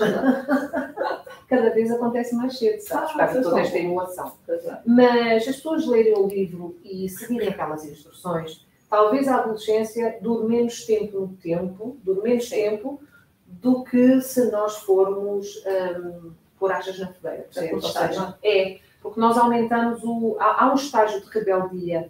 cada 1.49 1.69
vez 1.71 1.91
acontece 1.91 2.35
mais 2.35 2.57
cedo, 2.57 2.79
sabes? 2.79 3.11
Ah, 3.17 3.27
Por 3.27 3.41
toda 3.41 3.61
esta 3.61 3.77
emulação. 3.79 4.33
É. 4.47 4.77
Mas 4.85 5.47
as 5.47 5.55
pessoas 5.55 5.87
lerem 5.87 6.15
o 6.15 6.27
livro 6.27 6.77
e 6.83 7.09
seguirem 7.09 7.49
aquelas 7.49 7.83
instruções, 7.83 8.63
talvez 8.95 9.27
a 9.27 9.39
adolescência 9.39 10.17
dure 10.21 10.47
menos 10.47 10.85
tempo 10.85 11.19
no 11.19 11.27
tempo, 11.35 11.97
dure 12.01 12.21
menos 12.21 12.47
tempo 12.47 13.01
do 13.45 13.83
que 13.83 14.21
se 14.21 14.49
nós 14.49 14.77
formos 14.77 15.61
um, 15.65 16.31
pôr 16.57 16.71
achas 16.71 16.97
na 16.97 17.11
fogueira. 17.11 17.45
Ou 17.73 17.81
seja, 17.81 18.37
é, 18.41 18.79
porque 19.01 19.19
nós 19.19 19.37
aumentamos 19.37 20.01
o. 20.01 20.37
Há, 20.39 20.63
há 20.63 20.71
um 20.71 20.75
estágio 20.75 21.19
de 21.19 21.29
rebeldia 21.29 22.09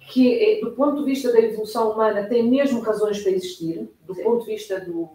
que, 0.00 0.58
é, 0.58 0.60
do 0.60 0.72
ponto 0.72 0.98
de 0.98 1.04
vista 1.04 1.32
da 1.32 1.40
evolução 1.40 1.92
humana, 1.92 2.24
tem 2.24 2.50
mesmo 2.50 2.80
razões 2.80 3.22
para 3.22 3.30
existir, 3.30 3.88
do 4.04 4.12
Sim. 4.16 4.24
ponto 4.24 4.44
de 4.44 4.50
vista 4.50 4.80
do, 4.80 5.08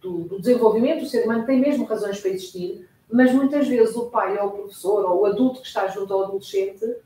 do, 0.00 0.20
do, 0.20 0.40
desenvolvimento 0.40 1.00
do 1.00 1.06
ser 1.06 1.24
humano, 1.24 1.44
tem 1.44 1.60
mesmo 1.60 1.84
razões 1.84 2.18
para 2.18 2.30
existir, 2.30 2.88
mas 3.12 3.30
muitas 3.34 3.68
vezes 3.68 3.94
o 3.94 4.06
pai 4.06 4.38
ou 4.38 4.46
o 4.46 4.52
professor 4.52 5.04
ou 5.04 5.20
o 5.20 5.26
adulto 5.26 5.60
que 5.60 5.66
está 5.66 5.86
junto 5.88 6.14
ao 6.14 6.24
adolescente 6.24 6.96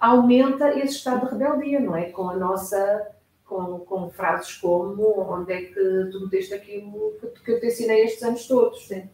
aumenta 0.00 0.70
esse 0.70 0.96
estado 0.96 1.26
de 1.26 1.32
rebeldia, 1.32 1.78
não 1.78 1.94
é? 1.94 2.10
Com 2.10 2.30
a 2.30 2.36
nossa. 2.36 3.08
Com, 3.44 3.80
com 3.80 4.08
frases 4.10 4.56
como 4.58 5.22
onde 5.28 5.52
é 5.52 5.62
que 5.62 6.08
tu 6.12 6.20
meteste 6.20 6.54
aquilo 6.54 7.14
que 7.44 7.50
eu 7.50 7.58
te 7.58 7.66
ensinei 7.66 8.04
estes 8.04 8.22
anos 8.22 8.46
todos. 8.46 8.86
Sim. 8.86 9.10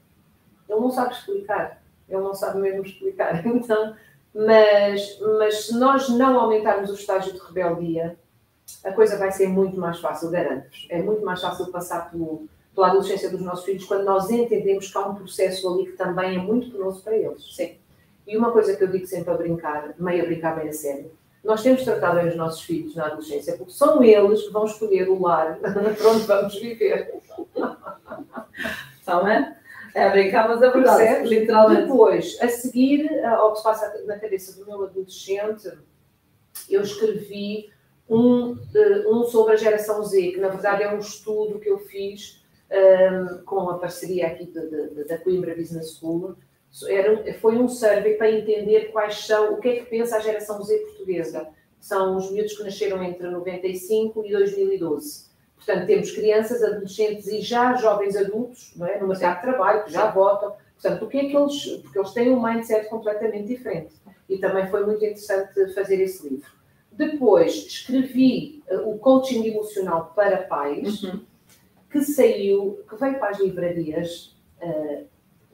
Ele 0.69 0.81
não 0.81 0.91
sabe 0.91 1.15
explicar. 1.15 1.83
Ele 2.07 2.21
não 2.21 2.35
sabe 2.35 2.61
mesmo 2.61 2.85
explicar. 2.85 3.45
Então, 3.47 3.97
mas, 4.35 5.19
mas 5.39 5.67
se 5.67 5.79
nós 5.79 6.11
não 6.11 6.39
aumentarmos 6.39 6.91
o 6.91 6.95
estágio 6.95 7.33
de 7.33 7.39
rebeldia, 7.39 8.19
a 8.85 8.93
coisa 8.93 9.17
vai 9.17 9.33
ser 9.33 9.49
muito 9.49 9.79
mais 9.81 9.99
fácil, 9.99 10.31
garanto-vos. 10.31 10.87
É 10.91 11.01
muito 11.01 11.25
mais 11.25 11.41
fácil 11.41 11.69
passar 11.69 12.11
pelo, 12.11 12.47
pela 12.75 12.89
adolescência 12.89 13.31
dos 13.31 13.41
nossos 13.41 13.65
filhos 13.65 13.87
quando 13.87 14.05
nós 14.05 14.31
entendemos 14.31 14.93
que 14.93 14.99
há 14.99 15.07
um 15.07 15.15
processo 15.15 15.67
ali 15.73 15.87
que 15.87 15.97
também 15.97 16.37
é 16.37 16.39
muito 16.39 16.71
penoso 16.71 17.03
para 17.03 17.17
eles. 17.17 17.57
Sim. 17.57 17.77
E 18.27 18.37
uma 18.37 18.51
coisa 18.51 18.75
que 18.75 18.83
eu 18.83 18.89
digo 18.89 19.07
sempre 19.07 19.33
a 19.33 19.37
brincar, 19.37 19.95
meio 19.99 20.25
a 20.25 20.27
brincar, 20.27 20.57
meio 20.57 20.71
a 20.71 20.73
sério, 20.73 21.11
nós 21.45 21.63
temos 21.63 21.85
tratado 21.85 22.17
bem 22.17 22.29
os 22.29 22.37
nossos 22.37 22.63
filhos 22.63 22.97
na 22.97 23.07
adolescência, 23.07 23.57
porque 23.57 23.73
são 23.73 24.03
eles 24.03 24.43
que 24.43 24.53
vão 24.53 24.65
escolher 24.65 25.09
o 25.09 25.23
lar 25.23 25.59
para 25.63 26.11
onde 26.11 26.27
vamos 26.27 26.59
viver. 26.59 27.15
Está 28.99 29.23
bem? 29.23 29.55
É 29.95 30.11
brincar, 30.11 30.49
mas 30.49 30.61
é 30.61 30.71
verdade. 30.71 30.99
Percebes? 30.99 31.31
Literalmente. 31.31 31.83
Depois, 31.83 32.39
a 32.43 32.49
seguir 32.49 33.25
ao 33.25 33.53
que 33.53 33.59
se 33.59 33.65
passa 33.65 34.05
na 34.05 34.19
cabeça 34.19 34.59
do 34.59 34.67
meu 34.67 34.85
adolescente, 34.85 35.71
eu 36.69 36.83
escrevi 36.83 37.71
um, 38.09 38.59
eh, 38.75 39.05
um 39.09 39.25
sobre 39.25 39.55
a 39.55 39.57
geração 39.57 40.05
Z, 40.05 40.33
que 40.33 40.41
na 40.41 40.49
verdade 40.49 40.83
é 40.83 40.93
um 40.93 40.99
estudo 40.99 41.59
que 41.59 41.69
eu 41.69 41.79
fiz 41.79 42.45
um, 42.71 42.75
ehm, 42.75 43.45
com 43.45 43.71
a 43.71 43.79
parceria 43.79 44.27
aqui 44.27 44.47
de, 44.47 44.89
de, 44.91 45.05
da 45.05 45.17
Coimbra 45.19 45.55
Business 45.55 45.97
School. 45.97 46.37
Era, 46.89 47.33
foi 47.35 47.57
um 47.57 47.69
survey 47.69 48.15
para 48.15 48.31
entender 48.31 48.93
quais 48.93 49.27
são, 49.27 49.55
o 49.55 49.61
que 49.61 49.69
é 49.69 49.77
que 49.77 49.87
pensa 49.87 50.17
a 50.17 50.21
geração 50.21 50.63
Z 50.63 50.77
portuguesa. 50.79 51.49
São 51.81 52.17
os 52.17 52.31
miúdos 52.31 52.57
que 52.57 52.65
nasceram 52.65 53.03
entre 53.03 53.29
95 53.29 54.27
e 54.27 54.33
2012. 54.33 55.27
Portanto, 55.57 55.87
temos 55.87 56.11
crianças, 56.11 56.63
adolescentes 56.63 57.27
e 57.29 57.41
já 57.41 57.75
jovens 57.75 58.17
adultos 58.17 58.73
não 58.77 58.87
é? 58.87 59.01
no 59.01 59.09
mercado 59.09 59.37
de 59.37 59.43
trabalho, 59.43 59.85
que 59.85 59.93
já 59.93 60.11
votam. 60.11 60.55
Portanto, 60.81 61.05
o 61.05 61.09
que 61.09 61.19
é 61.19 61.25
que 61.29 61.37
eles. 61.37 61.67
Porque 61.83 61.99
eles 61.99 62.11
têm 62.13 62.31
um 62.31 62.43
mindset 62.43 62.89
completamente 62.89 63.47
diferente. 63.47 63.95
E 64.29 64.39
também 64.39 64.67
foi 64.69 64.85
muito 64.85 65.05
interessante 65.05 65.73
fazer 65.73 66.01
esse 66.03 66.29
livro. 66.29 66.51
Depois, 66.93 67.55
escrevi 67.55 68.63
uh, 68.71 68.91
o 68.91 68.99
coaching 68.99 69.47
emocional 69.47 70.13
para 70.15 70.39
pais, 70.39 71.03
uhum. 71.03 71.21
que 71.91 72.03
saiu, 72.03 72.83
que 72.89 72.97
veio 72.97 73.19
para 73.19 73.31
as 73.31 73.41
livrarias 73.41 74.37
uh, 74.63 75.07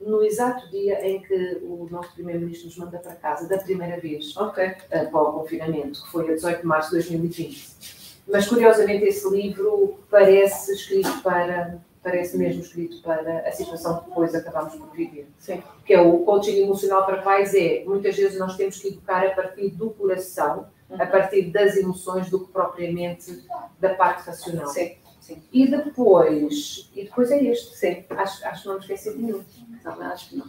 no 0.05 0.23
exato 0.23 0.69
dia 0.69 1.05
em 1.05 1.21
que 1.21 1.59
o 1.61 1.87
nosso 1.89 2.13
Primeiro-Ministro 2.13 2.67
nos 2.67 2.77
manda 2.77 2.99
para 2.99 3.15
casa, 3.15 3.47
da 3.47 3.57
primeira 3.57 3.99
vez, 3.99 4.35
okay. 4.37 4.69
uh, 4.69 5.11
para 5.11 5.21
o 5.21 5.33
confinamento, 5.33 6.03
que 6.03 6.11
foi 6.11 6.29
a 6.29 6.35
18 6.35 6.61
de 6.61 6.67
março 6.67 6.89
de 6.89 6.95
2020. 6.97 8.03
Mas 8.27 8.47
curiosamente 8.47 9.03
esse 9.05 9.29
livro 9.29 9.99
parece 10.09 10.73
escrito 10.73 11.21
para, 11.21 11.77
parece 12.01 12.37
mesmo 12.37 12.61
escrito 12.61 13.01
para 13.01 13.39
a 13.39 13.51
situação 13.51 13.99
que 13.99 14.09
depois 14.09 14.33
acabamos 14.33 14.75
por 14.75 14.91
viver. 14.91 15.27
Sim. 15.37 15.61
Que 15.85 15.93
é 15.93 16.01
o 16.01 16.19
coaching 16.19 16.63
emocional 16.63 17.05
para 17.05 17.21
pais 17.21 17.53
é, 17.53 17.83
muitas 17.85 18.15
vezes 18.15 18.39
nós 18.39 18.55
temos 18.55 18.79
que 18.79 18.87
educar 18.87 19.25
a 19.25 19.31
partir 19.31 19.69
do 19.69 19.89
coração, 19.89 20.67
uhum. 20.89 21.01
a 21.01 21.05
partir 21.05 21.51
das 21.51 21.75
emoções, 21.75 22.29
do 22.29 22.45
que 22.45 22.51
propriamente 22.51 23.43
da 23.79 23.93
parte 23.93 24.25
racional. 24.25 24.67
Sim. 24.67 24.95
Sim. 25.23 25.41
E 25.53 25.65
depois, 25.65 26.91
e 26.93 27.05
depois 27.05 27.31
é 27.31 27.41
este, 27.41 27.77
sim. 27.77 28.03
Acho, 28.09 28.45
acho 28.45 28.61
que 28.63 28.67
não 28.67 28.75
me 28.75 28.81
esqueci 28.81 29.13
de 29.13 29.23
nenhum. 29.23 29.41
Não, 29.85 30.01
acho 30.01 30.29
que 30.29 30.35
não. 30.35 30.47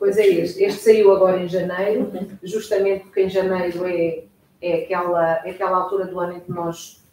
Pois 0.00 0.18
é 0.18 0.26
este. 0.26 0.64
Este 0.64 0.80
saiu 0.80 1.12
agora 1.12 1.40
em 1.40 1.46
janeiro, 1.46 2.10
uhum. 2.12 2.28
justamente 2.42 3.04
porque 3.04 3.20
em 3.22 3.30
janeiro 3.30 3.86
é, 3.86 4.24
é, 4.60 4.82
aquela, 4.82 5.46
é 5.46 5.50
aquela 5.50 5.76
altura 5.76 6.06
do 6.06 6.18
ano 6.18 6.38
em 6.38 6.40
que 6.40 6.50
nós 6.50 7.04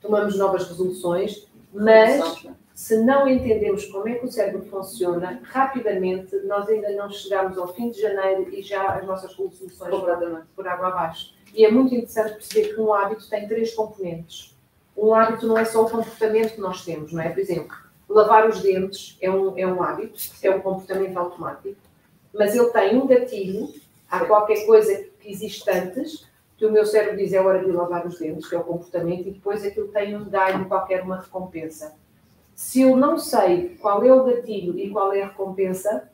tomamos 0.00 0.36
novas 0.36 0.66
resoluções, 0.66 1.48
mas 1.72 2.44
se 2.74 3.00
não 3.00 3.28
entendemos 3.28 3.84
como 3.84 4.08
é 4.08 4.16
que 4.16 4.26
o 4.26 4.32
cérebro 4.32 4.64
funciona, 4.64 5.40
rapidamente 5.44 6.34
nós 6.44 6.68
ainda 6.68 6.90
não 6.90 7.08
chegamos 7.08 7.56
ao 7.56 7.72
fim 7.72 7.92
de 7.92 8.00
janeiro 8.00 8.52
e 8.52 8.62
já 8.62 8.96
as 8.96 9.06
nossas 9.06 9.30
resoluções 9.30 9.78
foram 9.78 10.44
por 10.56 10.66
água 10.66 10.88
abaixo. 10.88 11.32
E 11.54 11.64
é 11.64 11.70
muito 11.70 11.94
interessante 11.94 12.32
perceber 12.32 12.74
que 12.74 12.80
um 12.80 12.92
hábito 12.92 13.30
tem 13.30 13.46
três 13.46 13.72
componentes. 13.72 14.51
Um 14.96 15.14
hábito 15.14 15.46
não 15.46 15.56
é 15.56 15.64
só 15.64 15.84
o 15.84 15.90
comportamento 15.90 16.54
que 16.54 16.60
nós 16.60 16.84
temos, 16.84 17.12
não 17.12 17.22
é? 17.22 17.28
Por 17.28 17.40
exemplo, 17.40 17.76
lavar 18.08 18.48
os 18.48 18.60
dentes 18.60 19.16
é 19.20 19.30
um, 19.30 19.58
é 19.58 19.66
um 19.66 19.82
hábito, 19.82 20.18
é 20.42 20.50
um 20.50 20.60
comportamento 20.60 21.16
automático, 21.16 21.80
mas 22.32 22.54
ele 22.54 22.70
tem 22.70 22.96
um 22.96 23.06
gatilho, 23.06 23.72
há 24.10 24.24
qualquer 24.24 24.66
coisa 24.66 25.06
que 25.20 25.30
existe 25.30 25.68
antes, 25.70 26.26
que 26.56 26.66
o 26.66 26.70
meu 26.70 26.86
cérebro 26.86 27.16
diz 27.16 27.32
é 27.32 27.40
hora 27.40 27.64
de 27.64 27.72
lavar 27.72 28.06
os 28.06 28.18
dentes, 28.18 28.48
que 28.48 28.54
é 28.54 28.58
o 28.58 28.64
comportamento, 28.64 29.26
e 29.28 29.32
depois 29.32 29.64
aquilo 29.64 29.88
tem 29.88 30.14
um 30.16 30.24
ganho, 30.24 30.68
qualquer 30.68 31.02
uma 31.02 31.20
recompensa. 31.20 31.94
Se 32.54 32.82
eu 32.82 32.96
não 32.96 33.18
sei 33.18 33.76
qual 33.80 34.04
é 34.04 34.12
o 34.12 34.24
gatilho 34.24 34.78
e 34.78 34.90
qual 34.90 35.12
é 35.12 35.22
a 35.22 35.28
recompensa, 35.28 36.08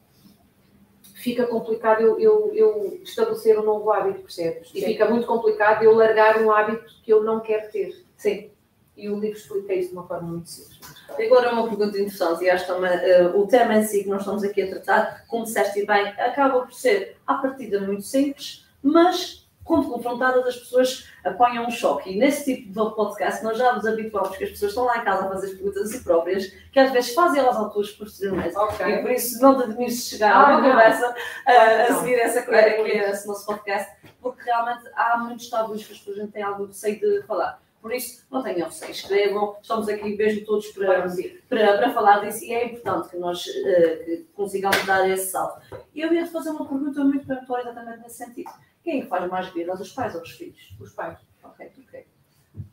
fica 1.14 1.46
complicado 1.46 2.00
eu, 2.00 2.18
eu, 2.18 2.52
eu 2.54 3.00
estabelecer 3.02 3.58
um 3.58 3.64
novo 3.64 3.90
hábito, 3.90 4.20
percebes? 4.20 4.70
E 4.74 4.80
Sim. 4.80 4.86
fica 4.86 5.08
muito 5.08 5.26
complicado 5.26 5.82
eu 5.82 5.94
largar 5.94 6.40
um 6.40 6.50
hábito 6.50 6.84
que 7.02 7.12
eu 7.12 7.22
não 7.22 7.40
quero 7.40 7.70
ter. 7.70 8.04
Sim. 8.16 8.50
E 8.98 9.08
o 9.08 9.18
livro 9.18 9.38
explica 9.38 9.72
isso 9.74 9.90
de 9.90 9.94
uma 9.94 10.06
forma 10.06 10.28
muito 10.28 10.48
simples. 10.50 10.80
Agora 11.08 11.52
uma 11.52 11.68
pergunta 11.68 11.96
interessante, 11.96 12.44
e 12.44 12.50
acho 12.50 12.66
que 12.66 12.72
eh, 12.84 13.26
o 13.34 13.46
tema 13.46 13.74
em 13.76 13.84
si 13.84 14.02
que 14.02 14.08
nós 14.10 14.20
estamos 14.22 14.42
aqui 14.42 14.62
a 14.62 14.68
tratar, 14.68 15.24
como 15.28 15.44
disseste 15.44 15.86
bem, 15.86 16.08
acaba 16.18 16.60
por 16.60 16.72
ser, 16.72 17.16
à 17.26 17.34
partida, 17.34 17.80
muito 17.80 18.02
simples, 18.02 18.66
mas 18.82 19.46
quando 19.64 19.88
confrontadas 19.90 20.46
as 20.46 20.56
pessoas 20.56 21.06
apanham 21.24 21.66
um 21.66 21.70
choque. 21.70 22.10
E 22.10 22.18
nesse 22.18 22.44
tipo 22.44 22.68
de 22.68 22.94
podcast 22.94 23.44
nós 23.44 23.58
já 23.58 23.74
nos 23.74 23.86
habituamos 23.86 24.34
que 24.36 24.44
as 24.44 24.50
pessoas 24.50 24.70
estão 24.72 24.84
lá 24.84 24.96
em 24.98 25.04
casa 25.04 25.26
a 25.26 25.28
fazer 25.28 25.46
as 25.48 25.52
perguntas 25.52 25.82
a 25.82 25.86
si 25.98 26.02
próprias, 26.04 26.46
que 26.72 26.80
às 26.80 26.90
vezes 26.90 27.12
fazem 27.14 27.40
elas 27.40 27.54
autores 27.56 27.90
posteriormente. 27.90 28.54
E 28.88 29.02
por 29.02 29.10
isso 29.10 29.42
não 29.42 29.58
te 29.58 29.64
admires 29.64 29.96
de 29.96 30.02
chegar 30.02 30.32
a 30.32 30.40
Ah, 30.40 30.50
uma 30.52 30.60
não. 30.62 30.70
conversa 30.70 31.14
a, 31.46 31.52
a 31.82 31.94
seguir 32.00 32.14
essa 32.14 32.42
coisa 32.42 32.62
que 32.62 32.80
é 32.90 33.10
esse 33.10 33.28
nosso 33.28 33.44
podcast, 33.44 33.92
porque 34.22 34.42
realmente 34.42 34.84
há 34.94 35.18
muitos 35.18 35.50
tabus 35.50 35.84
que 35.86 35.92
as 35.92 35.98
pessoas 35.98 36.16
não 36.18 36.28
têm 36.28 36.42
algo 36.42 36.64
receio 36.64 36.98
de 36.98 37.22
falar. 37.26 37.60
Por 37.88 37.94
isso, 37.94 38.26
não 38.30 38.42
tenham 38.42 38.68
receio, 38.68 38.90
escrevam, 38.90 39.56
estamos 39.62 39.88
aqui 39.88 40.14
mesmo 40.14 40.44
todos 40.44 40.66
para, 40.72 41.08
para, 41.48 41.78
para 41.78 41.94
falar 41.94 42.18
disso 42.18 42.44
e 42.44 42.52
é 42.52 42.66
importante 42.66 43.08
que 43.08 43.16
nós 43.16 43.42
que 43.42 44.26
consigamos 44.34 44.84
dar 44.84 45.08
esse 45.08 45.30
salto. 45.30 45.62
E 45.94 46.02
eu 46.02 46.12
ia 46.12 46.24
te 46.24 46.30
fazer 46.30 46.50
uma 46.50 46.68
pergunta 46.68 47.02
muito 47.02 47.26
perguntória 47.26 47.62
exatamente 47.62 48.02
nesse 48.02 48.18
sentido. 48.18 48.50
Quem 48.84 48.98
é 48.98 49.02
que 49.04 49.08
faz 49.08 49.26
mais 49.30 49.50
birras, 49.54 49.80
os 49.80 49.90
pais 49.90 50.14
ou 50.14 50.20
os 50.20 50.30
filhos? 50.32 50.76
Os 50.78 50.92
pais. 50.92 51.18
Ok, 51.42 51.72
ok. 51.82 52.06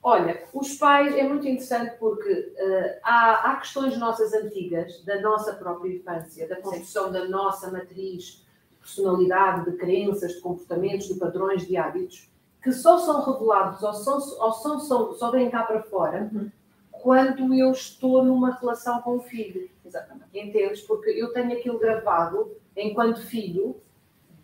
Olha, 0.04 0.44
os 0.54 0.74
pais 0.74 1.16
é 1.16 1.24
muito 1.24 1.48
interessante 1.48 1.96
porque 1.98 2.54
eh, 2.58 3.00
há, 3.02 3.52
há 3.52 3.56
questões 3.56 3.98
nossas 3.98 4.34
antigas, 4.34 5.02
da 5.06 5.22
nossa 5.22 5.54
própria 5.54 5.96
infância, 5.96 6.46
da 6.46 6.58
construção 6.58 7.10
da 7.10 7.26
nossa 7.26 7.72
matriz 7.72 8.46
de 8.70 8.78
personalidade, 8.82 9.72
de 9.72 9.78
crenças, 9.78 10.34
de 10.34 10.42
comportamentos, 10.42 11.08
de 11.08 11.14
padrões, 11.14 11.66
de 11.66 11.78
hábitos, 11.78 12.30
que 12.66 12.72
só 12.74 12.98
são 12.98 13.22
revelados 13.22 13.84
ou, 13.84 13.94
são, 13.94 14.16
ou 14.16 14.52
são, 14.54 14.80
só, 14.80 15.14
só 15.14 15.30
vêm 15.30 15.52
cá 15.52 15.62
para 15.62 15.84
fora 15.84 16.32
Uhum. 16.34 16.50
quando 16.92 17.54
eu 17.54 17.70
estou 17.70 18.26
numa 18.26 18.56
relação 18.56 19.04
com 19.04 19.18
o 19.18 19.22
filho. 19.22 19.70
Exatamente. 19.86 20.26
Entendes? 20.34 20.82
Porque 20.82 21.12
eu 21.12 21.32
tenho 21.32 21.54
aquilo 21.54 21.78
gravado 21.78 22.52
enquanto 22.76 23.22
filho 23.22 23.76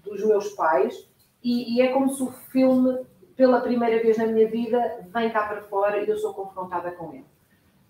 dos 0.03 0.23
meus 0.23 0.49
pais 0.49 1.07
e, 1.43 1.75
e 1.75 1.81
é 1.81 1.91
como 1.91 2.13
se 2.13 2.21
o 2.21 2.31
filme, 2.51 2.99
pela 3.35 3.59
primeira 3.59 3.99
vez 4.03 4.19
na 4.19 4.27
minha 4.27 4.47
vida, 4.47 5.03
vem 5.11 5.31
cá 5.31 5.47
para 5.47 5.63
fora 5.63 5.97
e 5.97 6.07
eu 6.07 6.19
sou 6.19 6.31
confrontada 6.31 6.91
com 6.91 7.11
ele. 7.15 7.25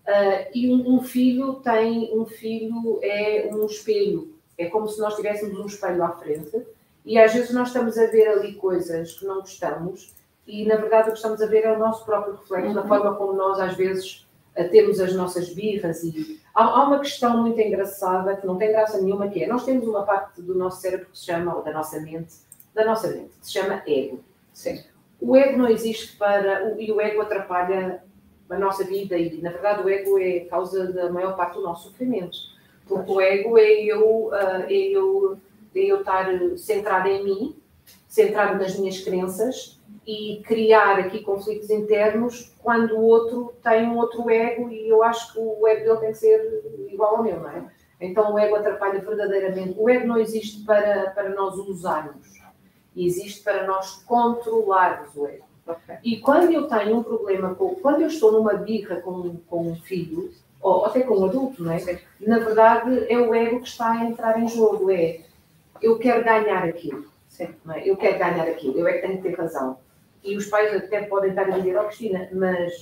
Ah, 0.06 0.48
e 0.54 0.72
um, 0.72 0.94
um 0.96 1.02
filho 1.02 1.56
tem, 1.56 2.10
um 2.18 2.24
filho 2.24 2.98
é 3.02 3.50
um 3.52 3.66
espelho, 3.66 4.34
é 4.56 4.64
como 4.70 4.88
se 4.88 4.98
nós 4.98 5.14
tivéssemos 5.14 5.58
um 5.58 5.66
espelho 5.66 6.02
à 6.02 6.12
frente 6.12 6.66
e 7.04 7.18
às 7.18 7.34
vezes 7.34 7.52
nós 7.52 7.68
estamos 7.68 7.98
a 7.98 8.06
ver 8.06 8.28
ali 8.28 8.54
coisas 8.54 9.12
que 9.12 9.26
não 9.26 9.40
gostamos 9.40 10.14
e 10.46 10.64
na 10.66 10.76
verdade 10.76 11.08
o 11.08 11.12
que 11.12 11.18
estamos 11.18 11.40
a 11.40 11.46
ver 11.46 11.64
é 11.64 11.72
o 11.72 11.78
nosso 11.78 12.04
próprio 12.04 12.34
reflexo, 12.34 12.74
da 12.74 12.82
Uhum. 12.82 12.88
forma 12.88 13.14
como 13.14 13.32
nós 13.34 13.58
às 13.60 13.76
vezes 13.76 14.26
ah, 14.56 14.64
temos 14.64 15.00
as 15.00 15.14
nossas 15.14 15.48
birras 15.54 16.02
e 16.04 16.40
Há, 16.54 16.64
há 16.64 16.84
uma 16.86 16.98
questão 16.98 17.38
muito 17.40 17.58
engraçada 17.58 18.36
que 18.36 18.46
não 18.46 18.58
tem 18.58 18.70
graça 18.72 19.00
nenhuma, 19.00 19.26
que 19.28 19.42
é 19.42 19.46
nós 19.46 19.64
temos 19.64 19.88
uma 19.88 20.02
parte 20.02 20.42
do 20.42 20.54
nosso 20.54 20.82
cérebro 20.82 21.06
que 21.10 21.18
se 21.18 21.24
chama, 21.24 21.56
ou 21.56 21.62
da 21.62 21.72
nossa 21.72 21.98
mente, 22.00 22.34
da 22.74 22.84
nossa 22.84 23.08
mente, 23.08 23.30
que 23.40 23.46
se 23.46 23.52
chama 23.52 23.82
ego. 23.86 24.20
Sim. 24.52 24.82
O 25.18 25.34
ego 25.34 25.56
não 25.56 25.68
existe 25.68 26.14
para. 26.18 26.74
E 26.78 26.92
o 26.92 27.00
ego 27.00 27.22
atrapalha 27.22 28.04
a 28.50 28.58
nossa 28.58 28.84
vida 28.84 29.16
e, 29.16 29.40
na 29.40 29.48
verdade, 29.50 29.82
o 29.82 29.88
ego 29.88 30.18
é 30.18 30.38
a 30.40 30.48
causa 30.50 30.92
da 30.92 31.10
maior 31.10 31.34
parte 31.36 31.54
do 31.54 31.62
nosso 31.62 31.88
sofrimento. 31.88 32.36
Porque 32.86 33.10
o 33.10 33.18
ego 33.18 33.56
é 33.56 33.82
eu, 33.84 34.28
ah, 34.34 34.66
é 34.68 34.74
eu, 34.74 35.38
é 35.74 35.80
eu 35.80 36.00
estar 36.00 36.26
centrada 36.58 37.08
em 37.08 37.24
mim, 37.24 37.56
centrada 38.12 38.58
nas 38.58 38.78
minhas 38.78 39.00
crenças 39.00 39.80
e 40.06 40.42
criar 40.44 40.98
aqui 40.98 41.22
conflitos 41.22 41.70
internos 41.70 42.52
quando 42.62 42.94
o 42.94 43.04
outro 43.04 43.54
tem 43.62 43.86
um 43.86 43.96
outro 43.96 44.28
ego 44.28 44.68
e 44.68 44.86
eu 44.86 45.02
acho 45.02 45.32
que 45.32 45.38
o 45.38 45.66
ego 45.66 45.84
dele 45.84 46.00
tem 46.00 46.12
que 46.12 46.18
ser 46.18 46.62
igual 46.90 47.16
ao 47.16 47.22
meu, 47.22 47.40
não 47.40 47.48
é? 47.48 47.64
Então 47.98 48.34
o 48.34 48.38
ego 48.38 48.56
atrapalha 48.56 49.00
verdadeiramente. 49.00 49.76
O 49.78 49.88
ego 49.88 50.06
não 50.06 50.18
existe 50.18 50.62
para, 50.62 51.10
para 51.12 51.30
nós 51.30 51.56
usarmos, 51.56 52.38
existe 52.94 53.42
para 53.42 53.66
nós 53.66 54.04
controlarmos 54.04 55.16
o 55.16 55.26
ego. 55.26 55.46
Ok. 55.66 55.94
E 56.04 56.20
quando 56.20 56.52
eu 56.52 56.68
tenho 56.68 56.98
um 56.98 57.02
problema, 57.02 57.54
com, 57.54 57.76
quando 57.76 58.02
eu 58.02 58.08
estou 58.08 58.30
numa 58.30 58.54
birra 58.54 58.96
com, 59.00 59.36
com 59.48 59.68
um 59.68 59.76
filho, 59.76 60.30
ou 60.60 60.84
até 60.84 61.00
com 61.00 61.14
um 61.14 61.24
adulto, 61.24 61.62
não 61.62 61.72
é? 61.72 61.98
Na 62.20 62.40
verdade 62.40 63.06
é 63.10 63.16
o 63.16 63.34
ego 63.34 63.60
que 63.60 63.68
está 63.68 63.92
a 63.92 64.04
entrar 64.04 64.38
em 64.38 64.48
jogo, 64.48 64.90
é 64.90 65.20
eu 65.80 65.98
quero 65.98 66.22
ganhar 66.22 66.62
aquilo. 66.64 67.10
Não 67.64 67.74
é? 67.74 67.88
Eu 67.88 67.96
quero 67.96 68.18
ganhar 68.18 68.46
aquilo, 68.46 68.78
eu 68.78 68.86
é 68.86 68.94
que 68.94 69.06
tenho 69.06 69.22
que 69.22 69.28
ter 69.28 69.36
razão. 69.36 69.78
E 70.22 70.36
os 70.36 70.46
pais 70.46 70.74
até 70.74 71.02
podem 71.02 71.30
estar 71.30 71.48
a 71.48 71.58
dizer, 71.58 71.76
ó 71.76 71.84
Cristina, 71.84 72.28
mas, 72.32 72.72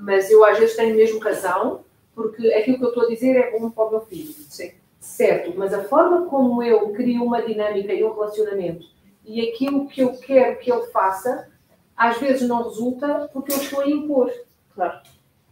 mas 0.00 0.30
eu 0.30 0.44
às 0.44 0.58
vezes 0.58 0.76
tenho 0.76 0.96
mesmo 0.96 1.18
razão, 1.18 1.84
porque 2.14 2.52
aquilo 2.54 2.78
que 2.78 2.84
eu 2.84 2.88
estou 2.88 3.04
a 3.04 3.08
dizer 3.08 3.36
é 3.36 3.50
bom 3.50 3.70
para 3.70 3.84
o 3.84 3.90
meu 3.90 4.00
filho. 4.00 4.32
Sim. 4.32 4.72
Certo, 4.98 5.54
mas 5.56 5.72
a 5.72 5.84
forma 5.84 6.26
como 6.26 6.62
eu 6.62 6.90
crio 6.92 7.24
uma 7.24 7.42
dinâmica 7.42 7.92
e 7.92 8.02
um 8.02 8.12
relacionamento 8.12 8.84
e 9.28 9.46
aquilo 9.46 9.86
que 9.86 10.00
eu 10.00 10.16
quero 10.16 10.58
que 10.58 10.72
ele 10.72 10.86
faça, 10.86 11.50
às 11.94 12.18
vezes 12.18 12.48
não 12.48 12.62
resulta 12.62 13.28
porque 13.30 13.52
eu 13.52 13.58
estou 13.58 13.80
a 13.82 13.88
impor. 13.88 14.32
Claro. 14.74 15.00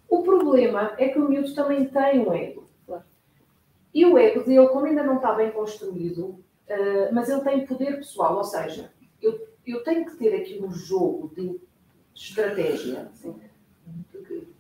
O 0.08 0.22
problema 0.22 0.94
é 0.96 1.08
que 1.08 1.18
o 1.18 1.28
miúdo 1.28 1.54
também 1.54 1.84
tem 1.84 2.26
um 2.26 2.32
ego. 2.32 2.66
Claro. 2.86 3.04
E 3.92 4.06
o 4.06 4.16
ego 4.16 4.44
dele, 4.44 4.68
como 4.68 4.86
ainda 4.86 5.02
não 5.02 5.16
está 5.16 5.34
bem 5.34 5.50
construído, 5.50 6.42
eh, 6.68 7.10
mas 7.12 7.28
ele 7.28 7.40
tem 7.42 7.66
poder 7.66 7.96
pessoal, 7.96 8.36
ou 8.36 8.44
seja, 8.44 8.92
eu, 9.22 9.48
eu 9.66 9.82
tenho 9.84 10.04
que 10.06 10.16
ter 10.16 10.34
aqui 10.34 10.60
um 10.62 10.70
jogo 10.72 11.32
de 11.34 11.60
estratégia 12.14 13.08
Sim. 13.14 13.38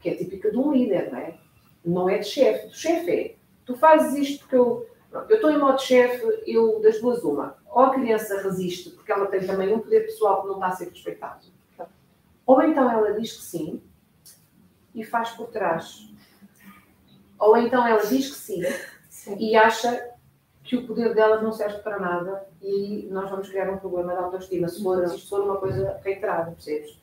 que- 0.00 0.08
é 0.08 0.14
típica 0.14 0.50
de 0.50 0.56
um 0.56 0.72
líder, 0.72 1.10
não 1.10 1.18
é? 1.18 1.38
Não 1.84 2.08
é 2.08 2.18
de 2.18 2.26
chefe. 2.26 2.68
Do 2.68 2.74
chefe 2.74 3.10
é, 3.10 3.36
tu 3.64 3.74
fazes 3.76 4.14
isto 4.28 4.40
porque 4.40 4.56
eu... 4.56 4.88
Eu 5.30 5.36
estou 5.36 5.50
em 5.50 5.58
modo 5.58 5.80
chefe, 5.80 6.22
eu 6.46 6.78
das 6.82 7.00
duas 7.00 7.22
uma. 7.24 7.56
Ou 7.70 7.84
a 7.84 7.94
criança 7.94 8.42
resiste 8.42 8.90
porque 8.90 9.10
ela 9.10 9.26
tem 9.26 9.46
também 9.46 9.72
um 9.72 9.78
poder 9.78 10.00
pessoal 10.02 10.42
que 10.42 10.48
não 10.48 10.54
está 10.56 10.66
a 10.66 10.72
ser 10.72 10.88
respeitado. 10.90 11.46
Ou 12.44 12.60
então 12.62 12.90
ela 12.90 13.12
diz 13.18 13.32
que 13.32 13.42
sim 13.42 13.82
e 14.94 15.02
faz 15.04 15.30
por 15.30 15.46
trás. 15.48 16.06
Ou 17.38 17.56
então 17.56 17.86
ela 17.86 18.04
diz 18.04 18.28
que 18.30 18.36
sim 18.36 18.62
Sim. 19.08 19.36
e 19.38 19.56
acha 19.56 20.10
que 20.66 20.76
o 20.76 20.86
poder 20.86 21.14
dela 21.14 21.40
não 21.40 21.52
serve 21.52 21.78
para 21.78 21.98
nada 21.98 22.46
e 22.60 22.66
aí 22.66 23.08
nós 23.10 23.30
vamos 23.30 23.48
criar 23.48 23.70
um 23.70 23.78
problema 23.78 24.12
de 24.12 24.18
autoestima 24.18 24.68
se 24.68 24.82
for, 24.82 25.06
se 25.08 25.28
for 25.28 25.40
uma 25.42 25.56
coisa 25.56 25.98
reiterada, 26.04 26.50
percebes? 26.50 26.98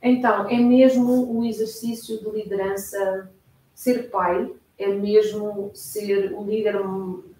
Então, 0.00 0.48
é 0.48 0.56
mesmo 0.56 1.36
o 1.36 1.44
exercício 1.44 2.18
de 2.20 2.30
liderança, 2.30 3.30
ser 3.74 4.10
pai, 4.10 4.52
é 4.78 4.88
mesmo 4.88 5.70
ser 5.74 6.32
o 6.34 6.44
líder, 6.44 6.76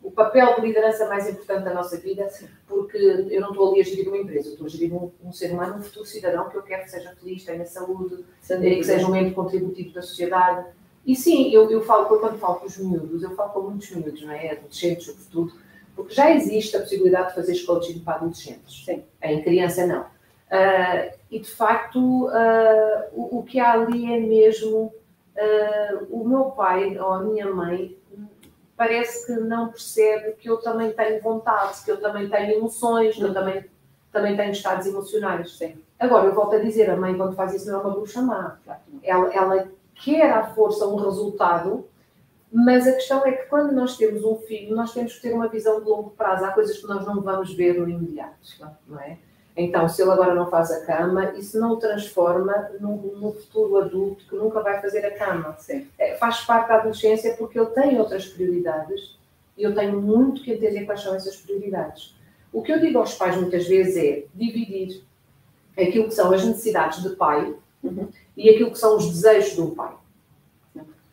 o 0.02 0.10
papel 0.10 0.56
de 0.56 0.62
liderança 0.62 1.06
mais 1.06 1.28
importante 1.28 1.64
da 1.64 1.74
nossa 1.74 1.96
vida, 1.98 2.28
porque 2.66 2.96
eu 2.96 3.40
não 3.40 3.50
estou 3.50 3.70
ali 3.70 3.80
a 3.80 3.84
gerir 3.84 4.08
uma 4.08 4.18
empresa, 4.18 4.48
estou 4.48 4.66
a 4.66 4.68
gerir 4.68 4.92
um, 4.92 5.12
um 5.22 5.32
ser 5.32 5.52
humano, 5.52 5.76
um 5.76 5.82
futuro 5.82 6.04
cidadão 6.04 6.48
que 6.48 6.56
eu 6.56 6.62
quero 6.62 6.82
que 6.82 6.90
seja 6.90 7.14
feliz, 7.14 7.44
tenha 7.44 7.64
saúde, 7.64 8.24
Sem 8.40 8.56
eh, 8.56 8.76
que 8.76 8.84
seja 8.84 9.06
um 9.06 9.12
membro 9.12 9.34
contributivo 9.34 9.92
da 9.92 10.02
sociedade. 10.02 10.66
E 11.08 11.16
sim, 11.16 11.50
eu, 11.50 11.70
eu 11.70 11.80
falo, 11.80 12.04
quando 12.04 12.38
falo 12.38 12.56
com 12.56 12.66
os 12.66 12.76
miúdos, 12.76 13.22
eu 13.22 13.30
falo 13.30 13.48
com 13.48 13.60
muitos 13.62 13.90
miúdos, 13.90 14.20
não 14.22 14.30
é? 14.30 14.52
Adolescentes, 14.52 15.06
sobretudo, 15.06 15.54
porque 15.96 16.12
já 16.12 16.30
existe 16.30 16.76
a 16.76 16.80
possibilidade 16.80 17.28
de 17.28 17.34
fazer 17.36 17.64
coaching 17.64 18.00
para 18.00 18.16
adolescentes. 18.16 18.84
Sim. 18.84 19.02
Em 19.22 19.42
criança, 19.42 19.86
não. 19.86 20.04
Ah, 20.50 21.08
e, 21.30 21.40
de 21.40 21.50
facto, 21.50 22.28
ah, 22.28 23.06
o, 23.14 23.38
o 23.38 23.42
que 23.42 23.58
há 23.58 23.72
ali 23.72 24.12
é 24.12 24.20
mesmo 24.20 24.92
ah, 25.34 25.98
o 26.10 26.28
meu 26.28 26.44
pai 26.50 26.98
ou 26.98 27.10
a 27.10 27.22
minha 27.22 27.50
mãe 27.54 27.96
parece 28.76 29.26
que 29.26 29.32
não 29.40 29.68
percebe 29.68 30.32
que 30.32 30.50
eu 30.50 30.58
também 30.58 30.92
tenho 30.92 31.22
vontade, 31.22 31.82
que 31.86 31.90
eu 31.90 31.98
também 32.02 32.28
tenho 32.28 32.58
emoções, 32.58 33.16
que 33.16 33.22
eu 33.22 33.32
também, 33.32 33.64
também 34.12 34.36
tenho 34.36 34.52
estados 34.52 34.86
emocionais. 34.86 35.56
Sim. 35.56 35.74
Agora, 35.98 36.26
eu 36.26 36.34
volto 36.34 36.54
a 36.54 36.58
dizer, 36.58 36.90
a 36.90 36.96
mãe 36.96 37.16
quando 37.16 37.34
faz 37.34 37.54
isso 37.54 37.66
não 37.70 37.78
é 37.78 37.82
uma 37.82 37.90
bruxa 37.92 38.20
má. 38.20 38.58
Ela, 39.02 39.34
ela 39.34 39.77
quer 40.02 40.30
à 40.30 40.54
força 40.54 40.86
um 40.86 40.96
resultado, 40.96 41.86
mas 42.52 42.86
a 42.86 42.92
questão 42.92 43.26
é 43.26 43.32
que 43.32 43.46
quando 43.48 43.72
nós 43.72 43.96
temos 43.96 44.24
um 44.24 44.36
filho, 44.36 44.74
nós 44.74 44.92
temos 44.92 45.14
que 45.14 45.22
ter 45.22 45.34
uma 45.34 45.48
visão 45.48 45.80
de 45.80 45.88
longo 45.88 46.10
prazo. 46.10 46.44
Há 46.44 46.52
coisas 46.52 46.78
que 46.78 46.86
nós 46.86 47.04
não 47.04 47.20
vamos 47.20 47.52
ver 47.54 47.78
no 47.78 47.88
imediato, 47.88 48.36
não 48.86 49.00
é? 49.00 49.18
Então, 49.58 49.88
se 49.88 50.00
ele 50.00 50.12
agora 50.12 50.34
não 50.34 50.48
faz 50.48 50.70
a 50.70 50.86
cama, 50.86 51.32
isso 51.32 51.58
não 51.58 51.72
o 51.72 51.76
transforma 51.76 52.70
num, 52.80 53.32
futuro 53.32 53.78
adulto 53.78 54.24
que 54.28 54.36
nunca 54.36 54.60
vai 54.60 54.80
fazer 54.80 55.04
a 55.04 55.10
cama. 55.18 55.56
É, 55.98 56.14
faz 56.14 56.42
parte 56.42 56.68
da 56.68 56.76
adolescência 56.76 57.34
porque 57.36 57.58
ele 57.58 57.70
tem 57.70 57.98
outras 57.98 58.26
prioridades 58.26 59.18
e 59.56 59.64
eu 59.64 59.74
tenho 59.74 60.00
muito 60.00 60.42
que 60.42 60.52
entender 60.52 60.84
quais 60.84 61.02
são 61.02 61.12
essas 61.12 61.36
prioridades. 61.36 62.16
O 62.52 62.62
que 62.62 62.72
eu 62.72 62.78
digo 62.78 62.98
aos 62.98 63.14
pais 63.14 63.36
muitas 63.36 63.66
vezes 63.66 63.96
é 63.96 64.24
dividir. 64.32 65.02
aquilo 65.76 66.06
que 66.06 66.14
são 66.14 66.32
as 66.32 66.44
necessidades 66.44 67.02
de 67.02 67.16
pai 67.16 67.52
uhum. 67.82 68.08
E 68.38 68.48
aquilo 68.48 68.70
que 68.70 68.78
são 68.78 68.96
os 68.96 69.08
desejos 69.08 69.54
de 69.54 69.60
um 69.60 69.74
pai. 69.74 69.92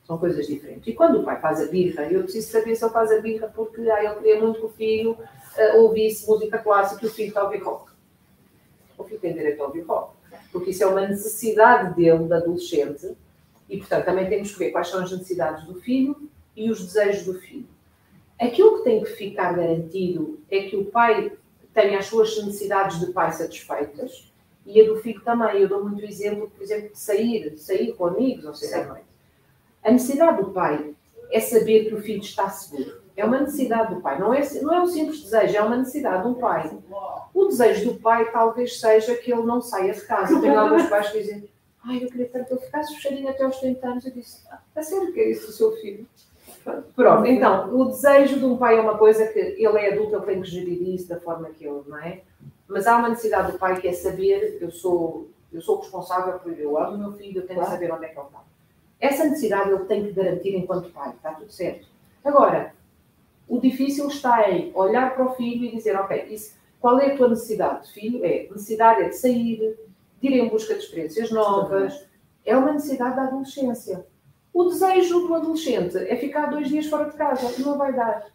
São 0.06 0.20
coisas 0.20 0.46
diferentes. 0.46 0.88
E 0.88 0.94
quando 0.94 1.20
o 1.20 1.24
pai 1.24 1.42
faz 1.42 1.60
a 1.60 1.66
birra, 1.66 2.04
eu 2.04 2.22
preciso 2.22 2.52
saber 2.52 2.76
se 2.76 2.86
ele 2.86 2.94
faz 2.94 3.12
a 3.12 3.20
birra 3.20 3.52
porque 3.54 3.82
ah, 3.90 4.04
ele 4.04 4.16
queria 4.16 4.40
muito 4.40 4.60
que 4.60 4.66
o 4.68 4.70
filho 4.70 5.12
uh, 5.14 5.78
ouvisse 5.78 6.28
música 6.28 6.60
clássica 6.60 7.04
e 7.04 7.10
o 7.10 7.12
filho 7.12 7.30
está 7.30 7.42
rock. 7.42 7.92
O 8.96 9.04
filho 9.04 9.20
tem 9.20 9.34
direito 9.34 9.64
a 9.64 9.66
ouvir 9.66 9.82
rock. 9.82 10.14
Porque 10.52 10.70
isso 10.70 10.84
é 10.84 10.86
uma 10.86 11.08
necessidade 11.08 11.96
dele, 11.96 12.28
da 12.28 12.38
adolescente, 12.38 13.18
e 13.68 13.78
portanto 13.78 14.06
também 14.06 14.30
temos 14.30 14.52
que 14.52 14.60
ver 14.60 14.70
quais 14.70 14.88
são 14.88 15.02
as 15.02 15.12
necessidades 15.12 15.66
do 15.66 15.82
filho 15.82 16.30
e 16.56 16.70
os 16.70 16.86
desejos 16.86 17.26
do 17.26 17.34
filho. 17.40 17.68
Aquilo 18.40 18.78
que 18.78 18.84
tem 18.84 19.04
que 19.04 19.10
ficar 19.10 19.56
garantido 19.56 20.40
é 20.52 20.70
que 20.70 20.76
o 20.76 20.86
pai 20.86 21.32
tenha 21.74 21.98
as 21.98 22.06
suas 22.06 22.38
necessidades 22.38 23.00
de 23.00 23.12
pai 23.12 23.32
satisfeitas 23.32 24.32
e 24.66 24.82
a 24.82 24.86
do 24.86 24.98
filho 24.98 25.22
também. 25.22 25.62
Eu 25.62 25.70
dou 25.70 25.84
muito 25.84 26.04
exemplo, 26.04 26.50
por 26.50 26.62
exemplo, 26.62 26.90
de 26.90 27.00
sair, 27.00 27.58
sair 27.58 27.94
com 27.94 28.08
amigos 28.08 28.46
ou 28.46 28.80
à 28.80 28.84
noite. 28.86 29.06
A 29.84 29.92
necessidade 29.92 30.42
do 30.42 30.52
pai 30.52 30.94
é 31.32 31.40
saber 31.40 31.86
que 31.86 31.94
o 31.94 32.02
filho 32.02 32.22
está 32.22 32.50
seguro. 32.50 33.04
É 33.16 33.24
uma 33.24 33.40
necessidade 33.40 33.94
do 33.94 34.02
pai. 34.02 34.20
Não 34.20 34.34
é, 34.34 34.42
não 34.62 34.74
é 34.74 34.82
um 34.82 34.88
simples 34.88 35.22
desejo, 35.22 35.56
é 35.56 35.62
uma 35.62 35.78
necessidade 35.78 36.28
do 36.28 36.36
pai. 36.36 36.78
O 37.34 37.46
desejo 37.46 37.94
do 37.94 38.00
pai 38.00 38.30
talvez 38.32 38.80
seja 38.80 39.16
que 39.16 39.32
ele 39.32 39.44
não 39.44 39.62
saia 39.62 39.94
de 39.94 40.02
casa. 40.02 40.40
Tenho 40.42 40.60
alguns 40.60 40.88
pais 40.88 41.10
que 41.10 41.20
dizem: 41.20 41.48
Ai, 41.84 42.04
eu 42.04 42.10
queria 42.10 42.28
tanto 42.28 42.48
que 42.48 42.54
ele 42.54 42.62
ficasse 42.62 42.96
fechadinho 42.96 43.30
até 43.30 43.44
aos 43.44 43.58
30 43.60 43.88
anos. 43.88 44.06
Eu 44.06 44.12
disse: 44.12 44.42
ah, 44.50 44.60
A 44.76 44.82
sério 44.82 45.14
que 45.14 45.20
é 45.20 45.30
isso 45.30 45.48
do 45.48 45.54
seu 45.54 45.72
filho? 45.78 46.06
Pronto, 46.96 47.28
então, 47.28 47.76
o 47.80 47.86
desejo 47.86 48.40
de 48.40 48.46
um 48.46 48.58
pai 48.58 48.78
é 48.78 48.82
uma 48.82 48.98
coisa 48.98 49.28
que 49.28 49.38
ele 49.38 49.78
é 49.78 49.94
adulto, 49.94 50.16
ele 50.16 50.26
tem 50.26 50.42
que 50.42 50.50
gerir 50.50 50.96
isso 50.96 51.08
da 51.08 51.20
forma 51.20 51.50
que 51.50 51.64
ele, 51.64 51.82
não 51.88 52.00
é? 52.00 52.22
Mas 52.68 52.88
há 52.88 52.98
uma 52.98 53.10
necessidade 53.10 53.52
do 53.52 53.60
pai 53.60 53.80
que 53.80 53.88
é 53.88 53.94
saber, 53.94 54.58
eu 54.60 54.72
sou, 54.72 55.30
eu 55.54 55.62
sou 55.62 55.80
responsável 55.80 56.40
por 56.40 56.58
eu 56.58 56.78
amo 56.78 56.96
o 56.96 56.98
meu 56.98 57.14
filho, 57.14 57.42
eu 57.42 57.48
tenho 57.48 57.60
que 57.60 57.70
saber 57.70 57.92
onde 57.92 58.06
é 58.06 58.08
que 58.10 58.18
ele 58.18 58.26
está. 58.26 58.44
Essa 59.00 59.26
necessidade 59.26 59.70
ele 59.70 59.86
tem 59.86 60.06
que 60.06 60.14
garantir 60.14 60.56
enquanto 60.56 60.92
pai, 60.92 61.12
está 61.12 61.32
tudo 61.34 61.52
certo. 61.52 61.88
Agora, 62.24 62.74
o 63.48 63.60
difícil 63.60 64.08
está 64.08 64.50
em 64.50 64.72
olhar 64.74 65.14
para 65.14 65.26
o 65.26 65.36
filho 65.36 65.66
e 65.66 65.76
dizer, 65.76 65.96
ok, 65.96 66.26
isso, 66.30 66.56
qual 66.80 67.00
é 67.00 67.14
a 67.14 67.18
tua 67.18 67.30
necessidade, 67.30 67.92
filho? 67.92 68.26
É, 68.26 68.48
necessidade 68.50 69.04
é 69.04 69.10
de 69.10 69.16
sair, 69.16 69.78
de 70.20 70.28
ir 70.28 70.34
em 70.34 70.50
busca 70.50 70.74
de 70.74 70.80
experiências 70.80 71.32
novas, 71.32 72.08
é 72.44 72.56
uma 72.58 72.72
necessidade 72.74 73.16
da 73.16 73.24
adolescência. 73.24 74.06
O 74.54 74.64
desejo 74.64 75.28
do 75.28 75.36
adolescente 75.36 75.98
é 75.98 76.16
ficar 76.16 76.48
dois 76.48 76.70
dias 76.70 76.88
fora 76.88 77.10
de 77.10 77.18
casa, 77.18 77.62
não 77.62 77.78
vai 77.78 77.94
dar. 77.94 78.28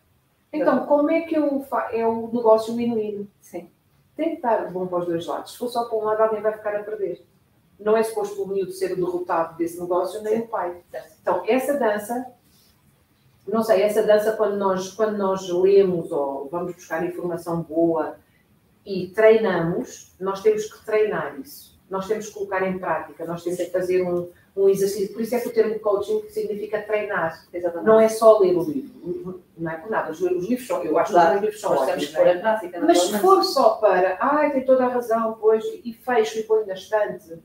Então, 0.53 0.87
como 0.87 1.11
é 1.11 1.23
que 1.23 1.37
eu 1.37 1.65
é 1.93 2.07
o 2.07 2.29
negócio 2.33 2.75
win-win? 2.75 3.29
Sim. 3.41 3.69
Tem 4.21 4.33
que 4.33 4.37
estar 4.37 4.71
bom 4.71 4.87
para 4.87 4.99
os 4.99 5.07
dois 5.07 5.27
lados. 5.27 5.53
Se 5.53 5.57
for 5.57 5.69
só 5.71 5.87
para 5.87 5.97
um 5.97 6.05
lado, 6.05 6.23
alguém 6.23 6.43
vai 6.43 6.53
ficar 6.53 6.77
a 6.77 6.83
perder. 6.83 7.25
Não 7.79 7.97
é 7.97 8.03
suposto 8.03 8.43
o 8.43 8.47
miúdo 8.47 8.71
ser 8.71 8.93
o 8.93 8.97
derrotado 8.97 9.57
desse 9.57 9.81
negócio, 9.81 10.21
nem 10.21 10.37
Sim. 10.37 10.43
o 10.43 10.49
pai. 10.49 10.77
Então, 11.23 11.43
essa 11.49 11.73
dança, 11.73 12.27
não 13.49 13.63
sei, 13.63 13.81
essa 13.81 14.03
dança, 14.03 14.33
quando 14.33 14.59
nós, 14.59 14.93
quando 14.93 15.17
nós 15.17 15.49
lemos 15.49 16.13
ou 16.13 16.51
vamos 16.51 16.75
buscar 16.75 17.03
informação 17.03 17.63
boa 17.63 18.17
e 18.85 19.09
treinamos, 19.09 20.15
nós 20.21 20.43
temos 20.43 20.71
que 20.71 20.85
treinar 20.85 21.41
isso. 21.41 21.81
Nós 21.89 22.07
temos 22.07 22.27
que 22.27 22.35
colocar 22.35 22.63
em 22.69 22.79
prática, 22.79 23.25
nós 23.25 23.43
temos 23.43 23.59
que 23.59 23.71
fazer 23.71 24.03
um, 24.03 24.29
um 24.57 24.69
exercício. 24.69 25.13
Por 25.13 25.23
isso 25.23 25.35
é 25.35 25.41
que 25.41 25.49
o 25.49 25.53
termo 25.53 25.79
coaching 25.81 26.23
significa 26.29 26.83
treinar. 26.83 27.47
Exatamente. 27.53 27.87
Não 27.87 28.01
é 28.01 28.09
só 28.09 28.39
ler 28.39 28.57
o 28.57 28.63
livro. 28.63 29.43
Não 29.57 29.71
é 29.71 29.77
por 29.77 29.91
nada. 29.91 30.11
Os, 30.11 30.21
os 30.21 30.49
livros 30.49 30.67
são, 30.67 30.83
eu 30.83 30.99
acho 30.99 31.13
claro. 31.13 31.31
que 31.31 31.35
os 31.37 31.43
livros 31.43 31.61
são 31.61 31.73
ótimos. 31.73 32.15
É? 32.15 32.39
Prática, 32.39 32.81
Mas 32.81 33.03
se 33.03 33.19
for 33.19 33.43
só 33.43 33.71
para, 33.77 34.19
ai, 34.21 34.53
tem 34.53 34.65
toda 34.65 34.85
a 34.85 34.89
razão, 34.89 35.37
pois, 35.41 35.65
e 35.85 35.93
fecho 35.93 36.39
e 36.39 36.43
ponho 36.43 36.67
na 36.67 36.75
estante. 36.75 37.39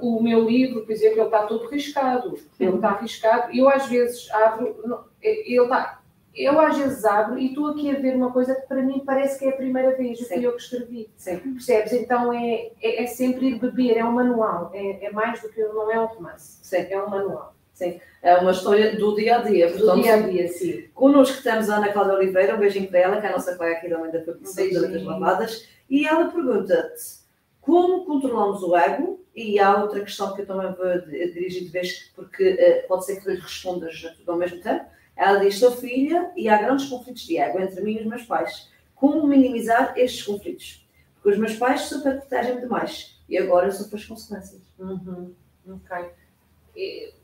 O 0.00 0.20
meu 0.20 0.44
livro, 0.44 0.84
por 0.84 0.90
exemplo, 0.90 1.18
ele 1.18 1.26
está 1.26 1.46
todo 1.46 1.68
riscado. 1.68 2.36
Ele 2.58 2.74
está 2.74 2.92
riscado. 2.96 3.52
E 3.52 3.58
eu 3.58 3.68
às 3.68 3.86
vezes 3.86 4.28
abro, 4.32 5.06
ele 5.22 5.62
está 5.62 6.00
eu 6.36 6.60
às 6.60 6.76
vezes 6.76 7.04
abro 7.04 7.38
e 7.38 7.48
estou 7.48 7.68
aqui 7.68 7.90
a 7.90 7.98
ver 7.98 8.14
uma 8.14 8.30
coisa 8.30 8.54
que 8.54 8.66
para 8.66 8.82
mim 8.82 9.02
parece 9.04 9.38
que 9.38 9.46
é 9.46 9.48
a 9.48 9.56
primeira 9.56 9.96
vez, 9.96 10.26
que 10.26 10.42
eu 10.42 10.52
que 10.52 10.62
escrevi. 10.62 11.10
Sim. 11.16 11.38
Percebes? 11.38 11.92
Então 11.92 12.32
é, 12.32 12.70
é, 12.82 13.02
é, 13.02 13.06
sempre 13.06 13.46
ir 13.46 13.58
beber, 13.58 13.96
é 13.96 14.04
um 14.04 14.12
manual, 14.12 14.70
é, 14.74 15.06
é 15.06 15.10
mais 15.10 15.40
do 15.40 15.48
que 15.48 15.62
não 15.62 15.90
é 15.90 16.00
um 16.00 16.06
romance, 16.06 16.58
Sim. 16.62 16.86
é 16.90 17.02
um 17.02 17.08
manual. 17.08 17.56
Sim, 17.72 18.00
é 18.22 18.36
uma 18.36 18.52
história 18.52 18.96
do 18.96 19.14
dia 19.14 19.36
a 19.36 19.42
dia. 19.42 19.70
Do 19.70 20.00
dia 20.00 20.14
a 20.14 20.20
dia, 20.20 20.48
sim. 20.48 20.88
Connosco 20.94 21.42
temos 21.42 21.68
a 21.68 21.76
Ana 21.76 21.92
Cláudia 21.92 22.14
Oliveira, 22.14 22.54
um 22.54 22.58
beijinho 22.58 22.88
para 22.88 23.00
ela, 23.00 23.20
que 23.20 23.26
é 23.26 23.28
a 23.28 23.32
nossa 23.32 23.54
colega 23.54 23.76
aqui 23.76 23.90
da 23.90 23.98
Mãe 23.98 24.10
da 24.10 24.20
Publicidade 24.20 24.94
das 24.94 25.04
Lavadas, 25.04 25.68
e 25.90 26.06
ela 26.06 26.30
pergunta-te 26.30 27.26
como 27.60 28.06
controlamos 28.06 28.62
o 28.62 28.74
ego, 28.74 29.20
e 29.34 29.60
há 29.60 29.76
outra 29.76 30.00
questão 30.00 30.34
que 30.34 30.40
eu 30.40 30.46
também 30.46 30.72
vou 30.72 31.00
dirigir 31.06 31.64
de 31.64 31.68
vez, 31.68 32.10
porque 32.16 32.54
uh, 32.54 32.88
pode 32.88 33.04
ser 33.04 33.20
que 33.20 33.28
lhe 33.28 33.38
respondas 33.38 34.00
tudo 34.16 34.32
ao 34.32 34.38
mesmo 34.38 34.62
tempo, 34.62 34.86
ela 35.16 35.38
diz: 35.38 35.58
sou 35.58 35.72
filha 35.72 36.30
e 36.36 36.48
há 36.48 36.58
grandes 36.58 36.86
conflitos 36.86 37.22
de 37.22 37.38
ego 37.38 37.58
entre 37.60 37.80
mim 37.80 37.94
e 37.94 38.00
os 38.00 38.06
meus 38.06 38.22
pais. 38.22 38.70
Como 38.94 39.26
minimizar 39.26 39.94
estes 39.96 40.22
conflitos? 40.22 40.86
Porque 41.14 41.30
os 41.30 41.38
meus 41.38 41.56
pais 41.56 41.82
super 41.82 42.18
protegem-me 42.18 42.60
demais 42.60 43.18
e 43.28 43.38
agora 43.38 43.66
eu 43.66 43.72
sofro 43.72 43.96
as 43.96 44.04
consequências. 44.04 44.62
Uhum. 44.78 45.34
Ok. 45.68 46.06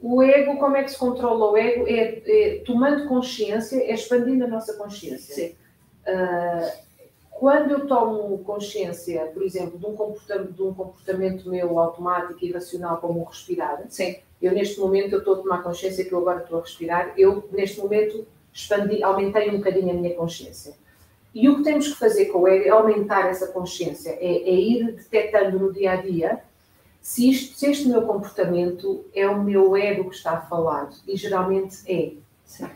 O 0.01 0.23
ego, 0.23 0.57
como 0.59 0.77
é 0.77 0.83
que 0.83 0.91
se 0.91 0.99
controla 0.99 1.53
o 1.53 1.57
ego? 1.57 1.87
É, 1.87 2.23
é 2.27 2.59
tomando 2.65 3.07
consciência, 3.07 3.77
é 3.77 3.93
expandindo 3.93 4.45
a 4.45 4.49
nossa 4.49 4.75
consciência. 4.75 5.35
Sim. 5.35 5.55
Uh, 6.07 6.83
quando 7.43 7.73
eu 7.73 7.89
tomo 7.89 8.39
consciência, 8.45 9.27
por 9.35 9.43
exemplo, 9.43 9.77
de 9.77 9.85
um 9.85 9.97
comportamento, 9.97 10.53
de 10.53 10.63
um 10.63 10.73
comportamento 10.73 11.51
meu 11.51 11.77
automático 11.77 12.39
e 12.41 12.49
irracional, 12.49 12.99
como 12.99 13.21
o 13.21 13.25
respirar, 13.25 13.83
Sim 13.89 14.15
eu 14.43 14.53
neste 14.53 14.81
momento 14.81 15.13
eu 15.13 15.21
estou 15.21 15.35
a 15.35 15.39
tomar 15.39 15.63
consciência 15.63 16.05
que 16.05 16.13
eu 16.13 16.19
agora 16.19 16.43
estou 16.43 16.59
a 16.59 16.63
respirar, 16.63 17.15
eu 17.17 17.49
neste 17.53 17.81
momento 17.81 18.27
expandi, 18.53 19.03
aumentei 19.03 19.49
um 19.51 19.59
bocadinho 19.59 19.91
a 19.91 19.95
minha 19.95 20.15
consciência. 20.15 20.75
E 21.33 21.49
o 21.49 21.59
que 21.59 21.63
temos 21.63 21.89
que 21.89 21.99
fazer 21.99 22.27
com 22.27 22.41
o 22.41 22.49
ego 22.49 22.65
é 22.65 22.69
aumentar 22.69 23.29
essa 23.29 23.47
consciência, 23.47 24.11
é, 24.11 24.27
é 24.27 24.55
ir 24.55 24.93
detectando 24.93 25.59
no 25.59 25.73
dia 25.73 25.93
a 25.93 25.97
dia 25.97 26.43
se, 27.01 27.31
isto, 27.31 27.57
se 27.57 27.71
este 27.71 27.89
meu 27.89 28.03
comportamento 28.03 29.05
é 29.15 29.29
o 29.29 29.43
meu 29.43 29.77
ego 29.77 30.11
que 30.11 30.17
está 30.17 30.33
a 30.33 30.41
falar, 30.43 30.91
e 31.07 31.17
geralmente 31.17 31.79
é. 31.87 32.13
Sim. 32.45 32.69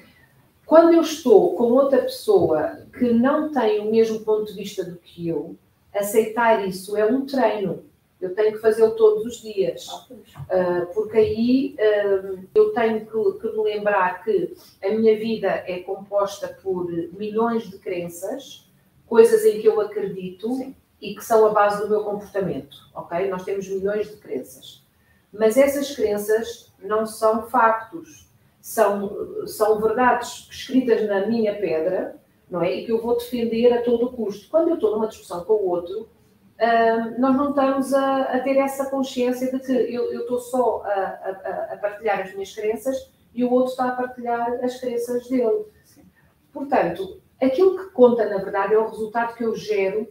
Quando 0.67 0.93
eu 0.93 1.01
estou 1.01 1.55
com 1.55 1.71
outra 1.73 2.03
pessoa 2.03 2.83
que 2.99 3.13
não 3.13 3.53
tem 3.53 3.79
o 3.79 3.91
mesmo 3.91 4.21
ponto 4.21 4.47
de 4.47 4.55
vista 4.55 4.83
do 4.85 4.97
que 4.97 5.29
eu, 5.29 5.57
aceitar 5.95 6.67
isso 6.67 6.97
é 6.97 7.07
um 7.07 7.25
treino. 7.25 7.85
Eu 8.21 8.35
tenho 8.35 8.53
que 8.53 8.59
fazê-lo 8.59 8.97
todos 8.97 9.25
os 9.25 9.43
dias, 9.43 9.87
uh, 9.89 10.87
porque 10.95 11.19
aí 11.19 11.77
uh, 11.79 12.49
eu 12.55 12.73
tenho 12.73 13.07
que, 13.07 13.41
que, 13.41 13.57
me 13.57 13.63
lembrar 13.63 14.25
que 14.25 14.57
a 14.83 14.89
minha 14.89 15.17
vida 15.17 15.49
é 15.49 15.81
composta 15.81 16.49
por 16.63 16.91
milhões 17.13 17.71
de 17.71 17.79
crenças, 17.79 18.67
coisas 19.07 19.45
em 19.45 19.61
que 19.61 19.69
eu 19.69 19.81
acredito 19.81 20.53
Sim. 20.55 20.75
e 21.01 21.15
que 21.15 21.25
são 21.25 21.47
a 21.47 21.51
base 21.51 21.83
do 21.83 21.91
meu 21.91 22.03
comportamento, 22.03 22.77
ok? 22.95 23.29
Nós 23.29 23.45
temos 23.45 23.69
milhões 23.69 24.09
de 24.09 24.17
crenças. 24.17 24.83
Mas 25.31 25.57
essas 25.57 25.95
crenças 25.95 26.73
não 26.83 27.07
são 27.07 27.47
factos, 27.47 28.26
são, 28.67 29.47
são 29.47 29.81
verdades 29.81 30.49
escritas 30.51 31.07
na 31.07 31.25
minha 31.25 31.55
pedra, 31.55 32.17
não 32.51 32.61
é? 32.61 32.75
E 32.75 32.85
que 32.85 32.91
eu 32.91 33.01
vou 33.01 33.17
defender 33.17 33.73
a 33.73 33.81
todo 33.81 34.11
custo. 34.11 34.51
Quando 34.51 34.71
eu 34.71 34.75
estou 34.75 34.91
numa 34.91 35.07
discussão 35.07 35.45
com 35.45 35.53
o 35.53 35.69
outro, 35.69 36.01
uh, 36.01 37.21
nós 37.21 37.37
não 37.37 37.51
estamos 37.51 37.95
a, 37.95 38.23
a, 38.23 38.41
ter 38.41 38.57
essa 38.57 38.91
consciência 38.91 39.53
de 39.53 39.61
que 39.61 39.73
eu, 39.73 40.13
estou 40.21 40.41
só 40.41 40.83
a, 40.85 40.91
a, 40.91 41.75
a, 41.75 41.77
partilhar 41.77 42.23
as 42.23 42.33
minhas 42.33 42.53
crenças 42.53 43.09
e 43.33 43.45
o 43.45 43.53
outro 43.53 43.71
está 43.71 43.87
a 43.91 43.93
partilhar 43.93 44.59
as 44.65 44.81
crenças 44.81 45.29
dele. 45.29 45.67
Portanto, 46.53 47.21
aquilo 47.41 47.79
que 47.79 47.93
conta, 47.93 48.29
na 48.29 48.39
verdade, 48.39 48.75
é 48.75 48.79
o 48.79 48.89
resultado 48.89 49.37
que 49.37 49.45
eu 49.45 49.55
gero 49.55 50.09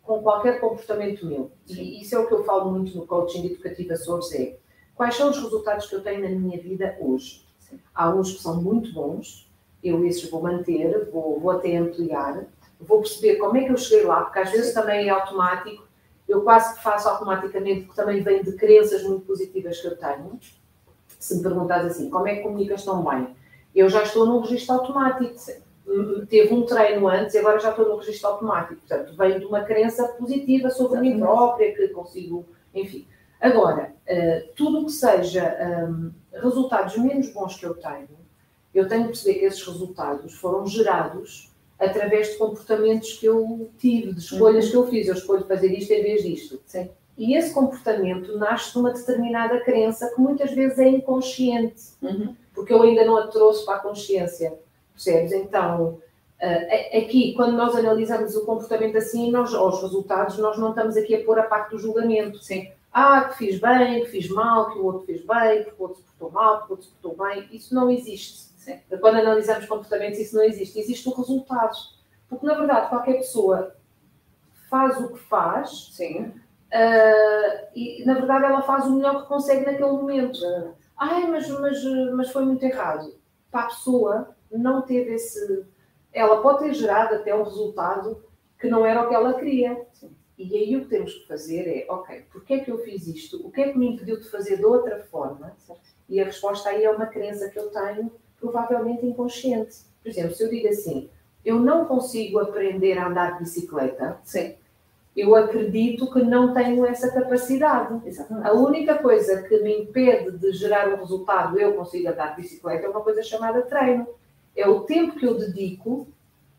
com 0.00 0.22
qualquer 0.22 0.60
comportamento 0.60 1.26
meu. 1.26 1.50
E 1.66 2.00
isso 2.00 2.14
é 2.14 2.20
o 2.20 2.28
que 2.28 2.34
eu 2.34 2.44
falo 2.44 2.70
muito 2.70 2.96
no 2.96 3.04
coaching 3.04 3.46
educativo 3.46 3.92
Açores, 3.92 4.32
é 4.32 4.56
quais 4.94 5.16
são 5.16 5.30
os 5.30 5.42
resultados 5.42 5.88
que 5.88 5.96
eu 5.96 6.04
tenho 6.04 6.22
na 6.22 6.28
minha 6.28 6.60
vida 6.62 6.96
hoje. 7.00 7.49
Há 7.94 8.10
uns 8.10 8.32
que 8.32 8.42
são 8.42 8.60
muito 8.60 8.92
bons, 8.92 9.50
eu 9.82 10.04
esses 10.04 10.28
vou 10.30 10.42
manter, 10.42 11.08
vou, 11.10 11.40
vou 11.40 11.50
até 11.50 11.76
ampliar, 11.76 12.44
vou 12.80 13.00
perceber 13.00 13.36
como 13.36 13.56
é 13.56 13.64
que 13.64 13.72
eu 13.72 13.76
cheguei 13.76 14.04
lá, 14.04 14.22
porque 14.22 14.38
às 14.38 14.50
vezes 14.50 14.74
também 14.74 15.06
é 15.06 15.10
automático, 15.10 15.84
eu 16.28 16.42
quase 16.42 16.76
que 16.76 16.82
faço 16.82 17.08
automaticamente, 17.08 17.86
porque 17.86 18.00
também 18.00 18.20
vem 18.22 18.42
de 18.42 18.52
crenças 18.52 19.02
muito 19.02 19.26
positivas 19.26 19.80
que 19.80 19.86
eu 19.88 19.96
tenho. 19.96 20.38
Se 21.18 21.36
me 21.36 21.42
perguntas 21.42 21.84
assim, 21.84 22.08
como 22.08 22.28
é 22.28 22.36
que 22.36 22.42
comunicas 22.42 22.84
tão 22.84 23.04
bem? 23.04 23.34
Eu 23.74 23.88
já 23.88 24.04
estou 24.04 24.26
num 24.26 24.40
registro 24.40 24.76
automático. 24.76 25.34
Teve 26.28 26.54
um 26.54 26.64
treino 26.64 27.08
antes 27.08 27.34
e 27.34 27.38
agora 27.38 27.58
já 27.58 27.70
estou 27.70 27.88
no 27.88 27.96
registro 27.96 28.28
automático. 28.28 28.80
Portanto, 28.80 29.16
vem 29.16 29.40
de 29.40 29.44
uma 29.44 29.62
crença 29.62 30.06
positiva 30.08 30.70
sobre 30.70 31.00
mim 31.00 31.18
própria, 31.18 31.74
que 31.74 31.88
consigo, 31.88 32.46
enfim. 32.72 33.06
Agora, 33.40 33.94
uh, 34.06 34.48
tudo 34.54 34.80
o 34.82 34.86
que 34.86 34.92
seja 34.92 35.56
um, 35.88 36.10
resultados 36.32 36.96
menos 36.98 37.32
bons 37.32 37.56
que 37.56 37.64
eu 37.64 37.74
tenho, 37.74 38.08
eu 38.74 38.86
tenho 38.86 39.02
que 39.02 39.08
perceber 39.08 39.38
que 39.38 39.44
esses 39.46 39.66
resultados 39.66 40.34
foram 40.34 40.66
gerados 40.66 41.50
através 41.78 42.32
de 42.32 42.38
comportamentos 42.38 43.14
que 43.14 43.26
eu 43.26 43.70
tive, 43.78 44.12
de 44.12 44.20
escolhas 44.20 44.66
Uhum. 44.66 44.70
que 44.70 44.76
eu 44.76 44.86
fiz. 44.88 45.08
Eu 45.08 45.14
escolho 45.14 45.44
fazer 45.46 45.72
isto 45.72 45.90
em 45.92 46.02
vez 46.02 46.22
disto. 46.22 46.60
Sim. 46.66 46.90
E 47.16 47.34
esse 47.34 47.52
comportamento 47.54 48.36
nasce 48.38 48.72
de 48.72 48.78
uma 48.78 48.92
determinada 48.92 49.60
crença 49.60 50.10
que 50.14 50.20
muitas 50.20 50.50
vezes 50.52 50.78
é 50.78 50.88
inconsciente, 50.88 51.82
Uhum. 52.02 52.34
porque 52.54 52.72
eu 52.72 52.82
ainda 52.82 53.04
não 53.04 53.16
a 53.16 53.26
trouxe 53.28 53.64
para 53.64 53.76
a 53.76 53.80
consciência. 53.80 54.52
Percebes? 54.92 55.32
Então, 55.32 55.98
eh, 56.38 56.98
aqui, 56.98 57.32
quando 57.34 57.56
nós 57.56 57.74
analisamos 57.74 58.36
o 58.36 58.44
comportamento 58.44 58.96
assim, 58.98 59.30
nós, 59.30 59.52
os 59.52 59.82
resultados, 59.82 60.36
nós 60.38 60.58
não 60.58 60.70
estamos 60.70 60.96
aqui 60.96 61.14
a 61.14 61.24
pôr 61.24 61.38
a 61.38 61.44
parte 61.44 61.70
do 61.70 61.78
julgamento. 61.78 62.38
Sim. 62.44 62.70
Ah, 62.92 63.24
que 63.24 63.38
fiz 63.38 63.60
bem, 63.60 64.04
que 64.04 64.10
fiz 64.10 64.28
mal, 64.28 64.72
que 64.72 64.78
o 64.78 64.84
outro 64.84 65.06
fez 65.06 65.24
bem, 65.24 65.64
que 65.64 65.70
o 65.70 65.82
outro 65.82 65.98
se 65.98 66.02
portou 66.02 66.30
mal, 66.30 66.62
que 66.62 66.68
o 66.68 66.70
outro 66.72 66.86
se 66.86 66.92
portou 66.92 67.24
bem. 67.24 67.48
Isso 67.52 67.74
não 67.74 67.90
existe. 67.90 68.50
Sim. 68.56 68.80
Quando 69.00 69.16
analisamos 69.16 69.66
comportamentos, 69.66 70.18
isso 70.18 70.36
não 70.36 70.42
existe. 70.42 70.78
Existe 70.78 71.08
o 71.08 71.14
resultado. 71.14 71.76
Porque, 72.28 72.44
na 72.44 72.54
verdade, 72.54 72.88
qualquer 72.88 73.14
pessoa 73.14 73.76
faz 74.68 74.98
o 75.00 75.08
que 75.08 75.18
faz 75.18 75.90
Sim. 75.92 76.32
ah, 76.72 77.68
e, 77.74 78.04
na 78.04 78.14
verdade, 78.14 78.44
ela 78.44 78.62
faz 78.62 78.86
o 78.86 78.94
melhor 78.94 79.22
que 79.22 79.28
consegue 79.28 79.64
naquele 79.64 79.90
momento. 79.90 80.38
Ai, 80.96 81.26
mas, 81.28 81.48
mas, 81.48 81.84
mas 82.14 82.30
foi 82.30 82.44
muito 82.44 82.64
errado. 82.64 83.14
Para 83.50 83.62
a 83.62 83.66
pessoa, 83.66 84.36
não 84.50 84.82
teve 84.82 85.14
esse. 85.14 85.64
Ela 86.12 86.42
pode 86.42 86.64
ter 86.64 86.74
gerado 86.74 87.14
até 87.14 87.34
um 87.34 87.44
resultado 87.44 88.22
que 88.58 88.68
não 88.68 88.84
era 88.84 89.02
o 89.02 89.08
que 89.08 89.14
ela 89.14 89.34
queria. 89.34 89.86
Sim. 89.92 90.14
E 90.42 90.56
aí 90.56 90.74
o 90.74 90.80
que 90.84 90.88
temos 90.88 91.12
que 91.12 91.28
fazer 91.28 91.68
é, 91.68 91.86
ok, 91.92 92.24
porquê 92.32 92.54
é 92.54 92.58
que 92.60 92.70
eu 92.70 92.78
fiz 92.78 93.06
isto? 93.06 93.46
O 93.46 93.50
que 93.50 93.60
é 93.60 93.72
que 93.72 93.78
me 93.78 93.88
impediu 93.88 94.18
de 94.18 94.30
fazer 94.30 94.56
de 94.56 94.64
outra 94.64 94.98
forma? 95.10 95.54
E 96.08 96.18
a 96.18 96.24
resposta 96.24 96.70
aí 96.70 96.82
é 96.82 96.90
uma 96.90 97.04
crença 97.04 97.50
que 97.50 97.58
eu 97.58 97.68
tenho, 97.68 98.10
provavelmente 98.40 99.04
inconsciente. 99.04 99.76
Por 100.02 100.08
exemplo, 100.08 100.34
se 100.34 100.42
eu 100.42 100.48
digo 100.48 100.66
assim, 100.68 101.10
eu 101.44 101.60
não 101.60 101.84
consigo 101.84 102.38
aprender 102.38 102.96
a 102.96 103.08
andar 103.08 103.34
de 103.34 103.40
bicicleta, 103.40 104.18
Sim. 104.24 104.54
eu 105.14 105.34
acredito 105.34 106.10
que 106.10 106.22
não 106.22 106.54
tenho 106.54 106.86
essa 106.86 107.12
capacidade. 107.12 108.00
Exatamente. 108.08 108.48
A 108.48 108.54
única 108.54 108.96
coisa 108.96 109.42
que 109.42 109.58
me 109.58 109.82
impede 109.82 110.38
de 110.38 110.52
gerar 110.52 110.88
um 110.88 110.96
resultado, 110.96 111.60
eu 111.60 111.74
consigo 111.74 112.08
andar 112.08 112.34
de 112.34 112.42
bicicleta, 112.42 112.86
é 112.86 112.88
uma 112.88 113.02
coisa 113.02 113.22
chamada 113.22 113.60
treino. 113.60 114.06
É 114.56 114.66
o 114.66 114.80
tempo 114.80 115.16
que 115.16 115.26
eu 115.26 115.36
dedico 115.36 116.08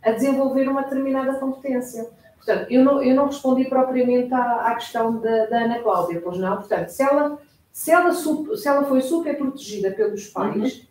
a 0.03 0.11
desenvolver 0.11 0.67
uma 0.69 0.83
determinada 0.83 1.39
competência. 1.39 2.20
Portanto, 2.43 2.71
eu 2.71 2.83
não, 2.83 3.03
eu 3.03 3.15
não 3.15 3.25
respondi 3.27 3.65
propriamente 3.65 4.33
à, 4.33 4.67
à 4.71 4.75
questão 4.75 5.19
da, 5.19 5.45
da 5.45 5.59
Ana 5.65 5.79
Cláudia, 5.79 6.19
pois 6.21 6.37
não? 6.39 6.57
Portanto, 6.57 6.89
se 6.89 7.03
ela, 7.03 7.37
se 7.71 7.91
ela, 7.91 8.11
se 8.13 8.67
ela 8.67 8.83
foi 8.85 8.99
super 9.01 9.37
protegida 9.37 9.91
pelos 9.91 10.27
pais, 10.27 10.87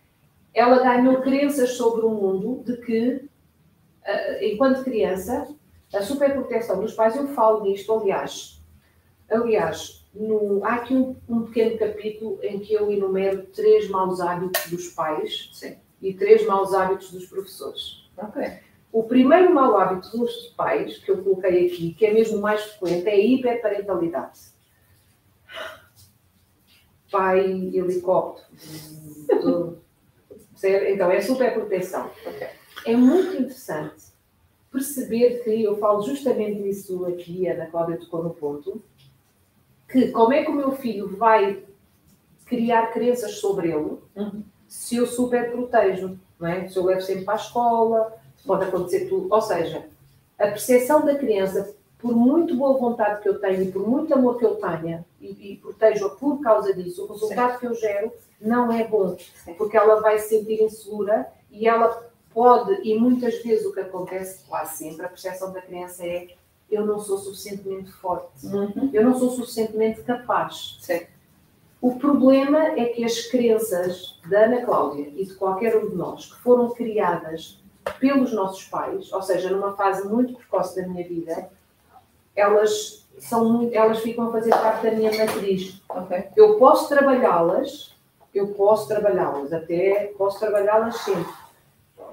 ela 0.55 0.79
ganhou 0.83 1.21
crenças 1.23 1.71
sobre 1.73 2.07
o 2.07 2.11
mundo 2.11 2.63
de 2.65 2.77
que, 2.77 3.29
ah, 4.05 4.45
enquanto 4.45 4.85
criança, 4.85 5.49
a 5.93 6.01
superproteção 6.03 6.81
dos 6.81 6.95
pais, 6.95 7.17
eu 7.17 7.27
falo 7.29 7.63
disto, 7.65 7.93
aliás, 7.93 8.61
aliás, 9.29 10.07
no- 10.15 10.65
há 10.65 10.75
aqui 10.75 10.95
um, 10.95 11.17
um 11.29 11.43
pequeno 11.43 11.77
capítulo 11.79 12.39
em 12.45 12.61
que 12.61 12.73
eu 12.73 12.93
enumero 12.93 13.43
três 13.47 13.89
maus 13.91 14.21
hábitos 14.21 14.71
dos 14.71 14.89
pais 14.91 15.51
Sim. 15.53 15.77
e 16.01 16.15
três 16.15 16.47
maus 16.47 16.73
hábitos 16.75 17.11
dos 17.11 17.27
professores. 17.27 18.09
Ok. 18.17 18.41
O 18.93 19.05
primeiro 19.05 19.55
mau 19.55 19.79
hábito 19.79 20.17
dos 20.19 20.49
pais, 20.57 20.99
que 20.99 21.11
eu 21.11 21.23
coloquei 21.23 21.67
aqui, 21.67 21.95
que 21.95 22.07
é 22.07 22.13
mesmo 22.13 22.41
mais 22.41 22.63
frequente, 22.65 23.09
é 23.09 23.13
a 23.13 23.19
hiperparentalidade. 23.19 24.41
Pai, 27.11 27.41
helicóptero. 27.75 28.47
Então, 30.63 31.11
é 31.11 31.23
superproteção. 31.23 32.11
É 32.85 32.95
muito 32.95 33.35
interessante 33.35 34.11
perceber 34.71 35.43
que, 35.43 35.63
eu 35.63 35.79
falo 35.79 36.03
justamente 36.03 36.63
disso 36.63 37.07
aqui, 37.07 37.49
a 37.49 37.55
Ana 37.55 37.67
Cláudia 37.67 37.97
tocou 37.97 38.23
no 38.23 38.31
ponto, 38.31 38.83
que 39.89 40.09
como 40.11 40.35
é 40.35 40.45
que 40.45 40.51
o 40.51 40.55
meu 40.55 40.73
filho 40.73 41.17
vai 41.17 41.65
criar 42.45 42.89
crenças 42.89 43.39
sobre 43.39 43.71
ele 43.71 43.97
Uhum. 44.15 44.43
se 44.69 44.97
eu 44.97 45.07
super 45.07 45.51
protejo, 45.51 46.21
não 46.39 46.47
é? 46.47 46.69
Se 46.69 46.77
eu 46.77 46.85
levo 46.85 47.01
sempre 47.01 47.25
para 47.25 47.35
a 47.35 47.37
escola, 47.37 48.20
pode 48.51 48.65
acontecer 48.65 49.09
tudo. 49.09 49.29
Ou 49.33 49.41
seja, 49.41 49.85
a 50.37 50.49
percepção 50.49 51.05
da 51.05 51.15
criança, 51.15 51.73
por 51.99 52.17
muito 52.17 52.57
boa 52.57 52.77
vontade 52.77 53.23
que 53.23 53.29
eu 53.29 53.39
tenha 53.39 53.63
e 53.63 53.71
por 53.71 53.87
muito 53.87 54.13
amor 54.13 54.39
que 54.39 54.45
eu 54.45 54.57
tenha, 54.57 55.05
e, 55.21 55.53
e 55.53 55.57
protejo-a 55.59 56.11
por 56.11 56.41
causa 56.41 56.75
disso, 56.75 57.05
o 57.05 57.13
resultado 57.13 57.61
que 57.61 57.67
eu 57.67 57.75
gero 57.75 58.13
não 58.41 58.73
é 58.73 58.83
bom, 58.89 59.17
Sim. 59.45 59.55
porque 59.55 59.77
ela 59.77 60.01
vai 60.01 60.19
se 60.19 60.31
sentir 60.31 60.61
insegura 60.61 61.29
e 61.49 61.69
ela 61.69 62.11
pode, 62.35 62.81
e 62.83 62.99
muitas 62.99 63.41
vezes 63.45 63.65
o 63.67 63.73
que 63.73 63.81
acontece, 63.81 64.45
quase 64.49 64.79
sempre, 64.79 65.07
a 65.07 65.09
percepção 65.09 65.53
da 65.53 65.61
criança 65.63 66.05
é 66.05 66.29
eu 66.69 66.85
não 66.85 66.99
sou 66.99 67.19
suficientemente 67.19 67.93
forte, 67.93 68.47
Uhum. 68.47 68.91
eu 68.93 69.05
não 69.05 69.17
sou 69.17 69.31
suficientemente 69.31 70.01
capaz. 70.03 70.79
Sim. 70.81 71.03
O 71.81 71.97
problema 71.99 72.79
é 72.79 72.87
que 72.87 73.05
as 73.05 73.27
crenças 73.27 74.19
da 74.29 74.45
Ana 74.47 74.65
Cláudia 74.65 75.09
e 75.17 75.25
de 75.25 75.35
qualquer 75.35 75.77
um 75.77 75.89
de 75.89 75.95
nós 75.97 76.27
que 76.33 76.41
foram 76.43 76.71
criadas 76.71 77.60
pelos 77.99 78.33
nossos 78.33 78.65
pais, 78.65 79.13
ou 79.13 79.23
seja, 79.23 79.51
numa 79.51 79.75
fase 79.75 80.07
muito 80.09 80.35
precoce 80.35 80.81
da 80.81 80.87
minha 80.87 81.07
vida, 81.07 81.51
elas 82.35 83.07
são 83.19 83.45
muito, 83.45 83.75
elas 83.75 83.99
ficam 84.01 84.29
a 84.29 84.33
fazer 84.33 84.51
parte 84.51 84.83
da 84.83 84.93
minha 84.93 85.13
matriz. 85.17 85.83
Ok. 85.89 86.29
Eu 86.37 86.59
posso 86.59 86.89
trabalhá-las, 86.89 87.95
eu 88.35 88.49
posso 88.55 88.89
trabalhá-las, 88.89 89.53
até 89.53 90.13
posso 90.17 90.39
trabalhá-las 90.39 90.97
sempre, 90.99 91.33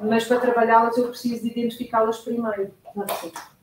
mas 0.01 0.25
para 0.25 0.39
trabalhá-las 0.39 0.97
eu 0.97 1.07
preciso 1.09 1.43
de 1.43 1.51
identificá-las 1.51 2.19
primeiro. 2.19 2.71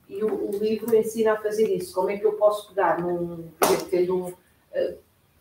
E 0.09 0.23
o, 0.23 0.51
o 0.51 0.59
livro 0.59 0.95
ensina 0.95 1.33
a 1.33 1.37
fazer 1.37 1.69
isso. 1.75 1.95
Como 1.95 2.11
é 2.11 2.17
que 2.19 2.25
eu 2.25 2.35
posso 2.35 2.69
pegar 2.69 3.01
num, 3.01 3.49
por 3.59 3.69
exemplo, 3.69 3.89
tendo 3.91 4.17
um. 4.17 4.33
eh, 4.73 4.97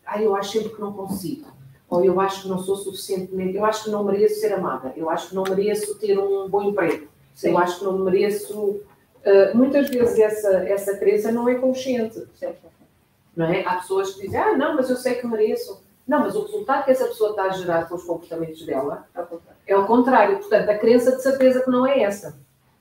ah, 0.06 0.20
eu 0.20 0.34
acho 0.34 0.52
sempre 0.52 0.70
que 0.70 0.80
não 0.80 0.92
consigo. 0.92 1.46
Ou 1.88 2.04
eu 2.04 2.18
acho 2.20 2.42
que 2.42 2.48
não 2.48 2.58
sou 2.58 2.76
suficientemente. 2.76 3.56
Eu 3.56 3.64
acho 3.64 3.84
que 3.84 3.90
não 3.90 4.04
mereço 4.04 4.40
ser 4.40 4.52
amada. 4.52 4.92
Eu 4.96 5.10
acho 5.10 5.28
que 5.28 5.34
não 5.34 5.44
mereço 5.44 5.98
ter 5.98 6.18
um 6.18 6.48
bom 6.48 6.62
emprego. 6.62 7.08
Sim. 7.34 7.50
Eu 7.50 7.58
acho 7.58 7.78
que 7.78 7.84
não 7.84 7.98
mereço. 7.98 8.80
eh, 9.22 9.54
muitas 9.54 9.88
vezes 9.88 10.18
essa, 10.18 10.50
essa 10.68 10.96
crença 10.96 11.30
não 11.32 11.48
é 11.48 11.54
consciente. 11.54 12.26
Sim. 12.34 12.52
Não 13.36 13.46
é? 13.46 13.64
Há 13.66 13.76
pessoas 13.76 14.14
que 14.14 14.22
dizem, 14.22 14.38
ah, 14.38 14.56
não, 14.56 14.76
mas 14.76 14.88
eu 14.90 14.96
sei 14.96 15.14
que 15.16 15.26
mereço. 15.26 15.82
Não, 16.06 16.20
mas 16.20 16.34
o 16.36 16.42
resultado 16.42 16.84
que 16.84 16.90
essa 16.90 17.06
pessoa 17.06 17.30
está 17.30 17.44
a 17.44 17.50
gerar 17.50 17.88
com 17.88 17.94
os 17.94 18.04
comportamentos 18.04 18.64
dela 18.66 19.06
é 19.66 19.76
o 19.76 19.86
contrário. 19.86 20.38
Portanto, 20.38 20.68
a 20.68 20.78
crença 20.78 21.16
de 21.16 21.22
certeza 21.22 21.62
que 21.62 21.70
não 21.70 21.86
é 21.86 22.02
essa. 22.02 22.36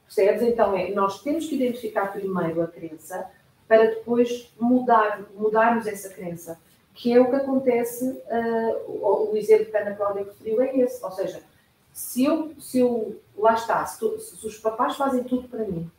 Percebes? 0.05 0.41
Então, 0.43 0.75
é, 0.75 0.91
nós 0.91 1.21
temos 1.21 1.47
que 1.47 1.55
identificar 1.55 2.11
primeiro 2.11 2.61
a 2.61 2.67
crença 2.67 3.25
para 3.67 3.85
depois 3.85 4.53
mudar, 4.59 5.21
mudarmos 5.35 5.87
essa 5.87 6.09
crença. 6.09 6.59
Que 6.93 7.13
é 7.13 7.19
o 7.19 7.29
que 7.29 7.35
acontece, 7.35 8.21
o, 8.87 9.31
o 9.31 9.37
exemplo 9.37 9.65
que 9.65 9.77
a 9.77 9.81
Ana 9.81 9.95
Cláudia 9.95 10.23
referiu 10.25 10.61
é 10.61 10.77
esse. 10.77 11.03
Ou 11.03 11.11
seja, 11.11 11.41
se 11.91 12.23
eu, 12.25 12.51
se 12.59 12.79
eu 12.79 13.19
lá 13.37 13.53
está, 13.55 13.85
se, 13.85 13.99
tu- 13.99 14.19
se 14.19 14.45
os 14.45 14.57
papás 14.59 14.95
fazem 14.95 15.23
tudo 15.23 15.47
para 15.47 15.59
mim, 15.65 15.89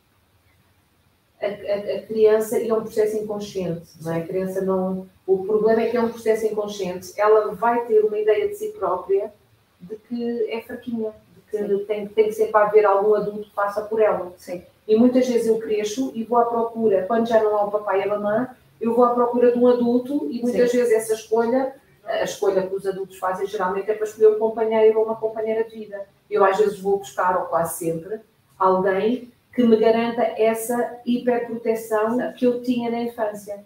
a, 1.41 1.45
a- 1.47 1.97
a 1.97 2.01
criança, 2.03 2.57
e 2.59 2.69
é 2.69 2.73
um 2.73 2.81
processo 2.81 3.17
inconsciente, 3.17 3.87
não 4.01 4.13
é? 4.13 4.17
A 4.19 4.25
criança 4.25 4.61
não. 4.61 5.07
O 5.27 5.43
problema 5.45 5.81
é 5.81 5.89
que 5.89 5.97
é 5.97 6.01
um 6.01 6.09
processo 6.09 6.45
inconsciente, 6.45 7.11
ela 7.17 7.53
vai 7.53 7.85
ter 7.85 7.99
uma 8.05 8.17
ideia 8.17 8.47
de 8.47 8.55
si 8.55 8.69
própria 8.69 9.33
de 9.81 9.95
que 9.97 10.49
é 10.49 10.61
fraquinha, 10.61 11.11
de 11.33 11.41
que 11.77 11.85
tem, 11.85 12.07
tem 12.07 12.25
que 12.27 12.33
sempre 12.33 12.57
haver 12.57 12.85
algum 12.85 13.13
adulto 13.15 13.43
que 13.49 13.53
faça 13.53 13.81
por 13.81 14.01
ela. 14.01 14.31
Sim. 14.37 14.63
E 14.87 14.95
muitas 14.95 15.27
vezes 15.27 15.47
eu 15.47 15.57
cresço 15.59 16.11
e 16.15 16.23
vou 16.23 16.37
à 16.37 16.45
procura, 16.45 17.03
quando 17.05 17.27
já 17.27 17.43
não 17.43 17.55
há 17.57 17.65
o 17.65 17.71
papai 17.71 17.99
e 17.99 18.03
a 18.03 18.07
mamãe, 18.07 18.47
eu 18.85 18.93
vou 18.95 19.05
à 19.05 19.13
procura 19.13 19.51
de 19.51 19.57
um 19.59 19.67
adulto 19.67 20.27
e 20.31 20.41
muitas 20.41 20.71
vezes 20.71 20.91
essa 20.93 21.13
escolha, 21.13 21.75
a 22.03 22.23
escolha 22.23 22.67
que 22.67 22.75
os 22.75 22.85
adultos 22.85 23.17
fazem 23.17 23.47
geralmente 23.47 23.89
é 23.89 23.93
para 23.93 24.05
escolher 24.05 24.27
um 24.35 24.39
companheiro 24.39 24.99
ou 24.99 25.05
uma 25.05 25.15
companheira 25.15 25.63
de 25.63 25.71
vida. 25.77 26.05
Eu 26.29 26.43
às 26.43 26.57
vezes 26.57 26.79
vou 26.79 26.97
buscar, 26.99 27.37
ou 27.37 27.45
quase 27.45 27.77
sempre, 27.77 28.19
alguém 28.57 29.31
que 29.53 29.63
me 29.63 29.77
garanta 29.77 30.21
essa 30.21 30.97
hiperproteção 31.05 32.17
Certo. 32.17 32.35
que 32.37 32.45
eu 32.45 32.61
tinha 32.61 32.91
na 32.91 32.99
infância. 33.01 33.65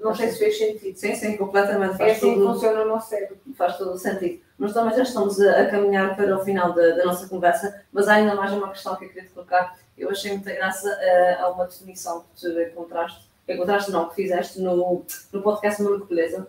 Não 0.00 0.14
sei 0.14 0.28
se 0.30 0.38
fez 0.38 0.58
sentido. 0.58 0.96
Sim, 0.98 1.14
sim, 1.14 1.36
completamente. 1.36 1.94
É 1.94 1.98
Faz 1.98 2.12
assim 2.16 2.34
que 2.34 2.40
todo, 2.40 2.52
funciona 2.54 2.82
o 2.82 2.88
nosso 2.88 3.08
cérebro. 3.10 3.36
faz 3.54 3.76
todo 3.78 3.92
o 3.92 3.98
sentido. 3.98 4.42
Mas 4.58 4.72
também 4.72 4.96
já 4.96 5.02
estamos 5.02 5.40
a, 5.40 5.60
a 5.62 5.66
caminhar 5.70 6.16
para 6.16 6.36
o 6.36 6.44
final 6.44 6.72
da, 6.72 6.90
da 6.96 7.04
nossa 7.04 7.28
conversa, 7.28 7.82
mas 7.92 8.08
há 8.08 8.14
ainda 8.14 8.34
mais 8.34 8.52
uma 8.52 8.70
questão 8.70 8.96
que 8.96 9.04
eu 9.04 9.08
queria 9.08 9.24
te 9.24 9.30
colocar. 9.34 9.78
Eu 9.96 10.10
achei 10.10 10.32
muita 10.32 10.52
graça 10.52 10.88
eh, 11.00 11.36
a 11.40 11.48
uma 11.50 11.66
definição 11.66 12.24
que 12.34 12.40
tu 12.40 12.60
encontraste, 12.60 13.28
encontraste 13.48 13.90
não, 13.90 14.08
que 14.08 14.14
fizeste 14.14 14.60
no, 14.60 15.04
no 15.32 15.42
podcast 15.42 15.82
de 15.82 16.04
Beleza, 16.04 16.48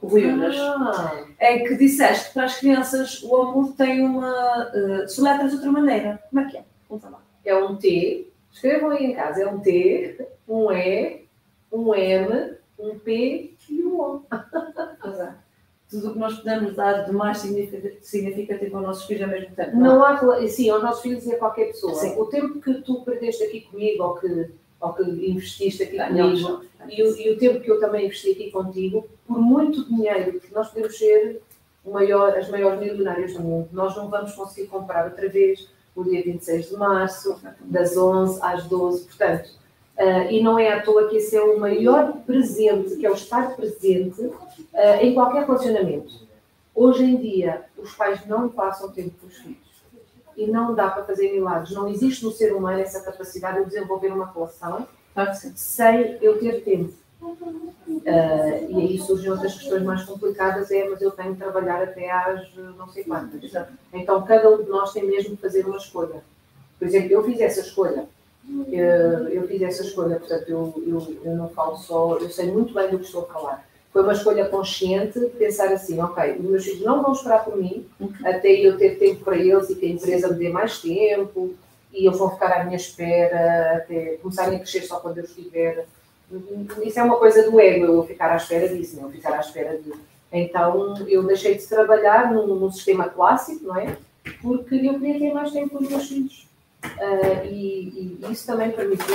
com 0.00 0.06
o 0.06 0.10
Rui 0.10 0.24
Unas. 0.26 0.56
Ah, 0.58 1.24
É 1.38 1.58
que 1.60 1.76
disseste 1.76 2.28
que 2.28 2.34
para 2.34 2.44
as 2.44 2.58
crianças 2.58 3.22
o 3.22 3.36
amor 3.36 3.72
tem 3.76 4.02
uma. 4.02 4.70
Uh, 4.74 5.08
soletras 5.08 5.50
de 5.50 5.56
outra 5.56 5.72
maneira. 5.72 6.22
Como 6.30 6.40
é 6.46 6.50
que 6.50 6.58
é? 6.58 6.64
Conta 6.88 7.08
lá. 7.08 7.22
é 7.44 7.54
um 7.56 7.76
T, 7.76 8.28
escrevam 8.52 8.90
aí 8.90 9.06
em 9.06 9.14
casa, 9.14 9.42
é 9.42 9.46
um 9.46 9.58
T, 9.60 10.26
um 10.48 10.70
E, 10.70 11.24
um 11.72 11.94
M, 11.94 12.54
um 12.78 12.98
P 12.98 13.54
e 13.68 13.84
um 13.84 14.00
O. 14.00 14.22
Pois 15.02 15.18
é. 15.20 15.34
tudo 15.90 16.08
o 16.08 16.12
que 16.14 16.18
nós 16.18 16.34
podemos 16.38 16.74
dar 16.74 17.04
de 17.04 17.12
mais 17.12 17.38
significativo 17.38 18.76
aos 18.76 18.86
nossos 18.86 19.04
filhos 19.04 19.22
ao 19.22 19.28
mesmo 19.28 19.54
tempo. 19.54 19.76
Não, 19.76 19.98
não 19.98 20.04
há, 20.04 20.48
sim, 20.48 20.70
aos 20.70 20.82
nossos 20.82 21.02
filhos 21.02 21.26
e 21.26 21.34
a 21.34 21.38
qualquer 21.38 21.66
pessoa. 21.66 21.94
Sim. 21.94 22.18
O 22.18 22.24
tempo 22.26 22.58
que 22.60 22.74
tu 22.80 23.02
perdeste 23.02 23.44
aqui 23.44 23.60
comigo, 23.62 24.02
ou 24.02 24.14
que, 24.14 24.50
ou 24.84 24.92
que 24.92 25.02
investiste 25.02 25.82
aqui 25.82 25.96
comigo, 25.96 26.62
e 26.88 27.02
o, 27.02 27.18
e 27.18 27.30
o 27.30 27.38
tempo 27.38 27.60
que 27.60 27.70
eu 27.70 27.80
também 27.80 28.04
investi 28.04 28.32
aqui 28.32 28.50
contigo, 28.50 29.08
por 29.26 29.40
muito 29.40 29.84
dinheiro, 29.88 30.38
que 30.38 30.52
nós 30.52 30.68
podemos 30.68 30.98
ser 30.98 31.40
maior, 31.84 32.36
as 32.36 32.48
maiores 32.48 32.78
milionárias 32.78 33.34
do 33.34 33.40
mundo, 33.40 33.68
nós 33.72 33.96
não 33.96 34.08
vamos 34.08 34.32
conseguir 34.32 34.68
comprar 34.68 35.06
outra 35.06 35.28
vez 35.28 35.68
o 35.94 36.02
dia 36.02 36.22
26 36.22 36.70
de 36.70 36.76
março, 36.76 37.40
das 37.60 37.96
11 37.96 38.38
às 38.42 38.64
12, 38.64 39.04
portanto, 39.04 39.48
uh, 39.98 40.30
e 40.30 40.42
não 40.42 40.58
é 40.58 40.72
à 40.72 40.82
toa 40.82 41.08
que 41.08 41.16
esse 41.16 41.36
é 41.36 41.42
o 41.42 41.58
maior 41.58 42.12
presente, 42.26 42.96
que 42.96 43.06
é 43.06 43.10
o 43.10 43.14
estar 43.14 43.54
presente 43.54 44.20
uh, 44.20 44.34
em 45.00 45.14
qualquer 45.14 45.44
relacionamento. 45.44 46.24
Hoje 46.74 47.04
em 47.04 47.16
dia, 47.16 47.64
os 47.78 47.94
pais 47.94 48.26
não 48.26 48.48
passam 48.48 48.90
tempo 48.90 49.12
com 49.20 49.26
os 49.28 49.36
filhos. 49.36 49.63
E 50.36 50.46
não 50.46 50.74
dá 50.74 50.90
para 50.90 51.04
fazer 51.04 51.32
milagres. 51.32 51.72
Não 51.72 51.88
existe 51.88 52.24
no 52.24 52.32
ser 52.32 52.52
humano 52.52 52.80
essa 52.80 53.00
capacidade 53.00 53.60
de 53.60 53.70
desenvolver 53.70 54.08
uma 54.08 54.30
relação 54.32 54.86
sem 55.54 56.18
eu 56.20 56.38
ter 56.38 56.64
tempo. 56.64 56.92
Uh, 57.22 58.70
e 58.70 58.76
aí 58.76 58.98
surgem 58.98 59.30
outras 59.30 59.54
questões 59.54 59.82
mais 59.82 60.02
complicadas, 60.02 60.70
é, 60.70 60.88
mas 60.88 61.00
eu 61.00 61.10
tenho 61.10 61.32
de 61.32 61.38
trabalhar 61.38 61.82
até 61.82 62.10
às 62.10 62.54
não 62.54 62.88
sei 62.88 63.04
quantas. 63.04 63.50
Então, 63.92 64.22
cada 64.24 64.50
um 64.50 64.62
de 64.62 64.68
nós 64.68 64.92
tem 64.92 65.06
mesmo 65.06 65.34
de 65.34 65.40
fazer 65.40 65.64
uma 65.64 65.78
escolha. 65.78 66.22
Por 66.78 66.86
exemplo, 66.86 67.12
eu 67.12 67.24
fiz 67.24 67.40
essa 67.40 67.60
escolha. 67.60 68.06
Eu, 68.68 69.28
eu 69.28 69.48
fiz 69.48 69.62
essa 69.62 69.82
escolha, 69.82 70.18
portanto, 70.18 70.48
eu, 70.48 70.74
eu, 70.86 71.16
eu 71.24 71.34
não 71.34 71.48
falo 71.48 71.76
só, 71.76 72.18
eu 72.18 72.28
sei 72.28 72.52
muito 72.52 72.74
bem 72.74 72.90
do 72.90 72.98
que 72.98 73.06
estou 73.06 73.22
a 73.22 73.32
falar. 73.32 73.66
Foi 73.94 74.02
uma 74.02 74.12
escolha 74.12 74.48
consciente 74.48 75.20
pensar 75.38 75.72
assim, 75.72 76.00
ok, 76.00 76.32
os 76.40 76.44
meus 76.44 76.64
filhos 76.64 76.80
não 76.80 77.00
vão 77.00 77.12
esperar 77.12 77.44
por 77.44 77.56
mim 77.56 77.86
até 78.24 78.48
eu 78.48 78.76
ter 78.76 78.98
tempo 78.98 79.24
para 79.24 79.36
eles 79.36 79.70
e 79.70 79.76
que 79.76 79.86
a 79.86 79.88
empresa 79.88 80.28
me 80.28 80.34
dê 80.34 80.48
mais 80.48 80.80
tempo 80.80 81.54
e 81.92 82.06
eles 82.06 82.18
vão 82.18 82.28
ficar 82.28 82.60
à 82.60 82.64
minha 82.64 82.76
espera 82.76 83.76
até 83.76 84.18
começarem 84.20 84.56
a 84.56 84.58
crescer 84.58 84.82
só 84.82 84.98
quando 84.98 85.18
eu 85.18 85.24
estiver 85.24 85.86
isso 86.82 86.98
é 86.98 87.02
uma 87.02 87.16
coisa 87.16 87.48
do 87.48 87.60
ego, 87.60 87.84
eu 87.84 88.02
ficar 88.04 88.32
à 88.32 88.36
espera 88.36 88.68
disso, 88.68 88.96
não? 88.96 89.04
eu 89.04 89.10
ficar 89.10 89.34
à 89.34 89.40
espera 89.40 89.78
de. 89.78 89.92
Então 90.32 90.96
eu 91.06 91.22
deixei 91.22 91.54
de 91.54 91.66
trabalhar 91.66 92.32
num, 92.32 92.70
sistema 92.72 93.08
clássico, 93.08 93.66
não 93.66 93.76
é? 93.76 93.96
Porque 94.42 94.74
eu 94.74 94.98
queria 94.98 95.18
ter 95.18 95.32
mais 95.32 95.52
tempo 95.52 95.76
com 95.76 95.84
os 95.84 95.88
meus 95.88 96.08
filhos. 96.08 96.48
Uh, 96.84 97.46
e, 97.46 98.18
e, 98.20 98.32
isso 98.32 98.46
também 98.46 98.70
permitiu-me 98.72 99.12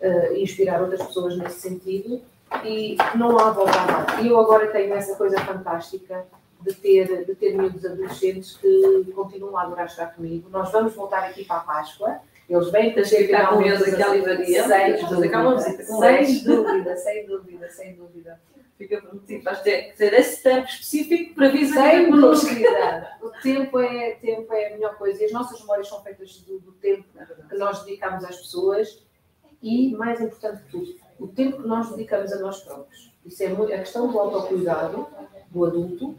uh, 0.00 0.36
inspirar 0.36 0.82
outras 0.82 1.02
pessoas 1.02 1.36
nesse 1.36 1.60
sentido. 1.60 2.20
E 2.64 2.96
não 3.16 3.38
há 3.38 3.50
volta 3.50 3.80
a 3.80 3.86
dar. 3.86 4.24
E 4.24 4.28
eu 4.28 4.38
agora 4.38 4.68
tenho 4.68 4.94
essa 4.94 5.16
coisa 5.16 5.38
fantástica 5.40 6.24
de 6.60 6.74
ter, 6.74 7.24
de 7.24 7.34
ter 7.34 7.56
miúdos 7.56 7.84
adolescentes 7.84 8.56
que 8.56 9.12
continuam 9.14 9.56
a 9.56 9.62
adorar 9.62 9.86
estar 9.86 10.14
comigo. 10.14 10.48
Nós 10.50 10.70
vamos 10.70 10.94
voltar 10.94 11.24
aqui 11.24 11.44
para 11.44 11.56
a 11.56 11.60
Páscoa 11.60 12.20
eles 12.48 12.70
vêm 12.70 12.92
para 12.92 13.04
ficar 13.04 13.48
com 13.48 13.62
eles 13.62 13.82
aqui 13.82 14.02
à 14.02 14.08
livraria. 14.08 14.64
Sem 14.64 15.06
dúvida, 15.06 15.58
sem 15.58 16.44
dúvida, 16.44 16.96
sem 16.96 17.26
dúvida, 17.26 17.70
sem 17.70 17.94
dúvida. 17.94 18.40
Fica 18.76 19.00
prometido, 19.00 19.44
vais 19.44 19.60
ter, 19.60 19.94
ter 19.94 20.12
esse 20.14 20.42
tempo 20.42 20.66
específico 20.66 21.34
para 21.34 21.48
vir 21.48 21.66
Sem 21.66 22.10
dúvida. 22.10 23.18
O 23.22 23.30
tempo 23.40 23.78
é, 23.78 24.12
tempo 24.16 24.52
é 24.52 24.68
a 24.68 24.70
melhor 24.72 24.96
coisa 24.96 25.22
e 25.22 25.26
as 25.26 25.32
nossas 25.32 25.60
memórias 25.60 25.88
são 25.88 26.02
feitas 26.02 26.38
do, 26.38 26.58
do 26.58 26.72
tempo 26.72 27.04
que 27.48 27.56
nós 27.56 27.84
dedicamos 27.84 28.24
às 28.24 28.36
pessoas 28.36 29.02
e, 29.62 29.94
mais 29.94 30.20
importante 30.20 30.64
que 30.64 30.70
tudo, 30.72 30.94
o 31.22 31.28
tempo 31.28 31.62
que 31.62 31.68
nós 31.68 31.90
dedicamos 31.90 32.32
a 32.32 32.38
nós 32.40 32.60
próprios. 32.60 33.12
Isso 33.24 33.42
é 33.42 33.48
muito, 33.48 33.72
a 33.72 33.78
questão 33.78 34.10
do 34.10 34.18
autocuidado 34.18 35.06
do 35.50 35.64
adulto, 35.66 36.14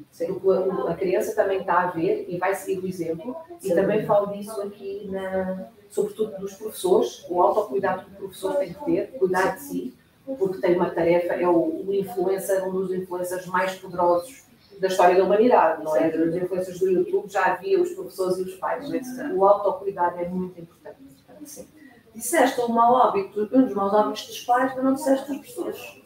a 0.87 0.93
criança 0.93 1.35
também 1.35 1.61
está 1.61 1.81
a 1.81 1.87
ver 1.87 2.27
e 2.29 2.37
vai 2.37 2.53
seguir 2.53 2.79
o 2.79 2.87
exemplo, 2.87 3.35
e 3.61 3.73
também 3.73 4.05
falo 4.05 4.27
disso 4.27 4.61
aqui 4.61 5.07
na, 5.11 5.67
sobretudo 5.89 6.37
dos 6.39 6.53
professores, 6.53 7.25
o 7.27 7.41
autocuidado 7.41 8.05
que 8.05 8.11
o 8.11 8.17
professor 8.17 8.55
tem 8.55 8.73
que 8.73 8.85
ter, 8.85 9.11
cuidar 9.17 9.55
de 9.55 9.61
si, 9.61 9.93
porque 10.37 10.59
tem 10.59 10.75
uma 10.75 10.89
tarefa, 10.91 11.33
é 11.33 11.47
o, 11.47 11.83
o 11.85 11.93
influencer, 11.93 12.67
um 12.67 12.71
dos 12.71 12.93
influencers 12.93 13.45
mais 13.47 13.75
poderosos 13.75 14.43
da 14.79 14.87
história 14.87 15.15
da 15.15 15.23
humanidade, 15.23 15.83
não 15.83 15.95
é? 15.95 16.09
Dos 16.09 16.35
influencers 16.35 16.79
do 16.79 16.89
YouTube 16.89 17.29
já 17.29 17.45
havia 17.45 17.81
os 17.81 17.91
professores 17.91 18.37
e 18.37 18.41
os 18.43 18.55
pais. 18.55 18.89
O 19.35 19.45
autocuidado 19.45 20.19
é 20.19 20.27
muito 20.27 20.59
importante. 20.59 20.97
Sim. 21.45 21.67
Disseste 22.13 22.61
um 22.61 22.69
mau 22.69 22.95
hábito, 22.97 23.49
um 23.51 23.63
dos 23.63 23.73
maus 23.73 23.93
hábitos 23.93 24.27
dos 24.27 24.39
pais, 24.41 24.73
mas 24.75 24.83
não 24.83 24.93
disseste 24.93 25.27
dos 25.27 25.37
professores. 25.37 26.03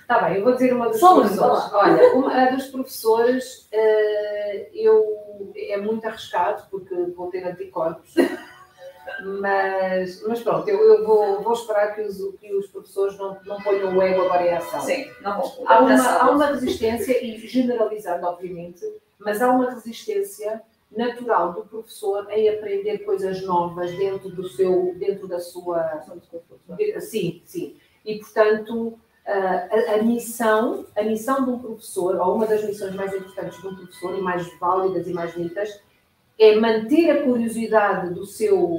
Está 0.00 0.22
bem, 0.22 0.38
eu 0.38 0.44
vou 0.44 0.52
dizer 0.52 0.72
uma 0.74 0.88
dos 0.88 1.00
Só 1.00 1.14
professores. 1.14 1.72
Olha, 1.72 2.14
uma 2.14 2.34
a 2.34 2.50
dos 2.50 2.66
professores 2.66 3.68
uh, 3.72 4.66
eu, 4.74 5.52
é 5.56 5.76
muito 5.78 6.06
arriscado 6.06 6.64
porque 6.70 6.94
vou 7.16 7.30
ter 7.30 7.44
anticorpos. 7.46 8.14
Mas, 9.40 10.22
mas 10.26 10.40
pronto, 10.40 10.68
eu, 10.68 10.78
eu 10.78 11.04
vou, 11.04 11.42
vou 11.42 11.52
esperar 11.52 11.94
que 11.94 12.00
os, 12.00 12.16
que 12.38 12.54
os 12.54 12.68
professores 12.68 13.18
não, 13.18 13.36
não 13.44 13.60
ponham 13.60 13.96
o 13.96 14.00
ego 14.00 14.22
agora 14.22 14.46
em 14.46 14.54
ação. 14.54 14.80
Sim, 14.80 15.10
não 15.20 15.40
vou. 15.40 15.64
Há 15.66 15.80
uma, 15.80 16.18
há 16.18 16.30
uma 16.30 16.46
resistência, 16.46 17.22
e 17.22 17.36
generalizando, 17.36 18.26
obviamente, 18.26 18.80
mas 19.18 19.42
há 19.42 19.50
uma 19.50 19.70
resistência 19.70 20.62
natural 20.90 21.52
do 21.52 21.62
professor 21.62 22.26
em 22.30 22.48
aprender 22.48 22.98
coisas 22.98 23.42
novas 23.42 23.90
dentro 23.96 24.28
do 24.30 24.48
seu, 24.48 24.94
dentro 24.98 25.28
da 25.28 25.38
sua. 25.38 26.02
Sim, 27.00 27.42
sim. 27.44 27.76
E 28.04 28.18
portanto 28.18 28.98
a, 29.26 29.94
a, 29.94 30.02
missão, 30.02 30.86
a 30.96 31.02
missão 31.02 31.44
de 31.44 31.50
um 31.50 31.58
professor, 31.58 32.16
ou 32.16 32.34
uma 32.34 32.46
das 32.46 32.64
missões 32.64 32.94
mais 32.94 33.14
importantes 33.14 33.60
de 33.60 33.66
um 33.66 33.76
professor 33.76 34.18
e 34.18 34.20
mais 34.20 34.58
válidas 34.58 35.06
e 35.06 35.12
mais 35.12 35.34
bonitas, 35.34 35.80
é 36.38 36.56
manter 36.56 37.10
a 37.10 37.22
curiosidade 37.22 38.14
do 38.14 38.24
seu 38.26 38.78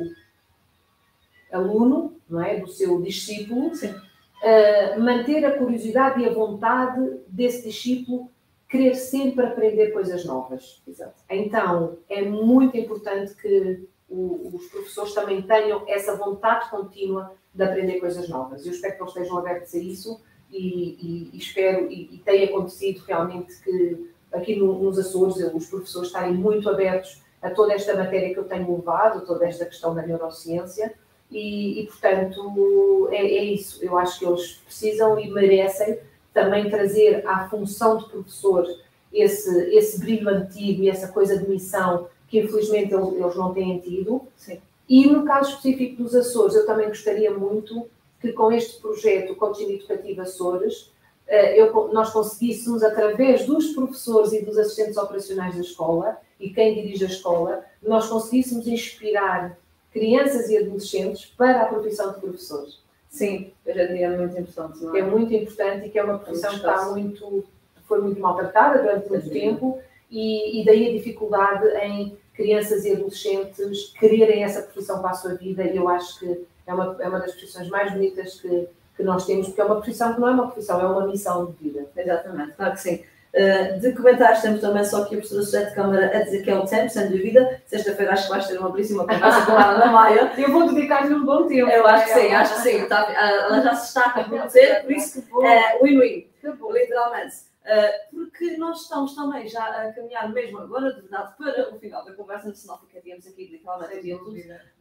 aluno, 1.52 2.16
não 2.30 2.42
é? 2.42 2.60
do 2.60 2.68
seu 2.68 3.02
discípulo, 3.02 3.68
uh, 3.68 5.00
manter 5.00 5.46
a 5.46 5.58
curiosidade 5.58 6.22
e 6.22 6.28
a 6.28 6.34
vontade 6.34 7.20
desse 7.28 7.68
discípulo 7.68 8.30
querer 8.72 8.96
sempre 8.96 9.46
aprender 9.46 9.92
coisas 9.92 10.24
novas. 10.24 10.82
Exato. 10.88 11.22
Então, 11.30 11.98
é 12.10 12.22
muito 12.22 12.78
importante 12.78 13.36
que 13.36 13.86
o, 14.10 14.50
os 14.54 14.66
professores 14.68 15.14
também 15.14 15.42
tenham 15.42 15.84
essa 15.88 16.16
vontade 16.16 16.70
contínua 16.70 17.34
de 17.54 17.64
aprender 17.64 18.00
coisas 18.00 18.30
novas. 18.30 18.66
Eu 18.66 18.72
espero 18.72 18.96
que 18.96 19.04
eles 19.04 19.14
estejam 19.14 19.38
abertos 19.38 19.76
a 19.76 19.78
isso 19.78 20.22
e, 20.50 21.30
e, 21.34 21.38
espero, 21.38 21.92
e, 21.92 22.24
e, 22.26 22.44
acontecido 22.46 23.04
realmente 23.06 23.62
que 23.62 24.10
aqui 24.32 24.56
no, 24.56 24.82
nos 24.82 24.98
Açores 24.98 25.36
os 25.54 25.68
professores 25.68 26.08
estarem 26.08 26.34
muito 26.34 26.70
abertos 26.70 27.22
a 27.42 27.50
toda 27.50 27.74
esta 27.74 27.94
matéria 27.94 28.34
que 28.34 28.40
eu 28.40 28.46
tenho 28.46 28.74
levado, 28.74 29.26
toda 29.26 29.46
esta 29.46 29.66
questão 29.66 29.94
da 29.94 30.02
neurociência, 30.02 30.94
e, 31.30 31.88
portanto 31.90 33.10
é, 33.12 33.22
é, 33.22 33.44
isso. 33.44 33.84
Eu 33.84 33.98
acho 33.98 34.20
que 34.20 34.26
eles 34.26 34.62
precisam 34.66 35.20
e 35.20 35.30
merecem 35.30 36.00
também 36.34 36.70
trazer 36.70 37.26
à 37.28 37.48
função 37.50 37.98
de 37.98 38.06
professor 38.10 38.66
esse, 39.12 39.76
esse 39.76 40.00
brilho 40.00 40.30
antigo 40.30 40.84
e 40.84 40.90
essa 40.90 41.08
coisa 41.10 41.38
de 41.38 41.50
missão 41.50 42.08
que 42.28 42.40
infelizmente 42.40 42.94
eles 42.94 43.36
não 43.36 43.54
têm 43.54 43.80
tido. 43.80 44.22
Sim. 44.38 44.60
E 44.88 45.06
no 45.06 45.26
caso 45.26 45.50
específico 45.50 46.04
dos 46.04 46.16
Açores, 46.16 46.56
eu 46.56 46.66
também 46.66 46.88
gostaria 46.88 47.32
muito 47.32 47.88
que 48.22 48.32
com 48.32 48.52
este 48.52 48.80
projeto 48.80 49.36
Coaching 49.36 49.74
Educativo 49.74 50.22
Açores, 50.22 50.92
eh, 51.28 51.60
eu, 51.60 51.90
nós 51.94 52.12
conseguíssemos, 52.12 52.84
através 52.84 53.46
dos 53.46 53.74
professores 53.74 54.32
e 54.32 54.46
dos 54.46 54.58
assistentes 54.58 54.98
operacionais 54.98 55.56
da 55.56 55.62
escola 55.62 56.18
e 56.40 56.50
quem 56.50 56.76
dirige 56.76 57.04
a 57.04 57.08
escola, 57.08 57.66
nós 57.82 58.08
conseguíssemos 58.08 58.68
inspirar 58.68 59.58
crianças 59.92 60.50
e 60.50 60.58
adolescentes 60.58 61.26
para 61.26 61.64
a 61.64 61.66
profissão 61.66 62.14
de 62.14 62.20
professores. 62.20 62.80
Sim, 63.12 63.52
dia 63.66 64.08
é 64.08 64.18
muito 64.18 64.40
importante. 64.40 64.84
Não 64.84 64.96
é? 64.96 65.00
é 65.00 65.04
muito 65.04 65.34
importante 65.34 65.86
e 65.86 65.90
que 65.90 66.00
é 66.00 66.04
uma 66.04 66.18
profissão 66.18 66.52
que 66.52 66.56
está 66.56 66.86
muito, 66.86 67.44
foi 67.84 68.02
muito 68.02 68.22
maltratada 68.22 68.82
durante 68.82 69.10
muito 69.10 69.30
tempo 69.30 69.80
e, 70.10 70.62
e 70.62 70.66
daí 70.66 70.90
a 70.90 70.94
dificuldade 70.94 71.68
em 71.84 72.18
crianças 72.34 72.86
e 72.86 72.94
adolescentes 72.94 73.94
quererem 74.00 74.44
essa 74.44 74.62
profissão 74.62 75.02
para 75.02 75.12
a 75.12 75.14
sua 75.14 75.36
vida 75.36 75.62
e 75.64 75.76
eu 75.76 75.90
acho 75.90 76.20
que 76.20 76.48
é 76.66 76.74
uma, 76.74 76.96
é 77.02 77.08
uma 77.10 77.20
das 77.20 77.34
profissões 77.34 77.68
mais 77.68 77.92
bonitas 77.92 78.40
que, 78.40 78.70
que 78.96 79.04
nós 79.04 79.26
temos, 79.26 79.48
porque 79.48 79.60
é 79.60 79.66
uma 79.66 79.76
profissão 79.76 80.14
que 80.14 80.22
não 80.22 80.30
é 80.30 80.32
uma 80.32 80.48
profissão, 80.48 80.80
é 80.80 80.88
uma 80.88 81.06
missão 81.06 81.46
de 81.48 81.52
vida. 81.52 81.92
Exatamente, 81.96 82.54
claro 82.54 82.74
que 82.74 82.82
sim. 82.82 83.04
Uh, 83.34 83.80
de 83.80 83.94
comentários 83.94 84.42
temos 84.42 84.60
também 84.60 84.84
só 84.84 85.04
aqui 85.04 85.16
a 85.16 85.20
professora 85.20 85.66
de 85.66 85.74
Câmara 85.74 86.18
a 86.18 86.24
dizer 86.24 86.44
que 86.44 86.52
é 86.52 86.56
o 86.56 86.66
tempo, 86.66 86.90
sem 86.90 87.10
dúvida. 87.10 87.62
Sexta-feira 87.66 88.12
acho 88.12 88.24
que 88.24 88.30
vais 88.30 88.48
ter 88.48 88.58
uma 88.58 88.72
belíssima 88.72 89.08
conversa 89.08 89.46
com 89.46 89.54
a 89.54 89.72
Ana 89.72 89.86
Maia. 89.86 90.34
Eu 90.38 90.52
vou 90.52 90.68
dedicar-lhe 90.74 91.14
um 91.14 91.26
bom 91.26 91.48
tempo. 91.48 91.70
Eu 91.70 91.88
acho 91.88 92.06
que 92.06 92.20
sim, 92.20 92.34
acho 92.34 92.56
que 92.56 92.62
sim. 92.62 92.86
Tá, 92.88 93.10
ela 93.10 93.62
já 93.62 93.74
se 93.74 93.88
está 93.88 94.06
a 94.08 94.14
comprometer, 94.14 94.84
por 94.84 94.92
isso 94.92 95.22
que 95.22 95.46
é 95.46 95.80
win-win, 95.82 96.28
literalmente. 96.44 97.52
Uh, 97.62 98.16
porque 98.16 98.58
nós 98.58 98.82
estamos 98.82 99.16
também 99.16 99.48
já 99.48 99.64
a 99.64 99.94
caminhar 99.94 100.28
mesmo 100.34 100.58
agora, 100.58 100.94
de 100.94 101.02
verdade, 101.02 101.34
para 101.38 101.74
o 101.74 101.80
final 101.80 102.04
da 102.04 102.12
conversa, 102.14 102.54
senão 102.54 102.80
ficaríamos 102.80 103.26
aqui 103.28 103.46
literalmente 103.46 104.20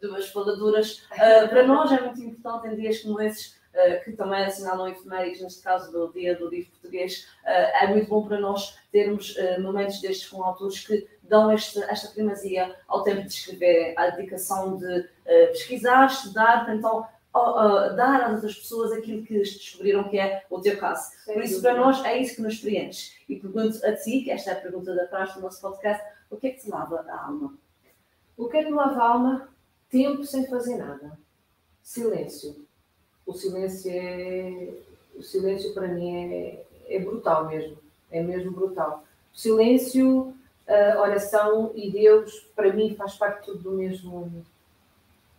duas 0.01 0.29
faladuras. 0.31 1.07
Uh, 1.13 1.49
para 1.49 1.63
nós 1.63 1.93
é 1.93 2.01
muito 2.01 2.21
importante 2.23 2.69
em 2.69 2.77
dias 2.77 3.01
como 3.01 3.21
esses 3.21 3.60
que 4.05 4.13
também 4.13 4.45
assinalam 4.45 4.89
efemérides, 4.89 5.43
neste 5.43 5.63
caso 5.63 5.93
do 5.93 6.13
Dia 6.13 6.37
do 6.37 6.49
Livro 6.49 6.71
Português, 6.73 7.29
é 7.45 7.87
muito 7.87 8.09
bom 8.09 8.27
para 8.27 8.41
nós 8.41 8.77
termos 8.91 9.37
momentos 9.61 10.01
destes 10.01 10.29
com 10.29 10.43
autores 10.43 10.87
que 10.87 11.09
dão 11.23 11.53
este, 11.53 11.81
esta 11.85 12.09
primazia 12.09 12.75
ao 12.89 13.05
tempo 13.05 13.23
de 13.23 13.33
escrever, 13.33 13.95
à 13.97 14.11
dedicação 14.11 14.77
de 14.77 15.09
pesquisar, 15.53 16.07
estudar, 16.07 16.75
então 16.75 17.07
dar 17.97 18.23
às 18.23 18.35
outras 18.35 18.57
pessoas 18.57 18.91
aquilo 18.91 19.25
que 19.25 19.39
descobriram 19.39 20.09
que 20.09 20.19
é 20.19 20.45
o 20.51 20.61
teu 20.61 20.77
caso. 20.79 21.13
Sem 21.25 21.35
Por 21.35 21.45
isso, 21.45 21.55
dúvida. 21.55 21.75
para 21.75 21.81
nós, 21.81 22.05
é 22.05 22.19
isso 22.19 22.37
que 22.37 22.43
nos 22.43 22.59
preenche. 22.59 23.13
E 23.29 23.37
pergunto 23.37 23.87
a 23.87 23.93
ti, 23.95 24.23
que 24.23 24.33
esta 24.33 24.51
é 24.51 24.55
a 24.55 24.61
pergunta 24.61 24.93
da 24.95 25.07
praxe 25.07 25.35
do 25.35 25.41
nosso 25.43 25.61
podcast, 25.61 26.03
o 26.29 26.37
que 26.37 26.49
é 26.49 26.51
que 26.51 26.61
te 26.61 26.69
lava 26.69 27.07
a 27.09 27.27
alma? 27.27 27.57
O 28.37 28.49
que 28.49 28.57
é 28.57 28.65
que 28.65 28.71
me 28.71 28.77
lava 28.77 29.01
a 29.01 29.09
alma? 29.11 29.49
Tempo 29.89 30.25
sem 30.25 30.49
fazer 30.49 30.77
nada. 30.77 31.17
Silêncio. 31.83 32.67
O 33.31 33.35
silêncio 33.35 33.91
é. 33.93 34.69
O 35.17 35.23
silêncio 35.23 35.73
para 35.73 35.89
mim 35.89 36.33
é, 36.33 36.63
é 36.89 36.99
brutal 36.99 37.47
mesmo. 37.47 37.77
É 38.11 38.23
mesmo 38.23 38.51
brutal. 38.51 39.05
O 39.35 39.39
silêncio, 39.39 40.35
a 40.67 41.01
oração 41.01 41.73
e 41.75 41.91
Deus, 41.91 42.47
para 42.57 42.73
mim, 42.73 42.95
faz 42.95 43.15
parte 43.15 43.47
tudo 43.47 43.71
do 43.71 43.73
mesmo 43.73 44.45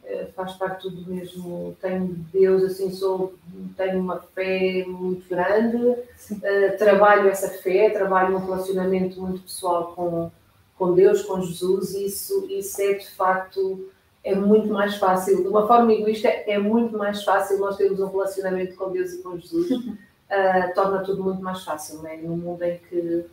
eh, 0.04 0.28
faz 0.36 0.54
parte 0.54 0.82
tudo 0.82 1.10
mesmo. 1.10 1.76
Tenho 1.82 2.08
Deus, 2.34 2.64
assim, 2.64 2.92
sou, 2.92 3.34
tenho 3.78 4.00
uma 4.00 4.20
fé 4.20 4.84
muito 4.88 5.28
grande, 5.30 5.78
uh, 5.78 6.78
trabalho 6.78 7.30
essa 7.30 7.50
fé, 7.50 7.89
trabalho 7.89 8.36
um 8.36 8.46
relacionamento 8.46 9.22
muito 9.22 9.44
pessoal 9.44 9.94
com, 9.96 10.32
com 10.78 10.94
Deus, 10.94 11.22
com 11.22 11.42
Jesus, 11.42 11.94
e 11.94 12.06
isso, 12.06 12.48
isso 12.50 12.82
é 12.82 12.94
de 12.94 13.10
facto 13.12 13.89
é 14.24 14.36
muito 14.36 14.67
mais 14.67 14.95
fácil, 14.97 15.41
de 15.41 15.47
uma 15.47 15.67
forma 15.67 15.91
egoísta, 15.93 16.28
é 16.28 16.57
muito 16.57 16.97
mais 16.97 17.24
fácil 17.24 17.57
nós 17.59 17.78
termos 17.78 17.99
um 17.99 18.07
relacionamento 18.07 18.76
com 18.76 18.91
Deus 18.91 19.13
e 19.13 19.24
com 19.24 19.38
Jesus, 19.38 19.72
uh, 19.72 19.93
torna 20.76 20.99
tudo 20.99 21.24
muito 21.24 21.41
mais 21.41 21.63
fácil, 21.63 22.01
né? 22.01 22.19
num 22.22 22.38
mundo 22.38 22.63
em 22.63 22.80
que 22.89 23.26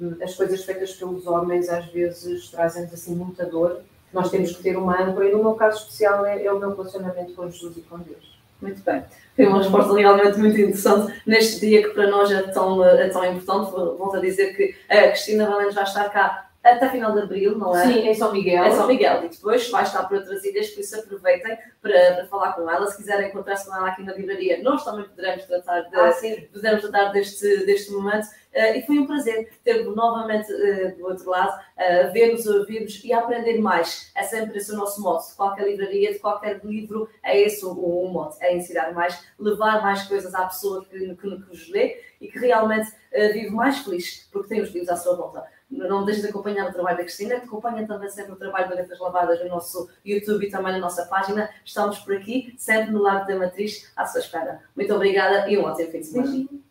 hum, 0.00 0.16
as 0.22 0.34
coisas 0.34 0.64
feitas 0.64 0.92
pelos 0.92 1.26
homens 1.26 1.68
às 1.68 1.86
vezes 1.86 2.50
trazem 2.50 2.84
assim 2.84 3.14
muita 3.14 3.46
dor 3.46 3.82
nós 4.14 4.30
temos 4.30 4.56
que 4.56 4.62
ter 4.62 4.76
uma 4.76 5.02
âncora, 5.02 5.28
e 5.28 5.32
no 5.32 5.42
meu 5.42 5.54
caso 5.54 5.80
especial 5.80 6.24
é, 6.24 6.44
é 6.44 6.52
o 6.52 6.58
meu 6.58 6.74
relacionamento 6.74 7.34
com 7.34 7.50
Jesus 7.50 7.76
e 7.76 7.80
com 7.80 7.98
Deus. 7.98 8.38
Muito 8.62 8.80
bem. 8.82 9.02
Foi 9.34 9.46
uma 9.46 9.58
resposta 9.58 9.92
realmente 9.92 10.38
muito 10.38 10.58
interessante 10.58 11.20
neste 11.26 11.60
dia 11.60 11.82
que 11.82 11.90
para 11.90 12.08
nós 12.08 12.30
é 12.30 12.40
tão, 12.42 12.82
é 12.84 13.08
tão 13.08 13.24
importante. 13.24 13.72
Vamos 13.72 14.14
a 14.14 14.20
dizer 14.20 14.56
que 14.56 14.74
a 14.88 15.08
Cristina 15.08 15.50
Valentes 15.50 15.74
vai 15.74 15.84
estar 15.84 16.08
cá 16.08 16.43
até 16.64 16.88
final 16.88 17.12
de 17.12 17.20
abril, 17.20 17.58
não 17.58 17.76
é? 17.76 17.84
Sim, 17.86 18.08
em 18.08 18.14
São 18.14 18.32
Miguel. 18.32 18.64
Em 18.64 18.72
São 18.72 18.86
Miguel. 18.86 19.24
E 19.24 19.28
depois 19.28 19.68
vai 19.70 19.82
estar 19.82 20.04
por 20.04 20.16
outras 20.16 20.42
ilhas, 20.44 20.70
por 20.70 20.80
isso 20.80 20.98
aproveitem 20.98 21.58
para, 21.82 22.14
para 22.14 22.26
falar 22.26 22.52
com 22.54 22.70
ela. 22.70 22.86
Se 22.86 22.96
quiserem 22.96 23.28
encontrar-se 23.28 23.68
com 23.68 23.76
ela 23.76 23.88
aqui 23.88 24.02
na 24.02 24.14
livraria, 24.14 24.62
nós 24.62 24.82
também 24.82 25.04
poderemos 25.04 25.44
tratar, 25.44 25.82
de, 25.82 25.96
ah, 25.96 26.12
poderemos 26.52 26.82
tratar 26.82 27.12
deste, 27.12 27.66
deste 27.66 27.92
momento. 27.92 28.26
Uh, 28.54 28.76
e 28.76 28.82
foi 28.86 29.00
um 29.00 29.06
prazer 29.06 29.50
ter-vos 29.64 29.96
novamente 29.96 30.50
uh, 30.52 30.96
do 30.96 31.06
outro 31.06 31.28
lado, 31.28 31.52
uh, 31.52 32.12
ver-nos, 32.12 32.46
ouvir-nos 32.46 33.02
e 33.04 33.12
aprender 33.12 33.58
mais. 33.58 34.12
É 34.14 34.22
sempre 34.22 34.58
esse 34.58 34.72
o 34.72 34.76
nosso 34.76 35.02
modo. 35.02 35.26
De 35.28 35.34
qualquer 35.34 35.68
livraria, 35.68 36.12
de 36.12 36.20
qualquer 36.20 36.60
livro, 36.64 37.08
é 37.22 37.38
esse 37.40 37.64
o, 37.64 37.72
o, 37.72 38.08
modo. 38.08 38.36
É 38.40 38.56
ensinar 38.56 38.92
mais, 38.94 39.22
levar 39.38 39.82
mais 39.82 40.04
coisas 40.04 40.32
à 40.34 40.46
pessoa 40.46 40.84
que, 40.84 40.98
que, 40.98 41.16
que 41.16 41.26
nos 41.26 41.68
lê 41.68 42.00
e 42.20 42.28
que 42.28 42.38
realmente 42.38 42.90
vive 43.32 43.50
mais 43.50 43.78
feliz 43.78 44.28
porque 44.32 44.48
tem 44.48 44.60
os 44.60 44.70
livros 44.70 44.88
à 44.88 44.96
sua 44.96 45.14
volta 45.14 45.44
não 45.76 46.04
deixes 46.04 46.22
de 46.22 46.30
acompanhar 46.30 46.68
o 46.68 46.72
trabalho 46.72 46.96
da 46.96 47.04
Cristina, 47.04 47.36
acompanha 47.36 47.86
também 47.86 48.08
sempre 48.08 48.32
o 48.32 48.36
trabalho 48.36 48.68
de 48.68 48.74
Letras 48.74 48.98
Lavadas 48.98 49.40
no 49.40 49.48
nosso 49.48 49.88
YouTube 50.04 50.46
e 50.46 50.50
também 50.50 50.72
na 50.72 50.78
nossa 50.78 51.06
página. 51.06 51.50
Estamos 51.64 51.98
por 51.98 52.16
aqui, 52.16 52.54
sempre 52.56 52.90
no 52.90 53.02
lado 53.02 53.26
da 53.26 53.36
Matriz, 53.36 53.90
à 53.96 54.06
sua 54.06 54.20
espera. 54.20 54.62
Muito 54.74 54.94
obrigada 54.94 55.48
e 55.48 55.58
um 55.58 55.64
ótimo 55.64 55.90
fim 55.90 56.00
de 56.00 56.06
semana. 56.06 56.30
Beijinho. 56.30 56.64